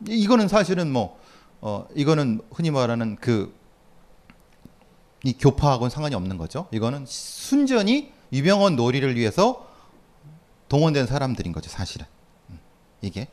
이- 0.08 0.20
이거는 0.22 0.48
사실은 0.48 0.92
뭐, 0.92 1.20
어, 1.62 1.88
이거는 1.96 2.42
흔히 2.52 2.72
말하는 2.72 3.16
그, 3.18 3.54
이 5.24 5.34
교파하고는 5.34 5.90
상관이 5.90 6.16
없는 6.16 6.38
거죠. 6.38 6.68
이거는 6.72 7.06
순전히 7.06 8.12
유병원 8.34 8.76
놀이를 8.76 9.16
위해서 9.16 9.68
동원된 10.70 11.06
사람들인 11.06 11.52
거죠, 11.52 11.70
사실은. 11.70 12.06
음, 12.50 12.60
이게. 13.02 13.28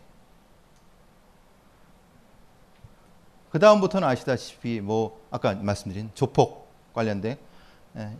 그 3.51 3.59
다음부터는 3.59 4.07
아시다시피 4.07 4.81
뭐 4.81 5.20
아까 5.31 5.55
말씀드린 5.55 6.11
조폭 6.14 6.68
관련된 6.92 7.38
예, 7.96 8.16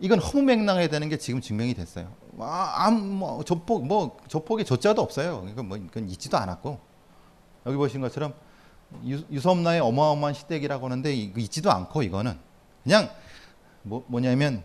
이건 0.00 0.18
허무맹랑해야 0.18 0.88
되는 0.88 1.08
게 1.08 1.16
지금 1.16 1.40
증명이 1.40 1.72
됐어요. 1.74 2.12
아, 2.38 2.74
암, 2.76 3.00
뭐 3.08 3.42
조폭 3.44 3.86
뭐 3.86 4.18
조폭에 4.28 4.64
조자도 4.64 5.00
없어요. 5.00 5.46
이건 5.50 5.68
뭐 5.68 5.78
이건 5.78 6.08
있지도 6.10 6.36
않았고 6.36 6.78
여기 7.64 7.76
보신 7.76 8.02
것처럼 8.02 8.34
유, 9.06 9.22
유섬나의 9.30 9.80
어마어마한 9.80 10.34
시댁이라고 10.34 10.84
하는데 10.84 11.14
있지도 11.14 11.70
않고 11.72 12.02
이거는 12.02 12.38
그냥 12.86 13.10
뭐 13.82 14.04
뭐냐면 14.06 14.62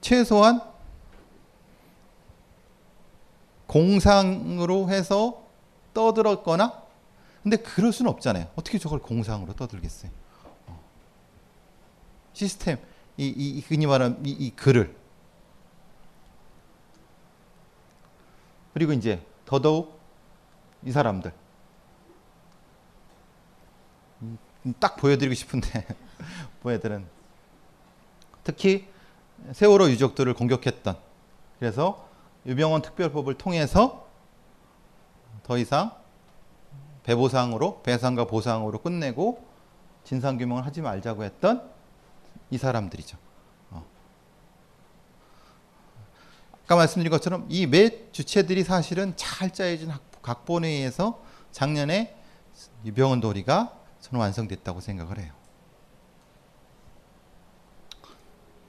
최소한 0.00 0.60
공상으로 3.66 4.88
해서 4.88 5.42
떠들었거나 5.92 6.80
근데 7.42 7.56
그럴 7.56 7.92
수는 7.92 8.08
없잖아요. 8.12 8.48
어떻게 8.54 8.78
저걸 8.78 9.00
공상으로 9.00 9.54
떠들겠어요? 9.54 10.12
어. 10.68 10.80
시스템 12.34 12.78
이, 13.16 13.26
이, 13.26 13.58
이 13.58 13.60
흔히 13.60 13.86
말하는 13.86 14.24
이, 14.24 14.30
이 14.30 14.50
글을 14.54 14.94
그리고 18.74 18.92
이제 18.92 19.26
더더욱 19.44 19.98
이 20.84 20.92
사람들 20.92 21.32
음, 24.22 24.38
딱 24.78 24.96
보여드리고 24.96 25.34
싶은데 25.34 25.86
보여드는 26.62 27.06
특히 28.44 28.88
세월호 29.52 29.90
유족들을 29.90 30.32
공격했던 30.34 30.96
그래서 31.58 32.06
유병원 32.46 32.82
특별법을 32.82 33.34
통해서 33.38 34.06
더 35.42 35.58
이상 35.58 35.92
배보상으로 37.04 37.82
배상과 37.82 38.26
보상으로 38.26 38.78
끝내고 38.80 39.44
진상 40.04 40.38
규명을 40.38 40.64
하지 40.66 40.80
말자고 40.80 41.24
했던 41.24 41.68
이 42.50 42.58
사람들이죠. 42.58 43.16
어. 43.70 43.84
아까 46.64 46.76
말씀드린 46.76 47.10
것처럼 47.10 47.46
이 47.48 47.66
몇 47.66 48.12
주체들이 48.12 48.62
사실은 48.64 49.14
잘 49.16 49.52
짜여진 49.52 49.90
학- 49.90 50.00
각본에 50.22 50.68
의해서 50.68 51.20
작년에 51.50 52.16
유병원 52.84 53.20
도리가 53.20 53.76
저는 54.02 54.20
완성됐다고 54.20 54.80
생각을 54.80 55.18
해요. 55.18 55.32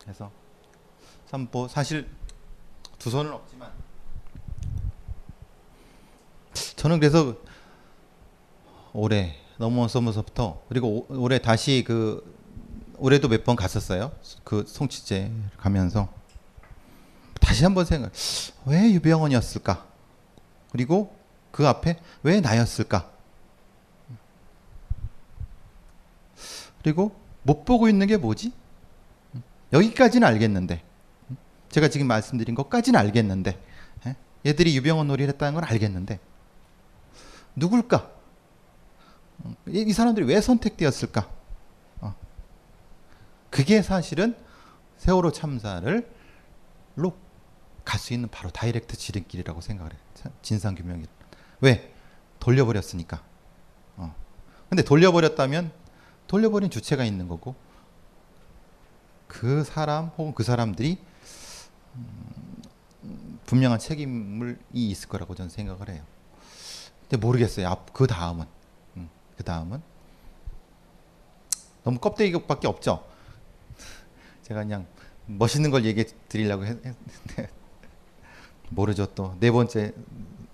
그래서 0.02 0.32
참 1.30 1.48
뭐 1.52 1.68
사실 1.68 2.10
두 3.00 3.10
손은 3.10 3.32
없지만 3.34 3.72
저는 6.76 7.00
그래서 7.00 7.36
올해 8.94 9.36
넘어서면서부터 9.58 10.62
그리고 10.70 11.06
오- 11.10 11.22
올해 11.24 11.40
다시 11.40 11.84
그 11.88 12.22
올해도 12.98 13.28
몇 13.30 13.44
번 13.44 13.56
갔었어요. 13.56 14.12
그 14.44 14.64
송치제 14.68 15.32
가면서 15.58 16.08
다시 17.42 17.64
한번 17.64 17.86
생각. 17.86 18.12
왜 18.66 18.92
유병원이었을까? 18.94 19.86
그리고 20.72 21.16
그 21.52 21.68
앞에 21.68 22.00
왜 22.24 22.40
나였을까? 22.42 23.12
그리고 26.84 27.16
못 27.44 27.66
보고 27.66 27.88
있는 27.90 28.08
게 28.08 28.18
뭐지? 28.18 28.52
여기까지는 29.72 30.28
알겠는데 30.28 30.84
제가 31.70 31.88
지금 31.88 32.08
말씀드린 32.08 32.54
것까지는 32.56 33.00
알겠는데 33.00 33.60
예? 34.06 34.16
얘들이 34.46 34.76
유병원 34.78 35.08
놀이를 35.08 35.34
했다는 35.34 35.56
건 35.56 35.64
알겠는데 35.64 36.20
누굴까? 37.56 38.12
이, 39.68 39.82
이 39.88 39.92
사람들이 39.94 40.26
왜 40.28 40.40
선택되었을까? 40.42 41.30
어. 42.02 42.16
그게 43.50 43.82
사실은 43.82 44.36
세월호 44.98 45.32
참사를 45.32 46.10
로 46.96 47.24
갈 47.84 48.00
수 48.00 48.14
있는 48.14 48.30
바로 48.30 48.50
다이렉트 48.50 48.96
지름길이라고 48.96 49.60
생각을 49.60 49.92
해요. 49.92 50.00
진상 50.42 50.74
규명이 50.74 51.06
왜 51.60 51.94
돌려버렸으니까. 52.40 53.22
어. 53.98 54.16
근데 54.70 54.84
돌려버렸다면 54.84 55.72
돌려버린 56.28 56.69
주체가 56.69 57.03
있는 57.05 57.28
거고 57.28 57.55
그 59.28 59.63
사람 59.63 60.07
혹은 60.17 60.34
그 60.34 60.43
사람들이 60.43 60.97
음, 61.95 62.61
분명한 63.45 63.80
책임이 63.80 64.55
있을 64.74 65.09
거라고 65.09 65.36
저는 65.36 65.49
생각을 65.49 65.89
해요. 65.89 66.03
근데 67.01 67.17
모르겠어요. 67.17 67.67
앞, 67.67 67.93
그 67.93 68.07
다음은 68.07 68.45
음, 68.97 69.09
그 69.38 69.43
다음은 69.43 69.82
너무 71.84 71.99
껍데기밖에 71.99 72.67
없죠. 72.67 73.05
제가 74.43 74.61
그냥 74.61 74.88
멋있는 75.26 75.71
걸 75.71 75.86
얘기해 75.86 76.05
드리려고 76.30 76.65
했는데 76.65 76.95
모르죠 78.69 79.05
또 79.13 79.36
네 79.39 79.51
번째 79.51 79.93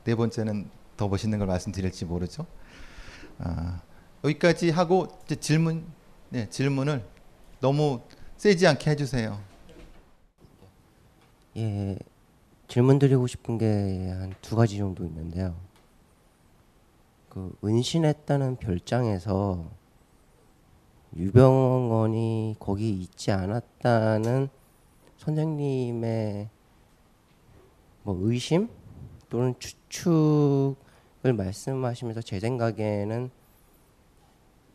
네 0.04 0.16
번째는 0.16 0.70
더 0.98 1.08
멋있는 1.08 1.38
걸 1.40 1.48
말씀드릴지 1.48 2.06
모르죠. 2.06 2.46
아, 3.40 3.82
여기까지 4.24 4.70
하고 4.70 5.08
질문 5.40 5.86
네, 6.30 6.50
질문을 6.50 7.04
너무 7.60 8.02
세지 8.38 8.68
않게 8.68 8.92
해주세요. 8.92 9.40
예, 11.58 11.98
질문 12.68 13.00
드리고 13.00 13.28
싶은 13.28 13.58
게 13.58 14.12
한 14.12 14.34
두 14.42 14.56
가지 14.56 14.78
정도 14.78 15.06
있는데요. 15.06 15.56
그 17.30 17.56
은신했다는 17.64 18.58
별장에서 18.58 19.70
유병원이 21.16 22.56
거기 22.60 22.92
있지 22.92 23.32
않았다는 23.32 24.50
선생님의 25.18 26.50
뭐 28.04 28.18
의심 28.22 28.70
또는 29.30 29.54
추측을 29.60 30.76
말씀하시면서 31.36 32.22
제 32.22 32.40
생각에는 32.40 33.30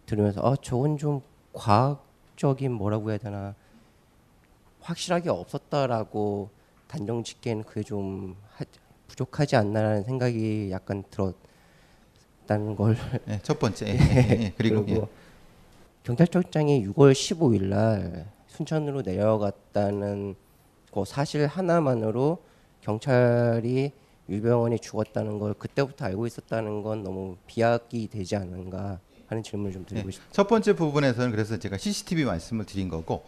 들으면서 0.07 0.41
어 0.43 0.57
저건 0.57 0.99
좀 0.99 1.23
과학적인 1.53 2.73
뭐라고 2.73 3.11
해야 3.11 3.19
되나 3.19 3.55
확실하게 4.81 5.31
없었다라고 5.31 6.51
단정 6.89 7.23
짓기에는 7.23 7.65
그게 7.65 7.83
좀 7.83 8.37
하, 8.51 8.65
부족하지 9.09 9.57
않나라는 9.57 10.05
생각이 10.05 10.71
약간 10.71 11.03
들었다는 11.11 12.77
걸. 12.77 12.97
네, 13.25 13.41
첫 13.43 13.59
번째. 13.59 13.87
예, 13.87 13.93
예, 13.93 14.43
예. 14.43 14.53
그리고, 14.57 14.85
그리고 14.85 15.09
경찰청장이 16.03 16.87
6월 16.87 17.13
15일 17.13 17.65
날 17.71 18.31
순천으로 18.49 19.03
내려갔다는 19.03 20.35
그 20.93 21.05
사실 21.07 21.47
하나만으로 21.47 22.39
경찰이 22.83 23.91
유병원이 24.29 24.79
죽었다는 24.79 25.39
걸 25.39 25.55
그때부터 25.55 26.05
알고 26.05 26.27
있었다는 26.27 26.83
건 26.83 27.03
너무 27.03 27.37
비약이 27.47 28.09
되지 28.09 28.37
않은가 28.37 29.01
하는 29.29 29.43
질문을 29.43 29.73
좀 29.73 29.85
드리고 29.87 30.07
네, 30.07 30.13
싶습니다. 30.13 30.33
첫 30.35 30.49
번째 30.49 30.75
부분에서는 30.75 31.31
그래서 31.31 31.59
제가 31.59 31.79
CCTV 31.79 32.25
말씀을 32.25 32.65
드린 32.65 32.89
거고 32.89 33.25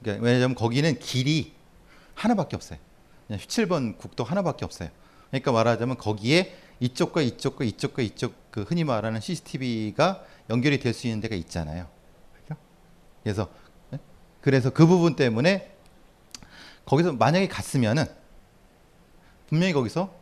그러니까 0.00 0.24
왜냐하면 0.24 0.54
거기는 0.54 0.98
길이 0.98 1.52
하나밖에 2.14 2.56
없어요. 2.56 2.78
그냥 3.26 3.40
17번 3.40 3.98
국도 3.98 4.24
하나밖에 4.24 4.64
없어요. 4.64 4.90
그러니까 5.30 5.52
말하자면 5.52 5.96
거기에 5.98 6.56
이쪽과 6.80 7.22
이쪽과 7.22 7.64
이쪽과 7.64 8.02
이쪽 8.02 8.34
그 8.50 8.62
흔히 8.62 8.84
말하는 8.84 9.20
CCTV가 9.20 10.24
연결이 10.50 10.78
될 10.78 10.94
수 10.94 11.06
있는 11.06 11.20
데가 11.20 11.34
있잖아요. 11.36 11.88
그죠? 12.40 12.56
그래서 13.22 13.48
네? 13.90 13.98
그래서 14.40 14.70
그 14.70 14.86
부분 14.86 15.16
때문에 15.16 15.74
거기서 16.84 17.12
만약에 17.12 17.48
갔으면은 17.48 18.04
분명히 19.48 19.72
거기서 19.72 20.14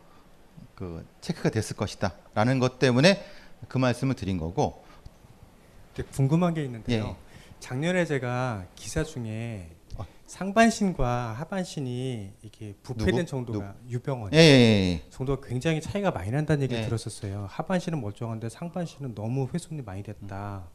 그 0.75 1.05
체크가 1.21 1.49
됐을 1.49 1.75
것이다라는 1.75 2.59
것 2.59 2.79
때문에 2.79 3.25
그 3.67 3.77
말씀을 3.77 4.15
드린 4.15 4.37
거고 4.37 4.85
궁금한 6.03 6.53
게 6.53 6.63
있는데요. 6.63 7.15
예. 7.19 7.27
작년에 7.59 8.05
제가 8.05 8.65
기사 8.75 9.03
중에 9.03 9.69
어. 9.95 10.05
상반신과 10.25 11.33
하반신이 11.33 12.33
이게 12.43 12.75
부패된 12.83 13.15
누구? 13.15 13.25
정도가 13.25 13.75
유병원 13.89 14.33
예, 14.33 14.37
예, 14.37 14.41
예. 14.41 15.09
정도가 15.09 15.47
굉장히 15.47 15.81
차이가 15.81 16.11
많이 16.11 16.31
난다는 16.31 16.63
얘기를 16.63 16.83
예. 16.83 16.85
들었었어요. 16.85 17.47
하반신은 17.49 18.01
멀쩡한데 18.01 18.49
상반신은 18.49 19.15
너무 19.15 19.49
훼손이 19.53 19.81
많이 19.81 20.03
됐다. 20.03 20.67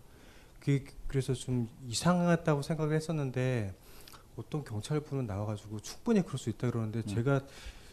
그 0.60 0.84
그래서 1.06 1.34
좀 1.34 1.68
이상하다고 1.86 2.62
생각을 2.62 2.94
했었는데 2.94 3.74
어떤 4.36 4.64
경찰분은 4.64 5.26
나와가지고 5.26 5.80
충분히 5.80 6.22
그럴 6.22 6.38
수 6.38 6.50
있다 6.50 6.70
그러는데 6.70 7.02
제가 7.02 7.40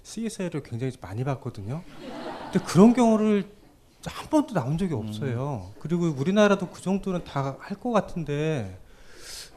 CSI를 0.03 0.63
굉장히 0.63 0.93
많이 1.01 1.23
봤거든요. 1.23 1.83
근데 2.51 2.65
그런 2.65 2.93
경우를 2.93 3.58
한 4.05 4.29
번도 4.29 4.53
나온 4.53 4.77
적이 4.77 4.93
없어요. 4.93 5.71
그리고 5.79 6.05
우리나라도 6.09 6.69
그 6.69 6.81
정도는 6.81 7.23
다 7.25 7.57
할 7.59 7.77
것 7.79 7.91
같은데 7.91 8.79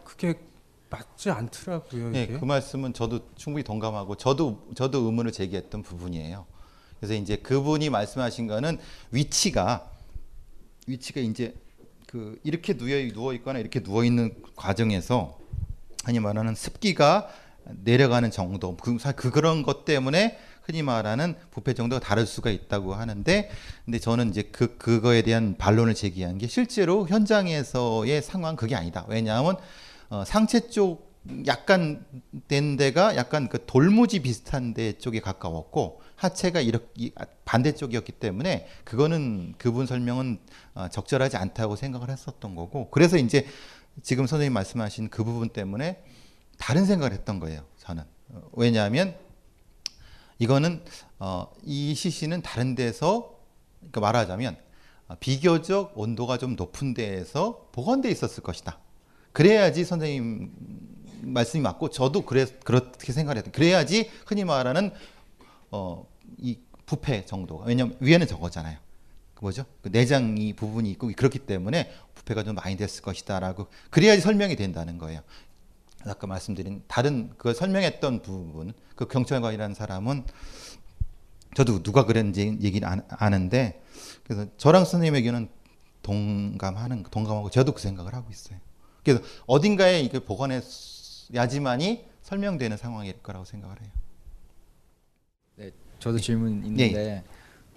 그게 0.05 0.39
맞지 0.91 1.31
않더라고요. 1.31 2.11
네, 2.11 2.25
이게. 2.25 2.39
그 2.39 2.45
말씀은 2.45 2.93
저도 2.93 3.21
충분히 3.37 3.63
동감하고 3.65 4.17
저도 4.17 4.67
저도 4.75 4.99
의문을 5.07 5.33
제기했던 5.33 5.83
부분이에요. 5.83 6.45
그래서 6.99 7.15
이제 7.15 7.37
그분이 7.37 7.89
말씀하신 7.91 8.47
거는 8.47 8.79
위치가 9.11 9.89
위치가 10.87 11.21
이제 11.21 11.55
그 12.07 12.39
이렇게 12.45 12.77
누워 12.77 12.91
누워 13.15 13.33
있거나 13.35 13.59
이렇게 13.59 13.81
누워 13.83 14.05
있는 14.05 14.35
과정에서 14.57 15.39
흔히 16.05 16.19
말하는 16.21 16.55
습기가 16.55 17.29
내려가는 17.85 18.31
정도 18.31 18.77
그, 18.77 18.99
사- 18.99 19.13
그 19.13 19.31
그런 19.31 19.63
것 19.63 19.85
때문에 19.85 20.37
흔히 20.63 20.83
말하는 20.83 21.35
부패 21.51 21.75
정도가 21.75 22.01
다를 22.01 22.27
수가 22.27 22.51
있다고 22.51 22.95
하는데 22.95 23.51
근데 23.85 23.99
저는 23.99 24.31
이제 24.31 24.43
그 24.43 24.77
그거에 24.79 25.23
대한 25.23 25.57
반론을 25.59 25.95
제기한 25.95 26.39
게 26.39 26.47
실제로 26.47 27.07
현장에서의 27.09 28.23
상황 28.23 28.57
그게 28.57 28.75
아니다. 28.75 29.05
왜냐하면 29.09 29.57
어, 30.09 30.25
상체 30.25 30.69
쪽 30.71 31.13
약간 31.47 32.05
된 32.49 32.77
데가 32.77 33.17
약간 33.17 33.49
그 33.49 33.65
돌무지 33.67 34.21
비슷한 34.21 34.75
데 34.75 34.93
쪽에 34.99 35.21
가까웠고 35.21 36.01
하체가 36.17 36.61
이렇게 36.61 36.87
이- 36.97 37.13
반대쪽이었기 37.45 38.13
때문에 38.13 38.67
그거는 38.85 39.55
그분 39.59 39.87
설명은 39.87 40.39
어, 40.75 40.89
적절하지 40.89 41.37
않다고 41.37 41.77
생각을 41.77 42.11
했었던 42.11 42.55
거고 42.55 42.89
그래서 42.91 43.17
이제 43.19 43.47
지금 44.03 44.27
선생님 44.27 44.53
말씀하신 44.53 45.11
그 45.11 45.23
부분 45.25 45.49
때문에 45.49 46.03
다른 46.59 46.85
생각을 46.87 47.13
했던 47.13 47.41
거예요. 47.41 47.63
저는 47.79 48.03
어, 48.31 48.43
왜냐하면 48.53 49.15
이거는 50.39 50.83
어, 51.19 51.53
이 51.65 51.95
시신은 51.95 52.43
다른 52.43 52.75
데서 52.75 53.39
그러니까 53.79 54.01
말하자면 54.01 54.57
어, 55.09 55.17
비교적 55.21 55.93
온도가 55.97 56.39
좀 56.39 56.57
높은 56.57 56.95
데에서 56.95 57.69
보관돼 57.73 58.11
있었을 58.11 58.43
것이다. 58.43 58.79
그래야지 59.33 59.85
선생님 59.85 60.53
말씀이 61.23 61.63
맞고 61.63 61.91
저도 61.91 62.25
그래 62.25 62.47
그렇게 62.65 63.13
생각을 63.13 63.39
했던. 63.39 63.53
그래야지 63.53 64.11
흔히 64.27 64.45
말하는 64.45 64.93
어, 65.71 66.07
이 66.39 66.59
부패 66.87 67.25
정도가 67.25 67.65
왜냐면 67.67 67.97
위에는 68.01 68.27
저거잖아요. 68.27 68.79
그 69.35 69.41
뭐죠? 69.41 69.65
그 69.81 69.89
내장이 69.89 70.53
부분이 70.55 70.91
있고 70.91 71.11
그렇기 71.17 71.41
때문에 71.41 71.93
부패가 72.15 72.45
좀 72.45 72.55
많이 72.55 72.77
됐을 72.77 73.03
것이다라고 73.03 73.69
그래야지 73.91 74.21
설명이 74.21 74.57
된다는 74.57 74.99
거예요. 74.99 75.21
아까 76.07 76.27
말씀드린 76.27 76.83
다른 76.89 77.33
그 77.39 77.55
설명했던 77.55 78.23
부분 78.23 78.73
그 78.97 79.07
경찰관이라는 79.07 79.75
사람은 79.75 80.25
저도 81.55 81.83
누가 81.83 82.05
그랬는지 82.07 82.59
얘기를 82.61 82.89
안, 82.89 83.03
아는데 83.09 83.83
그래서 84.25 84.47
저랑 84.57 84.85
선생님 84.85 85.15
의견은 85.15 85.49
동감하는 86.03 87.05
동감하고 87.05 87.51
저도 87.51 87.73
그 87.73 87.81
생각을 87.81 88.15
하고 88.15 88.31
있어요. 88.31 88.59
그래서 89.05 89.23
어딘가에 89.47 90.01
이걸 90.01 90.21
보관해야지만이 90.21 92.07
설명되는 92.23 92.77
상황일 92.77 93.23
거라고 93.23 93.45
생각을 93.45 93.81
해요. 93.81 93.91
저도 96.03 96.19
질문 96.19 96.63
네. 96.75 96.87
있는데 96.87 97.25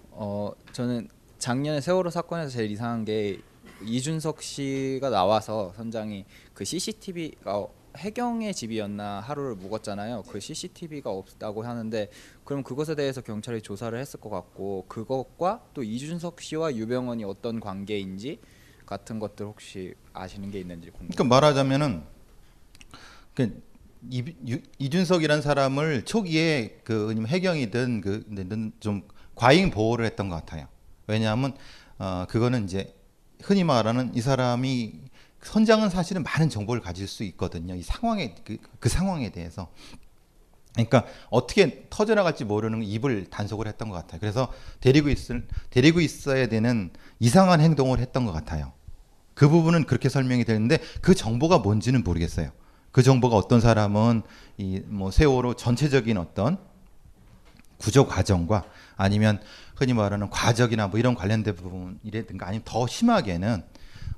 어 0.10 0.52
저는 0.72 1.08
작년에 1.38 1.80
세월호 1.80 2.10
사건에서 2.10 2.50
제일 2.50 2.72
이상한 2.72 3.06
게 3.06 3.40
이준석 3.84 4.42
씨가 4.42 5.12
나와서 5.12 5.74
선장이 5.76 6.26
그 6.56 6.66
CCTV가 6.66 7.68
해경의 7.98 8.54
집이었나 8.54 9.20
하루를 9.22 9.56
묵었잖아요. 9.56 10.24
그 10.28 10.40
CCTV가 10.40 11.10
없다고 11.10 11.64
하는데 11.64 12.10
그럼 12.44 12.64
그것에 12.64 12.96
대해서 12.96 13.22
경찰이 13.22 13.62
조사를 13.62 13.98
했을 13.98 14.20
것 14.20 14.30
같고 14.30 14.86
그것과 14.88 15.64
또 15.74 15.84
이준석 15.84 16.42
씨와 16.42 16.76
유병원이 16.76 17.24
어떤 17.24 17.60
관계인지 17.60 18.40
같은 18.86 19.20
것들 19.20 19.46
혹시 19.46 19.96
아시는 20.14 20.52
게 20.52 20.60
있는지 20.60 20.90
궁금해요. 20.92 21.12
그러니까 21.16 21.24
말하자면은 21.24 22.04
그 23.34 23.62
이준석이라는 24.78 25.42
사람을 25.42 26.06
초기에 26.06 26.82
그 26.84 27.16
해경이든 27.28 28.02
그좀 28.02 29.08
과잉 29.34 29.72
보호를 29.72 30.06
했던 30.06 30.30
것 30.30 30.36
같아요. 30.36 30.68
왜냐하면 31.08 31.56
어 31.98 32.26
그거는 32.30 32.66
이제 32.66 32.94
흔히 33.42 33.64
말하는 33.64 34.12
이 34.16 34.22
사람이 34.22 35.02
선장은 35.46 35.90
사실은 35.90 36.24
많은 36.24 36.50
정보를 36.50 36.82
가질 36.82 37.08
수 37.08 37.24
있거든요. 37.24 37.76
이 37.76 37.82
상황에 37.82 38.36
그, 38.44 38.58
그 38.80 38.90
상황에 38.90 39.30
대해서. 39.30 39.72
그러니까 40.74 41.06
어떻게 41.30 41.88
터져나갈지 41.90 42.44
모르는 42.44 42.84
입을 42.84 43.30
단속을 43.30 43.68
했던 43.68 43.90
것 43.90 43.96
같아요. 43.96 44.20
그래서 44.20 44.52
데리고 44.82 45.10
있을 45.10 45.48
데리고 45.70 46.02
있어야 46.02 46.48
되는 46.48 46.92
이상한 47.20 47.62
행동을 47.62 48.00
했던 48.00 48.26
것 48.26 48.34
같아요. 48.34 48.74
그 49.34 49.48
부분은 49.48 49.86
그렇게 49.86 50.10
설명이 50.10 50.44
되는데 50.44 50.80
그 51.02 51.16
정보가 51.16 51.60
뭔지는 51.60 52.04
모르겠어요. 52.04 52.52
그 52.92 53.04
정보가 53.04 53.36
어떤 53.36 53.62
사람은 53.62 54.24
이 54.58 54.82
뭐 54.88 55.12
세월호 55.12 55.56
전체적인 55.56 56.18
어떤 56.18 56.58
구조 57.78 58.08
과정과 58.08 58.66
아니면 58.96 59.42
흔히 59.76 59.94
말하는 59.94 60.30
과적이나 60.30 60.88
뭐 60.88 61.00
이런 61.00 61.16
관련된 61.16 61.56
부분이라든가 61.56 62.48
아니면 62.48 62.64
더 62.66 62.88
심하게는 62.88 63.64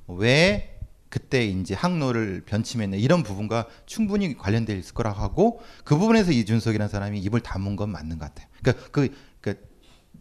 왜 0.08 0.77
그때 1.18 1.46
이제 1.46 1.74
항로를 1.74 2.44
변침했네 2.46 3.00
이런 3.00 3.24
부분과 3.24 3.66
충분히 3.88 4.38
관련돼 4.38 4.78
있을 4.78 4.94
거라고 4.94 5.20
하고 5.20 5.62
그 5.84 5.98
부분에서 5.98 6.32
이준석이라는 6.32 6.90
사람이 6.90 7.20
입을 7.22 7.40
다문 7.42 7.76
건 7.76 7.90
맞는 7.90 8.20
것 8.20 8.26
같아요. 8.26 8.48
그러니까 8.62 8.88
그, 8.92 9.10
그 9.42 9.68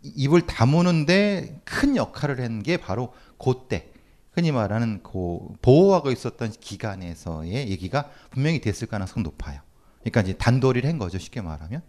입을 0.02 0.46
다무는데 0.46 1.60
큰 1.64 1.96
역할을 1.96 2.40
한 2.40 2.62
게 2.62 2.78
바로 2.78 3.12
그때 3.38 3.90
흔히 4.32 4.52
말하는 4.52 5.02
그 5.02 5.38
보호하고 5.60 6.10
있었던 6.10 6.52
기간에서의 6.52 7.68
얘기가 7.68 8.10
분명히 8.30 8.60
됐을 8.62 8.86
가능성이 8.88 9.22
높아요. 9.24 9.60
그러니까 10.00 10.22
이제 10.22 10.32
단도리를 10.34 10.88
한 10.88 10.98
거죠 10.98 11.18
쉽게 11.18 11.42
말하면. 11.42 11.82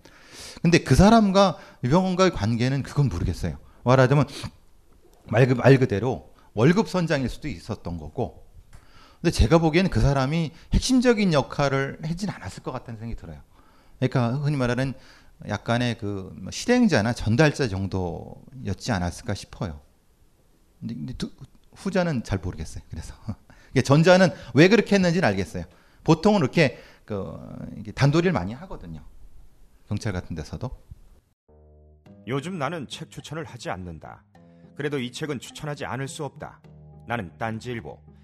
근데 0.62 0.80
그 0.80 0.96
사람과 0.96 1.58
유병원과의 1.84 2.32
관계는 2.32 2.84
그건 2.84 3.08
모르겠어요. 3.08 3.58
말하자면 3.86 4.28
말, 5.28 5.48
그- 5.48 5.54
말 5.54 5.78
그대로 5.78 6.34
월급 6.54 6.90
선장일 6.90 7.30
수도 7.30 7.48
있었던 7.48 7.98
거고. 7.98 8.47
근데 9.22 9.32
제가 9.32 9.58
보기에는 9.58 9.90
그 9.90 10.00
사람이 10.00 10.52
핵심적인 10.74 11.34
역할을 11.34 12.00
하진 12.04 12.30
않았을 12.30 12.64
것 12.64 12.72
같다는 12.72 13.00
생각이 13.00 13.20
들어요. 13.20 13.42
그러니까 14.00 14.34
흔히 14.34 14.58
말하는 14.58 14.94
약간의 15.48 15.98
그뭐 15.98 16.52
실행자나 16.52 17.14
전달자 17.14 17.68
정도였지 17.68 18.92
않았을까 18.92 19.34
싶어요. 19.34 19.82
근데, 20.80 21.14
후자는 21.74 22.24
잘 22.24 22.40
모르겠어요. 22.40 22.84
그래서 22.90 23.14
전자는 23.84 24.30
왜 24.54 24.68
그렇게 24.68 24.96
했는지는 24.96 25.28
알겠어요. 25.28 25.66
보통은 26.04 26.42
이렇게 26.42 26.80
그 27.06 27.94
단도리를 27.96 28.32
많이 28.32 28.54
하거든요. 28.54 29.04
경찰 29.88 30.14
같은 30.14 30.36
데서도. 30.36 30.70
요즘 32.28 32.58
나는 32.58 32.88
책 32.88 33.10
추천을 33.10 33.46
하지 33.46 33.70
않는다. 33.70 34.24
그래도 34.76 35.00
이 35.00 35.12
책은 35.12 35.40
추천하지 35.40 35.86
않을 35.86 36.08
수 36.08 36.26
없다. 36.26 36.62
나는 37.08 37.36
딴지일보 37.38 38.07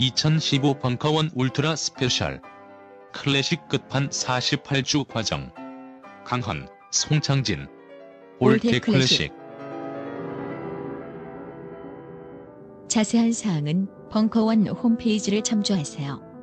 (2015) 0.00 0.80
벙커원 0.80 1.30
ultra 1.34 1.76
special. 1.76 2.40
클래식 3.12 3.68
끝판 3.68 4.08
48주 4.08 5.06
과정. 5.06 5.52
강헌, 6.24 6.68
송창진. 6.90 7.68
old 8.40 8.66
old 8.66 8.80
클래식. 8.80 9.32
자세한 12.88 13.32
사항은 13.32 13.88
벙커원 14.10 14.66
홈페이지를 14.68 15.42
참조하세요. 15.42 16.34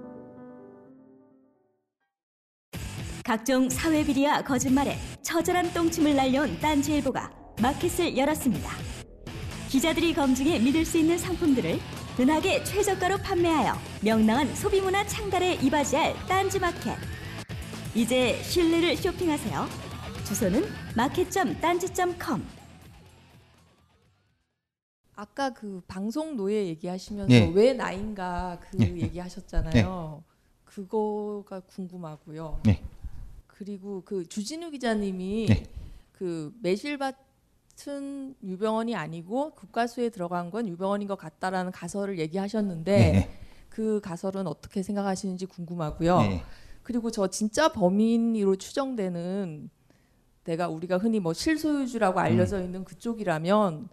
각종 3.23 3.69
사회 3.69 4.03
비리와 4.03 4.41
거짓말에 4.43 4.97
처절한 5.21 5.73
똥침을 5.73 6.15
날려온 6.15 6.59
딴지일보가 6.59 7.31
마켓을 7.61 8.17
열었습니다. 8.17 8.69
기자들이 9.69 10.13
검증해 10.13 10.59
믿을 10.59 10.83
수 10.83 10.97
있는 10.97 11.17
상품들을 11.17 11.79
은하계 12.19 12.65
최저가로 12.65 13.17
판매하여 13.19 13.73
명랑한 14.03 14.53
소비문화 14.53 15.05
창달에 15.07 15.55
이바지할 15.55 16.13
딴지마켓. 16.27 16.97
이제 17.95 18.41
신뢰를 18.43 18.97
쇼핑하세요. 18.97 19.65
주소는 20.25 20.63
마켓.딴지.com 20.95 22.45
아까 25.15 25.53
그 25.53 25.81
방송 25.87 26.35
노예 26.35 26.65
얘기하시면서 26.67 27.29
네. 27.29 27.51
왜 27.53 27.73
나인가 27.73 28.59
그 28.59 28.77
네. 28.77 28.87
얘기하셨잖아요. 28.97 30.21
그거가 30.65 31.61
궁금하고요. 31.61 32.59
네. 32.65 32.83
그리고 33.47 34.01
그 34.03 34.27
주진우 34.27 34.71
기자님이 34.71 35.45
네. 35.47 35.63
그 36.11 36.53
매실밭 36.61 37.15
은 37.87 38.35
유병원이 38.43 38.95
아니고 38.95 39.51
국가수에 39.51 40.09
들어간 40.09 40.51
건 40.51 40.67
유병원인 40.67 41.07
것 41.07 41.17
같다라는 41.17 41.71
가설을 41.71 42.19
얘기하셨는데 42.19 42.97
네. 43.11 43.29
그 43.69 43.99
가설은 44.01 44.47
어떻게 44.47 44.83
생각하시는지 44.83 45.45
궁금하고요. 45.47 46.19
네. 46.19 46.43
그리고 46.83 47.09
저 47.11 47.27
진짜 47.27 47.71
범인으로 47.71 48.57
추정되는 48.57 49.69
내가 50.43 50.67
우리가 50.67 50.97
흔히 50.97 51.19
뭐 51.19 51.33
실소유주라고 51.33 52.19
알려져 52.19 52.57
음. 52.57 52.65
있는 52.65 52.83
그쪽이라면 52.83 53.89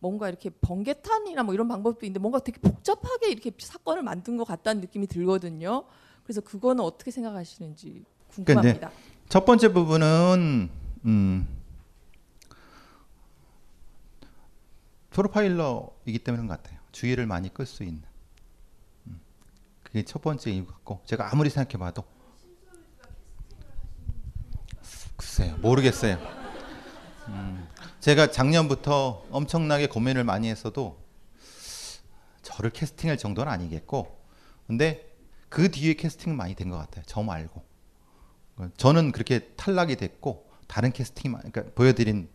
뭔가 0.00 0.28
이렇게 0.28 0.50
번개탄이나 0.50 1.42
뭐 1.42 1.54
이런 1.54 1.68
방법도 1.68 2.06
있는데 2.06 2.20
뭔가 2.20 2.40
되게 2.40 2.58
복잡하게 2.60 3.30
이렇게 3.30 3.52
사건을 3.58 4.02
만든 4.02 4.36
것 4.36 4.44
같다는 4.44 4.80
느낌이 4.80 5.06
들거든요. 5.06 5.84
그래서 6.24 6.40
그거는 6.40 6.82
어떻게 6.82 7.10
생각하시는지 7.10 8.04
그러니까 8.30 8.54
궁금합니다. 8.54 8.90
첫 9.28 9.44
번째 9.44 9.72
부분은 9.72 10.70
음, 11.04 11.48
프로파일러이기 15.20 16.18
때문인 16.20 16.46
것 16.46 16.62
같아요. 16.62 16.78
주의를 16.92 17.26
많이 17.26 17.52
끌 17.52 17.66
수 17.66 17.84
있는 17.84 18.02
음, 19.06 19.20
그게 19.82 20.02
첫 20.04 20.22
번째 20.22 20.50
이유 20.50 20.66
같고 20.66 21.02
제가 21.04 21.30
아무리 21.30 21.50
생각해봐도 21.50 22.04
글쎄요 25.16 25.56
모르겠어요. 25.58 26.16
음, 27.28 27.68
제가 28.00 28.30
작년부터 28.30 29.24
엄청나게 29.30 29.88
고민을 29.88 30.24
많이 30.24 30.48
했어도 30.48 30.98
저를 32.42 32.70
캐스팅할 32.70 33.18
정도는 33.18 33.52
아니겠고 33.52 34.18
근데 34.66 35.06
그 35.50 35.70
뒤에 35.70 35.94
캐스팅 35.94 36.34
많이 36.36 36.54
된 36.54 36.70
것 36.70 36.78
같아요. 36.78 37.04
저 37.06 37.22
말고 37.22 37.62
저는 38.78 39.12
그렇게 39.12 39.40
탈락이 39.56 39.96
됐고 39.96 40.48
다른 40.66 40.92
캐스팅이 40.92 41.32
많- 41.32 41.42
그러니까 41.50 41.74
보여드린 41.74 42.28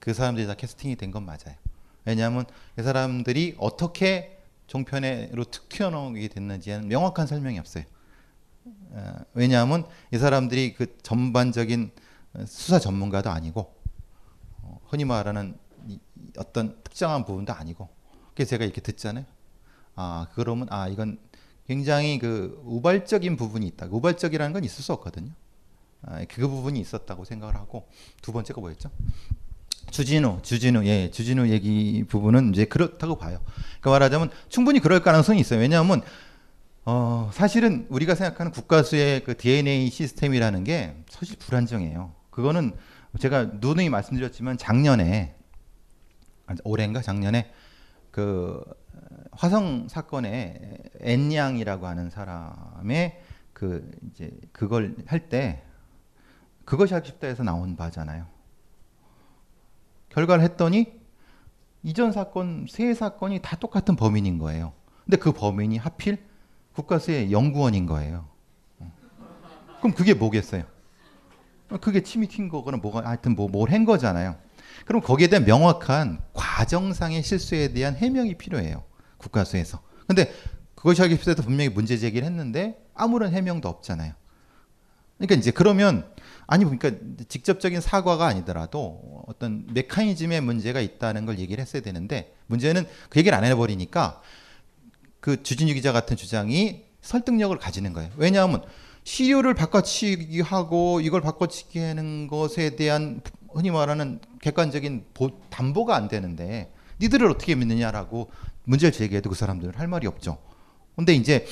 그 0.00 0.14
사람들이 0.14 0.46
다 0.46 0.54
캐스팅이 0.54 0.96
된 0.96 1.10
건 1.10 1.24
맞아요. 1.26 1.56
왜냐하면 2.04 2.44
이 2.78 2.82
사람들이 2.82 3.56
어떻게 3.58 4.38
종편으로 4.66 5.44
툭 5.44 5.68
튀어나오게 5.68 6.28
됐는지는 6.28 6.88
명확한 6.88 7.26
설명이 7.26 7.58
없어요. 7.58 7.84
어, 8.64 9.14
왜냐하면 9.34 9.86
이 10.12 10.18
사람들이 10.18 10.74
그 10.74 10.96
전반적인 11.02 11.90
수사 12.46 12.78
전문가도 12.78 13.30
아니고 13.30 13.74
어, 14.62 14.80
흔히 14.86 15.04
말하는 15.04 15.58
어떤 16.38 16.82
특정한 16.82 17.24
부분도 17.24 17.52
아니고 17.52 17.88
그래서 18.34 18.50
제가 18.50 18.64
이렇게 18.64 18.80
듣잖아요. 18.80 19.24
아 19.96 20.28
그러면 20.34 20.66
아 20.70 20.88
이건 20.88 21.18
굉장히 21.66 22.18
그 22.18 22.60
우발적인 22.64 23.36
부분이 23.36 23.66
있다. 23.68 23.86
우발적이라는 23.90 24.52
건 24.52 24.64
있을 24.64 24.82
수 24.82 24.92
없거든요. 24.92 25.32
아, 26.02 26.24
그 26.28 26.46
부분이 26.46 26.78
있었다고 26.80 27.24
생각을 27.24 27.54
하고 27.54 27.88
두 28.20 28.32
번째가 28.32 28.60
뭐였죠? 28.60 28.90
주진우, 29.90 30.40
주진우, 30.42 30.84
예, 30.86 31.10
주진우 31.10 31.48
얘기 31.48 32.04
부분은 32.08 32.52
이제 32.52 32.64
그렇다고 32.64 33.16
봐요. 33.16 33.38
그러니까 33.80 33.90
말하자면 33.90 34.30
충분히 34.48 34.80
그럴 34.80 35.00
가능성이 35.00 35.40
있어요. 35.40 35.60
왜냐하면 35.60 36.02
어, 36.84 37.30
사실은 37.32 37.86
우리가 37.88 38.14
생각하는 38.14 38.52
국가수의 38.52 39.24
그 39.24 39.36
DNA 39.36 39.88
시스템이라는 39.90 40.64
게 40.64 40.96
사실 41.08 41.36
불안정해요. 41.38 42.12
그거는 42.30 42.72
제가 43.18 43.52
누누이 43.60 43.88
말씀드렸지만 43.88 44.58
작년에 44.58 45.34
아, 46.46 46.54
올해인가 46.64 47.00
작년에 47.00 47.50
그 48.10 48.62
화성 49.32 49.88
사건에 49.88 50.60
앤양이라고 51.00 51.86
하는 51.86 52.10
사람의 52.10 53.20
그 53.52 53.90
이제 54.10 54.30
그걸 54.52 54.96
할 55.06 55.28
때 55.28 55.62
그것이 56.64 56.94
하기 56.94 57.08
쉽다에서 57.08 57.42
나온 57.44 57.76
바잖아요. 57.76 58.26
결과를 60.14 60.44
했더니 60.44 60.92
이전 61.82 62.12
사건 62.12 62.66
세 62.68 62.94
사건이 62.94 63.40
다 63.42 63.56
똑같은 63.56 63.96
범인인 63.96 64.38
거예요. 64.38 64.72
근데 65.04 65.16
그 65.16 65.32
범인이 65.32 65.76
하필 65.76 66.18
국가수의 66.74 67.30
연구원인 67.30 67.86
거예요. 67.86 68.26
어. 68.78 68.92
그럼 69.80 69.92
그게 69.94 70.14
뭐겠어요? 70.14 70.64
그게 71.80 72.02
침이 72.02 72.28
튄 72.28 72.50
거거나 72.50 72.76
뭐가 72.78 73.04
하여튼 73.04 73.34
뭐 73.34 73.48
뭘 73.48 73.70
한 73.72 73.84
거잖아요. 73.84 74.36
그럼 74.86 75.02
거기에 75.02 75.26
대한 75.28 75.44
명확한 75.44 76.20
과정상의 76.32 77.22
실수에 77.22 77.72
대한 77.72 77.94
해명이 77.96 78.34
필요해요. 78.36 78.82
국가수에서. 79.18 79.80
근데 80.06 80.32
그것이 80.74 81.00
하기 81.02 81.16
쉽다에서 81.16 81.42
분명히 81.42 81.70
문제 81.70 81.96
제기를 81.96 82.26
했는데 82.26 82.78
아무런 82.94 83.32
해명도 83.32 83.68
없잖아요. 83.68 84.12
그러니까 85.18 85.36
이제 85.36 85.50
그러면 85.50 86.06
아니 86.46 86.64
그러니까 86.64 86.90
직접적인 87.28 87.80
사과가 87.80 88.26
아니더라도 88.26 89.22
어떤 89.26 89.66
메커니즘의 89.72 90.40
문제가 90.40 90.80
있다는 90.80 91.26
걸 91.26 91.38
얘기를 91.38 91.62
했어야 91.62 91.82
되는데 91.82 92.34
문제는 92.46 92.86
그 93.08 93.18
얘기를 93.18 93.36
안 93.36 93.44
해버리니까 93.44 94.20
그 95.20 95.42
주진유 95.42 95.74
기자 95.74 95.92
같은 95.92 96.16
주장이 96.16 96.84
설득력을 97.00 97.56
가지는 97.58 97.92
거예요. 97.92 98.10
왜냐하면 98.16 98.62
시료를 99.04 99.54
바꿔치기 99.54 100.40
하고 100.40 101.00
이걸 101.00 101.20
바꿔치기 101.20 101.78
하는 101.78 102.26
것에 102.26 102.76
대한 102.76 103.20
흔히 103.52 103.70
말하는 103.70 104.20
객관적인 104.40 105.06
보, 105.14 105.40
담보가 105.50 105.94
안 105.94 106.08
되는데 106.08 106.72
니들을 107.00 107.30
어떻게 107.30 107.54
믿느냐라고 107.54 108.30
문제를 108.64 108.92
제기해도 108.92 109.30
그 109.30 109.36
사람들은 109.36 109.74
할 109.74 109.88
말이 109.88 110.06
없죠. 110.06 110.38
근데 110.96 111.14
이제 111.14 111.46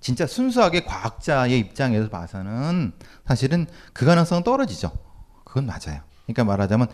진짜 0.00 0.26
순수하게 0.26 0.84
과학자의 0.84 1.58
입장에서 1.58 2.08
봐서는 2.08 2.92
사실은 3.26 3.66
그 3.92 4.06
가능성은 4.06 4.42
떨어지죠. 4.42 4.90
그건 5.44 5.66
맞아요. 5.66 6.00
그러니까 6.24 6.44
말하자면 6.44 6.88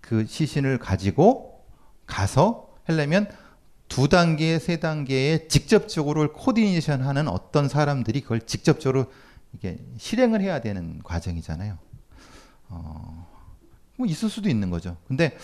그 0.00 0.24
시신을 0.26 0.78
가지고 0.78 1.64
가서 2.06 2.68
하려면 2.84 3.28
두 3.88 4.08
단계, 4.08 4.58
세 4.58 4.78
단계에 4.78 5.48
직접적으로 5.48 6.32
코디네이션 6.32 7.02
하는 7.02 7.28
어떤 7.28 7.68
사람들이 7.68 8.20
그걸 8.20 8.40
직접적으로 8.40 9.10
이게 9.54 9.78
실행을 9.96 10.40
해야 10.42 10.60
되는 10.60 11.02
과정이잖아요. 11.02 11.78
어, 12.68 13.26
뭐 13.96 14.06
있을 14.06 14.28
수도 14.28 14.48
있는 14.48 14.70
거죠. 14.70 14.96
근데 15.08 15.36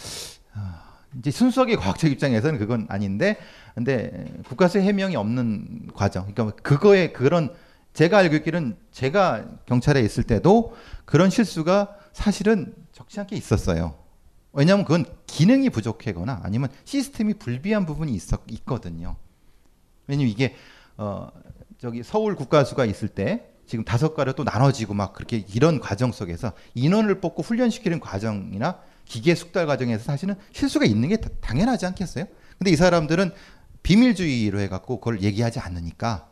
아, 0.53 0.84
이제 1.18 1.30
순수하게 1.30 1.76
과학적 1.76 2.10
입장에서는 2.10 2.58
그건 2.58 2.86
아닌데, 2.88 3.36
근데 3.74 4.26
국가세 4.48 4.80
해명이 4.80 5.16
없는 5.16 5.90
과정. 5.94 6.32
그러니까 6.32 6.56
그거에 6.62 7.12
그런 7.12 7.54
제가 7.92 8.18
알고 8.18 8.36
있기는 8.36 8.76
제가 8.90 9.44
경찰에 9.66 10.00
있을 10.00 10.24
때도 10.24 10.74
그런 11.04 11.30
실수가 11.30 11.96
사실은 12.12 12.74
적지 12.92 13.20
않게 13.20 13.36
있었어요. 13.36 13.94
왜냐하면 14.52 14.84
그건 14.84 15.04
기능이 15.26 15.70
부족하거나 15.70 16.40
아니면 16.44 16.68
시스템이 16.84 17.34
불비한 17.34 17.86
부분이 17.86 18.12
있었, 18.12 18.40
있거든요. 18.50 19.16
왜냐면 20.06 20.30
이게 20.30 20.54
어 20.96 21.28
저기 21.78 22.02
서울 22.02 22.36
국가수가 22.36 22.84
있을 22.84 23.08
때 23.08 23.50
지금 23.66 23.84
다섯 23.84 24.14
가로 24.14 24.32
또 24.32 24.44
나눠지고 24.44 24.94
막 24.94 25.12
그렇게 25.12 25.44
이런 25.54 25.80
과정 25.80 26.12
속에서 26.12 26.52
인원을 26.74 27.20
뽑고 27.20 27.42
훈련시키는 27.42 28.00
과정이나 28.00 28.80
기계 29.05 29.34
숙달 29.34 29.66
과정에서 29.66 30.02
사실은 30.05 30.34
실수가 30.52 30.84
있는 30.86 31.09
게 31.09 31.16
다- 31.16 31.28
당연하지 31.40 31.86
않겠어요? 31.86 32.26
근데 32.59 32.70
이 32.70 32.76
사람들은 32.76 33.32
비밀주의로 33.82 34.61
해갖고 34.61 34.98
그걸 35.00 35.22
얘기하지 35.22 35.61
않으니까 35.61 36.30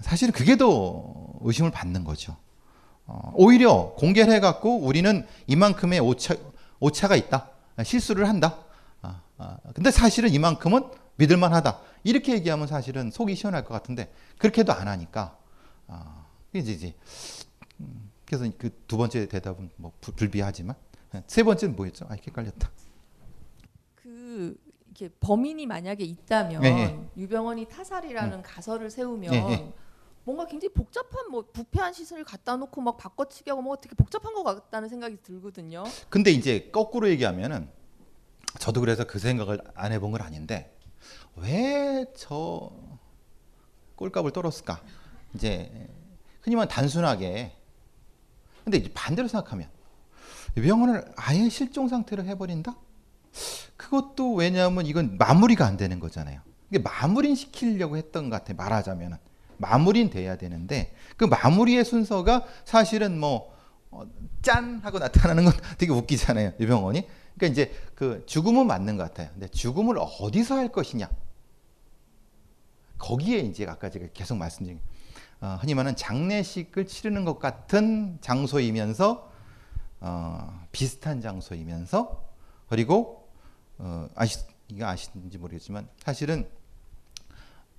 사실은 0.00 0.32
그게 0.32 0.56
더 0.56 1.34
의심을 1.40 1.70
받는 1.70 2.04
거죠. 2.04 2.36
어, 3.06 3.32
오히려 3.34 3.94
공개를 3.98 4.32
해갖고 4.34 4.78
우리는 4.80 5.26
이만큼의 5.46 6.00
오차, 6.00 6.34
오차가 6.80 7.16
있다. 7.16 7.50
실수를 7.84 8.28
한다. 8.28 8.58
아, 9.02 9.20
아, 9.38 9.56
근데 9.74 9.90
사실은 9.90 10.30
이만큼은 10.32 10.84
믿을만 11.16 11.52
하다. 11.52 11.80
이렇게 12.04 12.32
얘기하면 12.34 12.66
사실은 12.66 13.10
속이 13.10 13.34
시원할 13.34 13.64
것 13.64 13.74
같은데 13.74 14.12
그렇게도 14.38 14.72
안 14.72 14.88
하니까 14.88 15.36
아, 15.88 16.26
이제 16.54 16.72
이제 16.72 16.94
음, 17.80 18.10
그래서 18.24 18.50
그 18.58 18.70
두 18.86 18.96
번째 18.96 19.26
대답은 19.26 19.70
뭐 19.76 19.92
불- 20.00 20.14
불비하지만 20.14 20.76
세 21.26 21.42
번째는 21.42 21.76
뭐였죠? 21.76 22.06
아, 22.08 22.14
헷갈렸다. 22.14 22.70
그 23.94 24.56
이렇게 24.86 25.08
범인이 25.20 25.66
만약에 25.66 26.04
있다면 26.04 26.62
네, 26.62 26.70
네. 26.70 27.08
유병원이 27.16 27.66
타살이라는 27.66 28.42
가설을 28.42 28.90
세우면 28.90 29.30
네, 29.30 29.40
네. 29.46 29.72
뭔가 30.24 30.46
굉장히 30.46 30.72
복잡한 30.72 31.30
뭐 31.30 31.44
부패한 31.52 31.92
시설을 31.92 32.24
갖다 32.24 32.56
놓고 32.56 32.80
막 32.80 32.96
바꿔치기 32.96 33.50
하고 33.50 33.60
뭐 33.62 33.76
되게 33.76 33.94
복잡한 33.94 34.32
것 34.34 34.42
같다는 34.44 34.88
생각이 34.88 35.18
들거든요. 35.22 35.84
근데 36.08 36.30
이제 36.30 36.70
거꾸로 36.72 37.08
얘기하면은 37.10 37.68
저도 38.58 38.80
그래서 38.80 39.04
그 39.04 39.18
생각을 39.18 39.60
안 39.74 39.92
해본 39.92 40.12
건 40.12 40.22
아닌데 40.22 40.76
왜 41.36 42.06
저 42.16 42.70
꼴값을 43.96 44.30
떨었을까? 44.32 44.80
이제 45.34 45.88
흔히 46.42 46.56
말 46.56 46.68
단순하게 46.68 47.52
근데 48.62 48.78
이제 48.78 48.90
반대로 48.94 49.28
생각하면 49.28 49.68
유 49.68 49.83
병원을 50.54 51.04
아예 51.16 51.48
실종 51.48 51.88
상태로 51.88 52.24
해버린다? 52.24 52.76
그것도 53.76 54.34
왜냐하면 54.34 54.86
이건 54.86 55.16
마무리가 55.18 55.66
안 55.66 55.76
되는 55.76 56.00
거잖아요. 56.00 56.40
이게 56.70 56.78
마무리 56.78 57.34
시키려고 57.34 57.96
했던 57.96 58.30
것 58.30 58.36
같아 58.36 58.54
말하자면은 58.54 59.16
마무리는 59.56 60.10
돼야 60.10 60.36
되는데 60.36 60.94
그 61.16 61.24
마무리의 61.24 61.84
순서가 61.84 62.44
사실은 62.64 63.18
뭐 63.18 63.54
어, 63.90 64.02
짠 64.42 64.80
하고 64.82 64.98
나타나는 64.98 65.44
건 65.44 65.52
되게 65.78 65.92
웃기잖아요 65.92 66.52
유병원이. 66.58 67.06
그러니까 67.36 67.52
이제 67.52 67.72
그 67.94 68.24
죽음은 68.26 68.66
맞는 68.66 68.96
것 68.96 69.04
같아요. 69.04 69.30
근데 69.32 69.48
죽음을 69.48 69.96
어디서 69.98 70.56
할 70.56 70.68
것이냐 70.68 71.08
거기에 72.98 73.38
이제 73.40 73.66
아까 73.68 73.90
제가 73.90 74.06
계속 74.14 74.36
말씀드린 74.36 74.80
어, 75.40 75.58
흔히 75.60 75.74
말하는 75.74 75.96
장례식을 75.96 76.86
치르는 76.86 77.24
것 77.24 77.38
같은 77.38 78.18
장소이면서 78.20 79.30
어, 80.06 80.66
비슷한 80.70 81.22
장소이면서 81.22 82.22
그리고 82.68 83.26
어, 83.78 84.06
아시 84.14 84.38
이거 84.68 84.86
아시는지 84.86 85.38
모르겠지만 85.38 85.88
사실은 85.96 86.46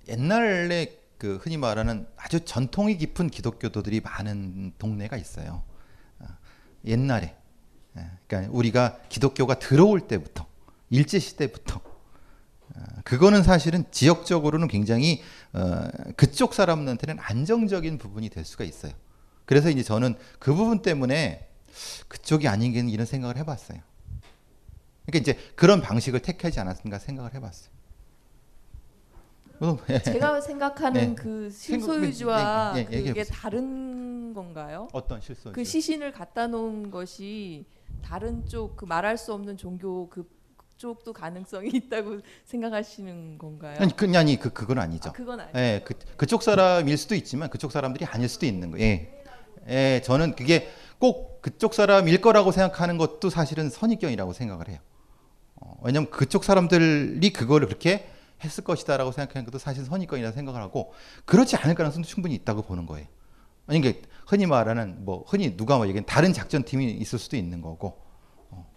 옛날에 0.08 1.00
그 1.18 1.36
흔히 1.36 1.56
말하는 1.56 2.08
아주 2.16 2.44
전통이 2.44 2.98
깊은 2.98 3.30
기독교도들이 3.30 4.00
많은 4.00 4.72
동네가 4.76 5.16
있어요. 5.16 5.62
어, 6.18 6.26
옛날에 6.84 7.36
예, 7.96 8.10
그러니까 8.26 8.52
우리가 8.52 8.98
기독교가 9.08 9.60
들어올 9.60 10.08
때부터 10.08 10.46
일제 10.90 11.20
시대부터 11.20 11.80
아, 12.74 13.02
그거는 13.04 13.44
사실은 13.44 13.84
지역적으로는 13.92 14.66
굉장히 14.66 15.22
어, 15.52 15.88
그쪽 16.16 16.54
사람들한테는 16.54 17.20
안정적인 17.20 17.98
부분이 17.98 18.30
될 18.30 18.44
수가 18.44 18.64
있어요. 18.64 18.92
그래서 19.44 19.70
이제 19.70 19.84
저는 19.84 20.16
그 20.40 20.52
부분 20.52 20.82
때문에 20.82 21.45
그쪽이 22.08 22.48
아닌가 22.48 22.80
이런 22.80 23.06
생각을 23.06 23.36
해봤어요. 23.38 23.78
그러니까 25.06 25.18
이제 25.32 25.38
그런 25.54 25.80
방식을 25.80 26.20
택하지 26.20 26.60
않았는가 26.60 26.98
생각을 26.98 27.34
해봤어요. 27.34 27.70
어, 29.60 29.78
예. 29.88 30.02
제가 30.02 30.40
생각하는 30.42 31.14
네. 31.14 31.14
그 31.14 31.48
실소유주와 31.50 32.74
예, 32.76 32.80
예, 32.92 32.96
예, 32.96 33.02
그게. 33.04 33.24
다른 33.24 34.34
건가요? 34.34 34.88
어떤 34.92 35.20
실소유주? 35.20 35.52
그 35.52 35.64
시신을 35.64 36.12
갖다 36.12 36.46
놓은 36.46 36.90
것이 36.90 37.64
다른 38.02 38.46
쪽 38.46 38.76
그 38.76 38.84
말할 38.84 39.16
수 39.16 39.32
없는 39.32 39.56
종교 39.56 40.10
그 40.10 40.28
쪽도 40.76 41.14
가능성이 41.14 41.70
있다고 41.74 42.20
생각하시는 42.44 43.38
건가요? 43.38 43.76
아니 43.80 43.96
그냥 43.96 44.20
아니 44.20 44.38
그 44.38 44.50
그건 44.52 44.78
아니죠. 44.78 45.08
아, 45.08 45.12
그건 45.12 45.40
아니죠. 45.40 45.58
예, 45.58 45.80
그 45.86 45.94
그쪽 46.18 46.42
사람일 46.42 46.98
수도 46.98 47.14
있지만 47.14 47.48
그쪽 47.48 47.72
사람들이 47.72 48.04
아닐 48.04 48.28
수도 48.28 48.44
있는 48.44 48.70
거예요. 48.72 48.84
예. 48.84 49.22
예, 49.68 50.02
저는 50.04 50.36
그게 50.36 50.68
꼭 50.98 51.35
그쪽 51.46 51.74
사람일 51.74 52.20
거라고 52.20 52.50
생각하는 52.50 52.98
것도 52.98 53.30
사실은 53.30 53.70
선입견이라고 53.70 54.32
생각을 54.32 54.68
해요. 54.68 54.78
어, 55.54 55.78
왜냐면 55.84 56.10
그쪽 56.10 56.42
사람들이 56.42 57.30
그거를 57.30 57.68
그렇게 57.68 58.10
했을 58.42 58.64
것이다라고 58.64 59.12
생각하는 59.12 59.44
것도 59.44 59.58
사실 59.58 59.84
선입견이라고 59.84 60.34
생각을 60.34 60.60
하고 60.60 60.92
그렇지 61.24 61.54
않을 61.54 61.76
가능성도 61.76 62.08
충분히 62.08 62.34
있다고 62.34 62.62
보는 62.62 62.86
거예요. 62.86 63.06
아니 63.68 63.78
이게 63.78 64.02
흔히 64.26 64.44
말하는 64.44 65.04
뭐 65.04 65.22
흔히 65.28 65.56
누가 65.56 65.76
뭐 65.76 65.86
얘기하는 65.86 66.04
다른 66.04 66.32
작전 66.32 66.64
팀이 66.64 66.90
있을 66.90 67.16
수도 67.20 67.36
있는 67.36 67.60
거고. 67.60 67.96
어. 68.50 68.68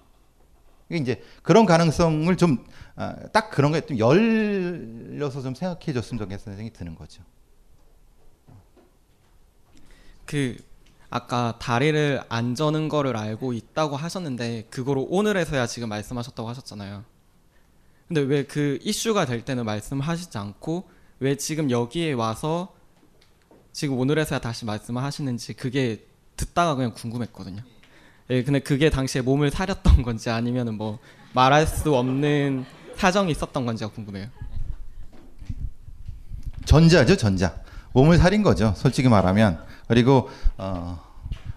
이게 0.90 1.00
이제 1.00 1.24
그런 1.42 1.66
가능성을 1.66 2.38
좀딱 2.38 3.50
그런 3.50 3.72
거에 3.72 3.82
좀 3.82 3.98
열려서 3.98 5.42
좀 5.42 5.56
생각해 5.56 5.92
줬으면 5.92 6.20
좋겠다는 6.20 6.56
생각이 6.56 6.78
드는 6.78 6.94
거죠. 6.94 7.24
그 10.28 10.69
아까 11.10 11.58
다리를 11.60 12.22
안 12.30 12.56
저는 12.56 12.88
거를 12.88 13.18
알고 13.18 13.54
있다고 13.54 13.96
하셨는데 13.96 14.68
그거로 14.70 15.04
오늘에서야 15.10 15.66
지금 15.68 15.90
말씀하셨다고 15.90 16.48
하셨잖아요. 16.50 17.04
근데 18.08 18.22
왜 18.22 18.44
그 18.44 18.80
이슈가 18.82 19.26
될 19.26 19.44
때는 19.44 19.66
말씀하시지 19.66 20.38
않고 20.38 20.90
왜 21.20 21.36
지금 21.36 21.70
여기에 21.70 22.14
와서 22.14 22.74
지금 23.72 23.98
오늘에서야 24.00 24.40
다시 24.40 24.66
말씀을 24.66 25.04
하시는지 25.04 25.54
그게 25.54 26.06
듣다가 26.36 26.76
그냥 26.76 26.94
궁금했거든요. 26.94 27.62
예, 28.32 28.44
근데 28.44 28.60
그게 28.60 28.90
당시에 28.90 29.22
몸을 29.22 29.52
사렸던 29.52 30.02
건지 30.04 30.30
아니면은 30.30 30.76
뭐 30.76 31.00
말할 31.34 31.66
수 31.68 31.96
없는 31.96 32.66
사정이 32.96 33.32
있었던 33.32 33.66
건지가 33.66 33.90
궁금해요. 33.92 34.28
전자죠, 36.66 37.18
전자. 37.18 37.56
몸을 37.94 38.18
살인 38.18 38.44
거죠. 38.44 38.74
솔직히 38.76 39.10
말하면. 39.10 39.60
그리고 39.90 40.30
어, 40.56 41.04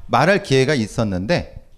말할 0.07 0.43
기회가 0.43 0.75
있었는데 0.75 1.69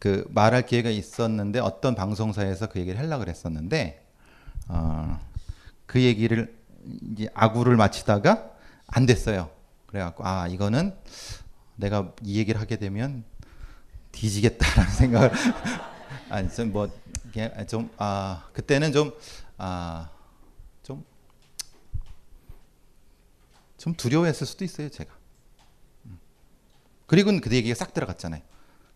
그 0.00 0.26
말할 0.30 0.66
기회가 0.66 0.90
있었는데 0.90 1.60
어떤 1.60 1.94
방송사에서 1.94 2.68
그 2.68 2.80
얘기를 2.80 2.98
하려고 2.98 3.20
그랬었는데 3.20 4.04
어, 4.66 5.20
그 5.86 6.02
얘기를 6.02 6.52
이제 7.12 7.28
아구를 7.34 7.76
마치다가 7.76 8.50
안 8.88 9.06
됐어요. 9.06 9.48
그래갖고 9.86 10.26
아 10.26 10.48
이거는 10.48 10.92
내가 11.76 12.12
이 12.22 12.38
얘기를 12.38 12.60
하게 12.60 12.76
되면 12.76 13.22
뒤지겠다라는 14.10 14.90
생각을 14.98 15.30
아니 16.30 16.50
좀뭐 16.50 16.90
좀아 17.68 18.48
그때는 18.52 18.92
좀아 18.92 20.10
좀좀 23.82 23.94
두려워했을 23.94 24.46
수도 24.46 24.64
있어요, 24.64 24.88
제가. 24.88 25.12
음. 26.06 26.18
그리고는 27.06 27.40
그 27.40 27.52
얘기가 27.54 27.74
싹 27.74 27.92
들어갔잖아요. 27.92 28.40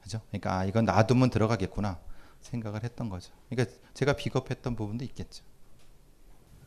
그죠? 0.00 0.20
그러니까 0.28 0.58
아, 0.58 0.64
이건 0.64 0.84
놔두면 0.84 1.30
들어가겠구나 1.30 1.98
생각을 2.40 2.84
했던 2.84 3.08
거죠. 3.08 3.32
그러니까 3.48 3.76
제가 3.94 4.12
비겁했던 4.12 4.76
부분도 4.76 5.04
있겠죠. 5.06 5.44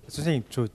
선생님 0.09 0.43
저 0.49 0.67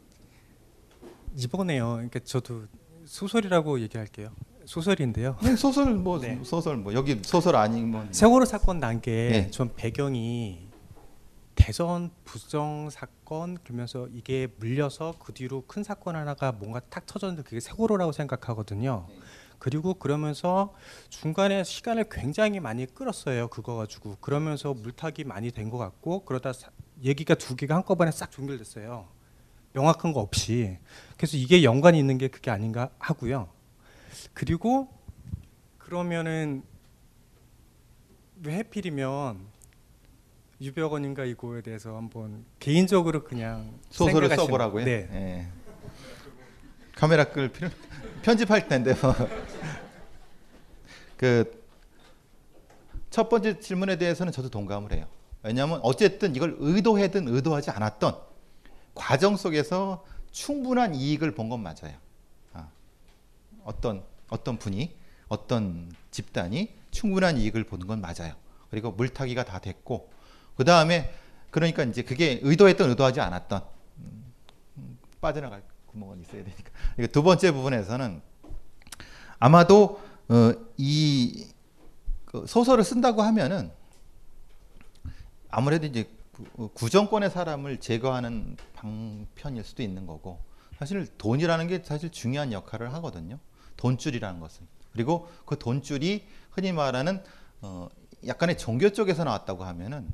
이번에요. 1.37 1.93
그러니까 1.95 2.21
저도 2.21 2.67
소설이라고 3.05 3.81
얘기할게요. 3.81 4.35
소설인데요. 4.65 5.37
네, 5.43 5.57
소설 5.57 5.95
뭐 5.95 6.19
소설 6.43 6.79
뭐 6.79 6.95
여기 6.95 7.21
소설 7.23 7.57
아닌 7.57 7.91
뭐 7.91 8.09
세월호 8.11 8.47
사건 8.47 8.81
난게 8.81 9.11
네. 9.11 9.51
전 9.51 9.75
배경이 9.75 10.71
대선 11.69 12.11
부정 12.25 12.91
사건 12.91 13.57
그러면서 13.65 14.07
이게 14.09 14.49
물려서 14.59 15.15
그 15.19 15.33
뒤로 15.33 15.63
큰 15.67 15.83
사건 15.83 16.15
하나가 16.15 16.53
뭔가 16.53 16.79
탁 16.91 17.07
터졌는데 17.07 17.43
그게 17.43 17.59
세월호라고 17.59 18.13
생각하거든요. 18.13 19.07
그리고 19.59 19.95
그러면서 19.95 20.75
중간에 21.09 21.65
시간을 21.65 22.11
굉장히 22.11 22.61
많이 22.61 22.85
끌었어요. 22.85 23.49
그거 23.49 23.77
가지고 23.77 24.17
그러면서 24.21 24.75
물타기 24.75 25.25
많이 25.25 25.51
된 25.51 25.71
것 25.71 25.79
같고 25.79 26.27
그러다 26.27 26.53
사- 26.53 26.69
얘기가 27.03 27.35
두 27.35 27.57
개가 27.57 27.75
한꺼번에 27.77 28.11
싹 28.11 28.31
종결됐어요. 28.31 29.09
명확한 29.73 30.13
거 30.13 30.21
없이. 30.21 30.77
그래서 31.17 31.39
이게 31.39 31.63
연관이 31.65 31.99
있는 31.99 32.19
게 32.19 32.29
그게 32.29 32.51
아닌가 32.51 32.91
하고요. 32.99 33.49
그리고 34.35 34.91
그러면은 35.79 36.63
왜 38.43 38.57
하필이면 38.59 39.54
유병원인가 40.61 41.25
이거에 41.25 41.63
대해서 41.63 41.97
한번 41.97 42.45
개인적으로 42.59 43.25
그냥 43.25 43.75
소설을 43.91 44.35
써보라고요. 44.37 44.85
네. 44.85 45.09
예. 45.13 45.49
카메라 46.95 47.25
끌 47.25 47.51
필요 47.53 47.71
편집할 48.23 48.69
텐데 48.69 48.95
뭐. 49.03 49.15
그첫 51.17 53.29
번째 53.29 53.59
질문에 53.61 53.97
대해서는 53.97 54.33
저도 54.33 54.49
동감을 54.51 54.93
해요. 54.93 55.07
왜냐하면 55.43 55.81
어쨌든 55.83 56.35
이걸 56.35 56.57
의도하든 56.59 57.29
의도하지 57.29 57.71
않았던 57.71 58.17
과정 58.95 59.37
속에서 59.37 60.05
충분한 60.31 60.95
이익을 60.95 61.35
본 61.35 61.49
건 61.49 61.63
맞아요. 61.63 61.95
아, 62.53 62.69
어떤 63.65 64.05
어떤 64.29 64.59
분이 64.59 64.95
어떤 65.29 65.93
집단이 66.11 66.75
충분한 66.91 67.37
이익을 67.39 67.65
보는 67.65 67.87
건 67.87 68.01
맞아요. 68.01 68.35
그리고 68.71 68.91
물타기가 68.93 69.45
다 69.45 69.59
됐고 69.59 70.11
그 70.57 70.65
다음에 70.65 71.13
그러니까 71.51 71.85
이제 71.85 72.03
그게 72.03 72.41
의도했던 72.43 72.91
의도하지 72.91 73.21
않았던 73.21 73.63
음, 73.99 74.33
음, 74.79 74.99
빠져나갈 75.21 75.63
구멍은 75.87 76.21
있어야 76.21 76.43
되니까. 76.45 76.71
그러니까 76.95 77.13
두 77.13 77.23
번째 77.23 77.53
부분에서는 77.53 78.21
아마도 79.39 80.01
어, 80.29 80.53
이그 80.77 82.47
소설을 82.47 82.83
쓴다고 82.83 83.23
하면은 83.23 83.71
아무래도 85.51 85.87
이제 85.87 86.09
구- 86.33 86.45
어, 86.57 86.69
구정권의 86.73 87.31
사람을 87.31 87.79
제거하는 87.79 88.57
방편일 88.75 89.65
수도 89.65 89.83
있는 89.83 90.07
거고 90.07 90.43
사실 90.79 91.07
돈이라는 91.19 91.69
게 91.69 91.83
사실 91.85 92.11
중요한 92.11 92.53
역할을 92.53 92.93
하거든요. 92.95 93.39
돈줄이라는 93.77 94.41
것은 94.41 94.67
그리고 94.93 95.29
그 95.47 95.59
돈줄이 95.59 96.25
흔히 96.51 96.73
말하는 96.73 97.23
어, 97.61 97.89
약간의 98.27 98.59
종교 98.59 98.91
쪽에서 98.91 99.25
나왔다고 99.25 99.65
하면은 99.65 100.09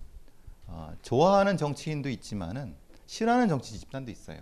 어, 0.71 0.95
좋아하는 1.03 1.57
정치인도 1.57 2.09
있지만은 2.09 2.75
싫어하는 3.07 3.49
정치 3.49 3.79
집단도 3.79 4.11
있어요. 4.11 4.41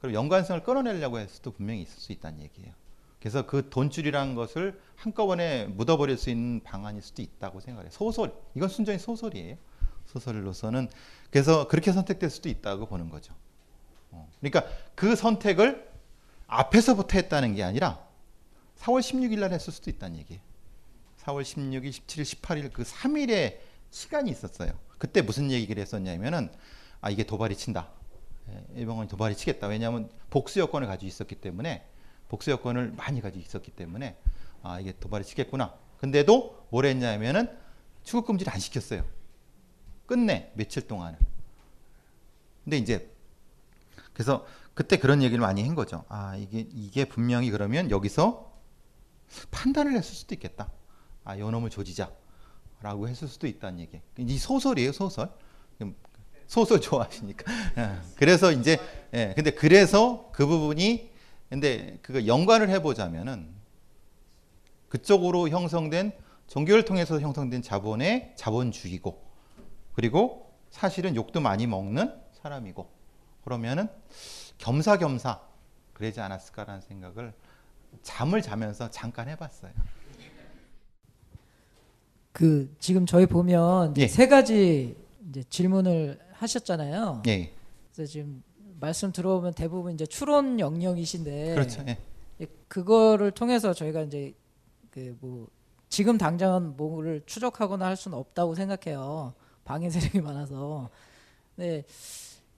그리고 0.00 0.14
연관성을 0.14 0.62
끊어내려고 0.62 1.18
했을 1.18 1.34
수도 1.34 1.50
분명히 1.50 1.82
있을 1.82 1.98
수 1.98 2.12
있다는 2.12 2.40
얘기예요. 2.42 2.72
그래서 3.18 3.46
그 3.46 3.68
돈줄이라는 3.68 4.34
것을 4.34 4.80
한꺼번에 4.96 5.66
묻어버릴 5.66 6.16
수 6.16 6.30
있는 6.30 6.62
방안일 6.62 7.02
수도 7.02 7.22
있다고 7.22 7.60
생각해요. 7.60 7.90
소설, 7.90 8.34
이건 8.54 8.68
순전히 8.68 8.98
소설이에요. 8.98 9.56
소설로서는 10.06 10.88
그래서 11.30 11.68
그렇게 11.68 11.92
선택될 11.92 12.30
수도 12.30 12.48
있다고 12.48 12.86
보는 12.86 13.10
거죠. 13.10 13.34
어, 14.10 14.28
그러니까 14.40 14.64
그 14.94 15.16
선택을 15.16 15.88
앞에서부터 16.46 17.18
했다는 17.18 17.54
게 17.54 17.62
아니라 17.62 18.04
4월 18.78 19.00
16일 19.00 19.38
날 19.38 19.52
했을 19.52 19.72
수도 19.72 19.90
있다는 19.90 20.18
얘기예요. 20.18 20.42
4월 21.20 21.42
16일, 21.42 21.90
17일, 21.90 22.40
18일 22.40 22.72
그 22.72 22.82
3일의 22.82 23.58
시간이 23.90 24.30
있었어요. 24.30 24.72
그때 25.00 25.22
무슨 25.22 25.50
얘기를 25.50 25.80
했었냐면은 25.80 26.52
아 27.00 27.08
이게 27.08 27.24
도발이 27.24 27.56
친다. 27.56 27.88
예, 28.50 28.64
일본군이 28.74 29.08
도발이 29.08 29.34
치겠다. 29.34 29.66
왜냐하면 29.66 30.10
복수 30.28 30.60
여건을 30.60 30.86
가지고 30.86 31.08
있었기 31.08 31.36
때문에 31.36 31.88
복수 32.28 32.50
여건을 32.50 32.92
많이 32.92 33.22
가지고 33.22 33.42
있었기 33.42 33.70
때문에 33.70 34.18
아 34.62 34.78
이게 34.78 34.92
도발이 34.92 35.24
치겠구나. 35.24 35.74
근데도 35.96 36.66
뭘 36.68 36.84
했냐면은 36.84 37.48
출국 38.04 38.26
금지를 38.26 38.52
안 38.52 38.60
시켰어요. 38.60 39.02
끝내 40.04 40.52
며칠 40.54 40.86
동안은. 40.86 41.18
근데 42.64 42.76
이제 42.76 43.10
그래서 44.12 44.46
그때 44.74 44.98
그런 44.98 45.22
얘기를 45.22 45.40
많이 45.40 45.66
한 45.66 45.74
거죠. 45.74 46.04
아 46.08 46.36
이게 46.36 46.66
이게 46.74 47.06
분명히 47.06 47.50
그러면 47.50 47.90
여기서 47.90 48.52
판단을 49.50 49.92
했을 49.92 50.14
수도 50.14 50.34
있겠다. 50.34 50.70
아 51.24 51.38
요놈을 51.38 51.70
조지자 51.70 52.12
라고 52.82 53.08
했을 53.08 53.28
수도 53.28 53.46
있다는 53.46 53.80
얘기. 53.80 54.00
이 54.18 54.38
소설이에요 54.38 54.92
소설. 54.92 55.30
소설 56.46 56.80
좋아하시니까. 56.80 57.52
예. 57.78 57.98
그래서 58.16 58.50
이제 58.50 58.78
예. 59.14 59.32
근데 59.36 59.52
그래서 59.52 60.30
그 60.32 60.46
부분이 60.46 61.10
근데 61.48 61.98
그거 62.02 62.26
연관을 62.26 62.68
해보자면은 62.70 63.48
그쪽으로 64.88 65.48
형성된 65.48 66.12
종교를 66.48 66.84
통해서 66.84 67.20
형성된 67.20 67.62
자본의 67.62 68.32
자본주의고 68.36 69.22
그리고 69.92 70.52
사실은 70.70 71.14
욕도 71.14 71.40
많이 71.40 71.68
먹는 71.68 72.12
사람이고 72.42 72.90
그러면은 73.44 73.88
겸사겸사 74.58 75.40
그러지 75.92 76.20
않았을까라는 76.20 76.80
생각을 76.80 77.32
잠을 78.02 78.42
자면서 78.42 78.90
잠깐 78.90 79.28
해봤어요. 79.28 79.72
그 82.32 82.74
지금 82.78 83.06
저희 83.06 83.26
보면 83.26 83.94
예. 83.98 84.06
세 84.06 84.28
가지 84.28 84.96
이제 85.28 85.42
질문을 85.48 86.18
하셨잖아요. 86.32 87.22
예. 87.26 87.52
그래서 87.92 88.10
지금 88.10 88.42
말씀 88.78 89.12
들어보면 89.12 89.54
대부분 89.54 89.94
이제 89.94 90.06
추론 90.06 90.58
영역이신데 90.58 91.54
그렇죠. 91.54 91.84
예. 91.88 91.98
예, 92.40 92.46
그거를 92.68 93.30
통해서 93.32 93.72
저희가 93.74 94.02
이제 94.02 94.34
그 94.90 95.16
뭐 95.20 95.48
지금 95.88 96.16
당장은 96.16 96.76
뭐를 96.76 97.20
추적하거나 97.26 97.84
할 97.84 97.96
수는 97.96 98.16
없다고 98.16 98.54
생각해요. 98.54 99.34
방해 99.64 99.90
세력이 99.90 100.20
많아서. 100.20 100.88
네. 101.56 101.84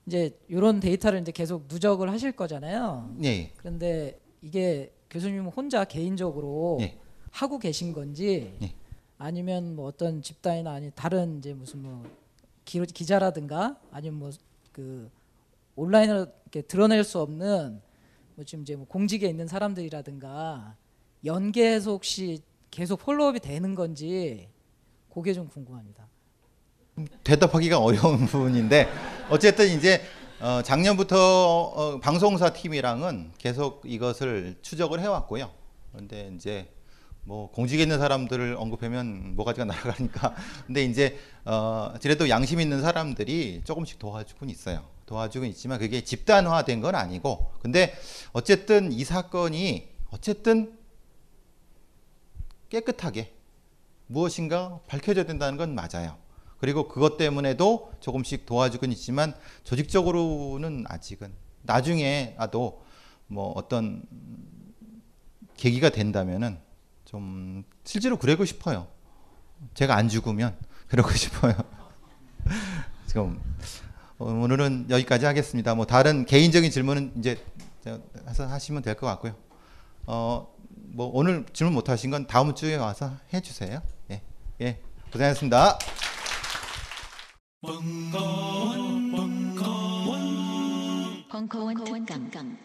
이제 0.05 0.37
이런 0.47 0.79
데이터를 0.79 1.19
이제 1.21 1.31
계속 1.31 1.65
누적을 1.67 2.11
하실 2.11 2.31
거잖아요. 2.31 3.09
예. 3.23 3.51
그런데 3.57 4.19
이게 4.41 4.93
교수님 5.09 5.47
혼자 5.47 5.83
개인적으로 5.83 6.77
예. 6.81 6.97
하고 7.31 7.57
계신 7.57 7.91
건지 7.91 8.53
예. 8.61 8.73
아니면 9.17 9.75
뭐 9.75 9.87
어떤 9.87 10.21
집단이나 10.21 10.71
아니 10.71 10.91
다른 10.91 11.37
이제 11.39 11.53
무슨 11.53 11.81
뭐 11.81 12.03
기, 12.65 12.79
기자라든가 12.85 13.77
아니면 13.91 14.19
뭐 14.19 14.31
그 14.73 15.09
온라인으로 15.75 16.27
이렇게 16.43 16.61
드러낼 16.63 17.03
수 17.03 17.19
없는 17.19 17.81
뭐 18.35 18.43
지금 18.43 18.63
이제 18.63 18.75
뭐 18.75 18.85
공직에 18.87 19.27
있는 19.27 19.47
사람들이라든가 19.47 20.75
연계해서 21.23 21.91
혹시 21.91 22.41
계속 22.69 22.97
폴로업이 22.99 23.39
되는 23.39 23.75
건지 23.75 24.49
그게 25.13 25.33
좀 25.33 25.47
궁금합니다. 25.47 26.07
대답하기가 27.23 27.79
어려운 27.79 28.25
부분인데 28.25 28.87
어쨌든 29.29 29.67
이제 29.67 30.01
어, 30.41 30.61
작년부터 30.61 31.61
어, 31.63 31.99
방송사 31.99 32.51
팀이랑은 32.51 33.31
계속 33.37 33.83
이것을 33.85 34.57
추적을 34.61 34.99
해왔고요. 34.99 35.51
그런데 35.91 36.31
이제 36.35 36.67
뭐 37.25 37.49
공직에 37.51 37.81
있는 37.83 37.99
사람들을 37.99 38.55
언급하면 38.59 39.35
뭐가지가 39.35 39.65
날아가니까 39.65 40.35
근데 40.67 40.83
이제 40.83 41.17
어, 41.45 41.93
그래도 42.01 42.29
양심 42.29 42.59
있는 42.59 42.81
사람들이 42.81 43.61
조금씩 43.63 43.99
도와주곤 43.99 44.49
있어요. 44.49 44.83
도와주곤 45.05 45.47
있지만 45.49 45.79
그게 45.79 46.03
집단화된 46.03 46.81
건 46.81 46.95
아니고 46.95 47.53
근데 47.61 47.93
어쨌든 48.33 48.91
이 48.91 49.03
사건이 49.03 49.89
어쨌든 50.11 50.77
깨끗하게 52.69 53.33
무엇인가 54.07 54.79
밝혀져야 54.87 55.25
된다는 55.25 55.57
건 55.57 55.75
맞아요. 55.75 56.17
그리고 56.57 56.87
그것 56.87 57.17
때문에도 57.17 57.91
조금씩 57.99 58.45
도와주곤 58.45 58.91
있지만 58.93 59.33
조직적으로는 59.63 60.85
아직은 60.87 61.33
나중에라도 61.63 62.81
뭐 63.27 63.51
어떤 63.55 64.03
계기가 65.57 65.89
된다면은 65.89 66.57
좀 67.13 67.63
실제로 67.83 68.17
그러고 68.17 68.43
싶어요. 68.43 68.87
제가 69.75 69.95
안 69.95 70.09
죽으면 70.09 70.57
그러고 70.87 71.11
싶어요. 71.13 71.53
지금 73.05 73.39
오늘은 74.17 74.87
여기까지 74.89 75.27
하겠습니다. 75.27 75.75
뭐 75.75 75.85
다른 75.85 76.25
개인적인 76.25 76.71
질문은 76.71 77.13
이제 77.19 77.45
해서 78.27 78.47
하시면 78.47 78.81
될 78.81 78.95
것 78.95 79.05
같고요. 79.05 79.35
어, 80.07 80.47
뭐 80.71 81.11
오늘 81.13 81.45
질문 81.53 81.75
못 81.75 81.87
하신 81.87 82.09
건 82.09 82.25
다음 82.25 82.55
주에 82.55 82.77
와서 82.77 83.11
해 83.31 83.41
주세요. 83.41 83.83
예. 84.09 84.23
예. 84.61 84.81
고생하셨습니다. 85.11 85.77
벙커원 91.29 91.83
특강 91.85 92.57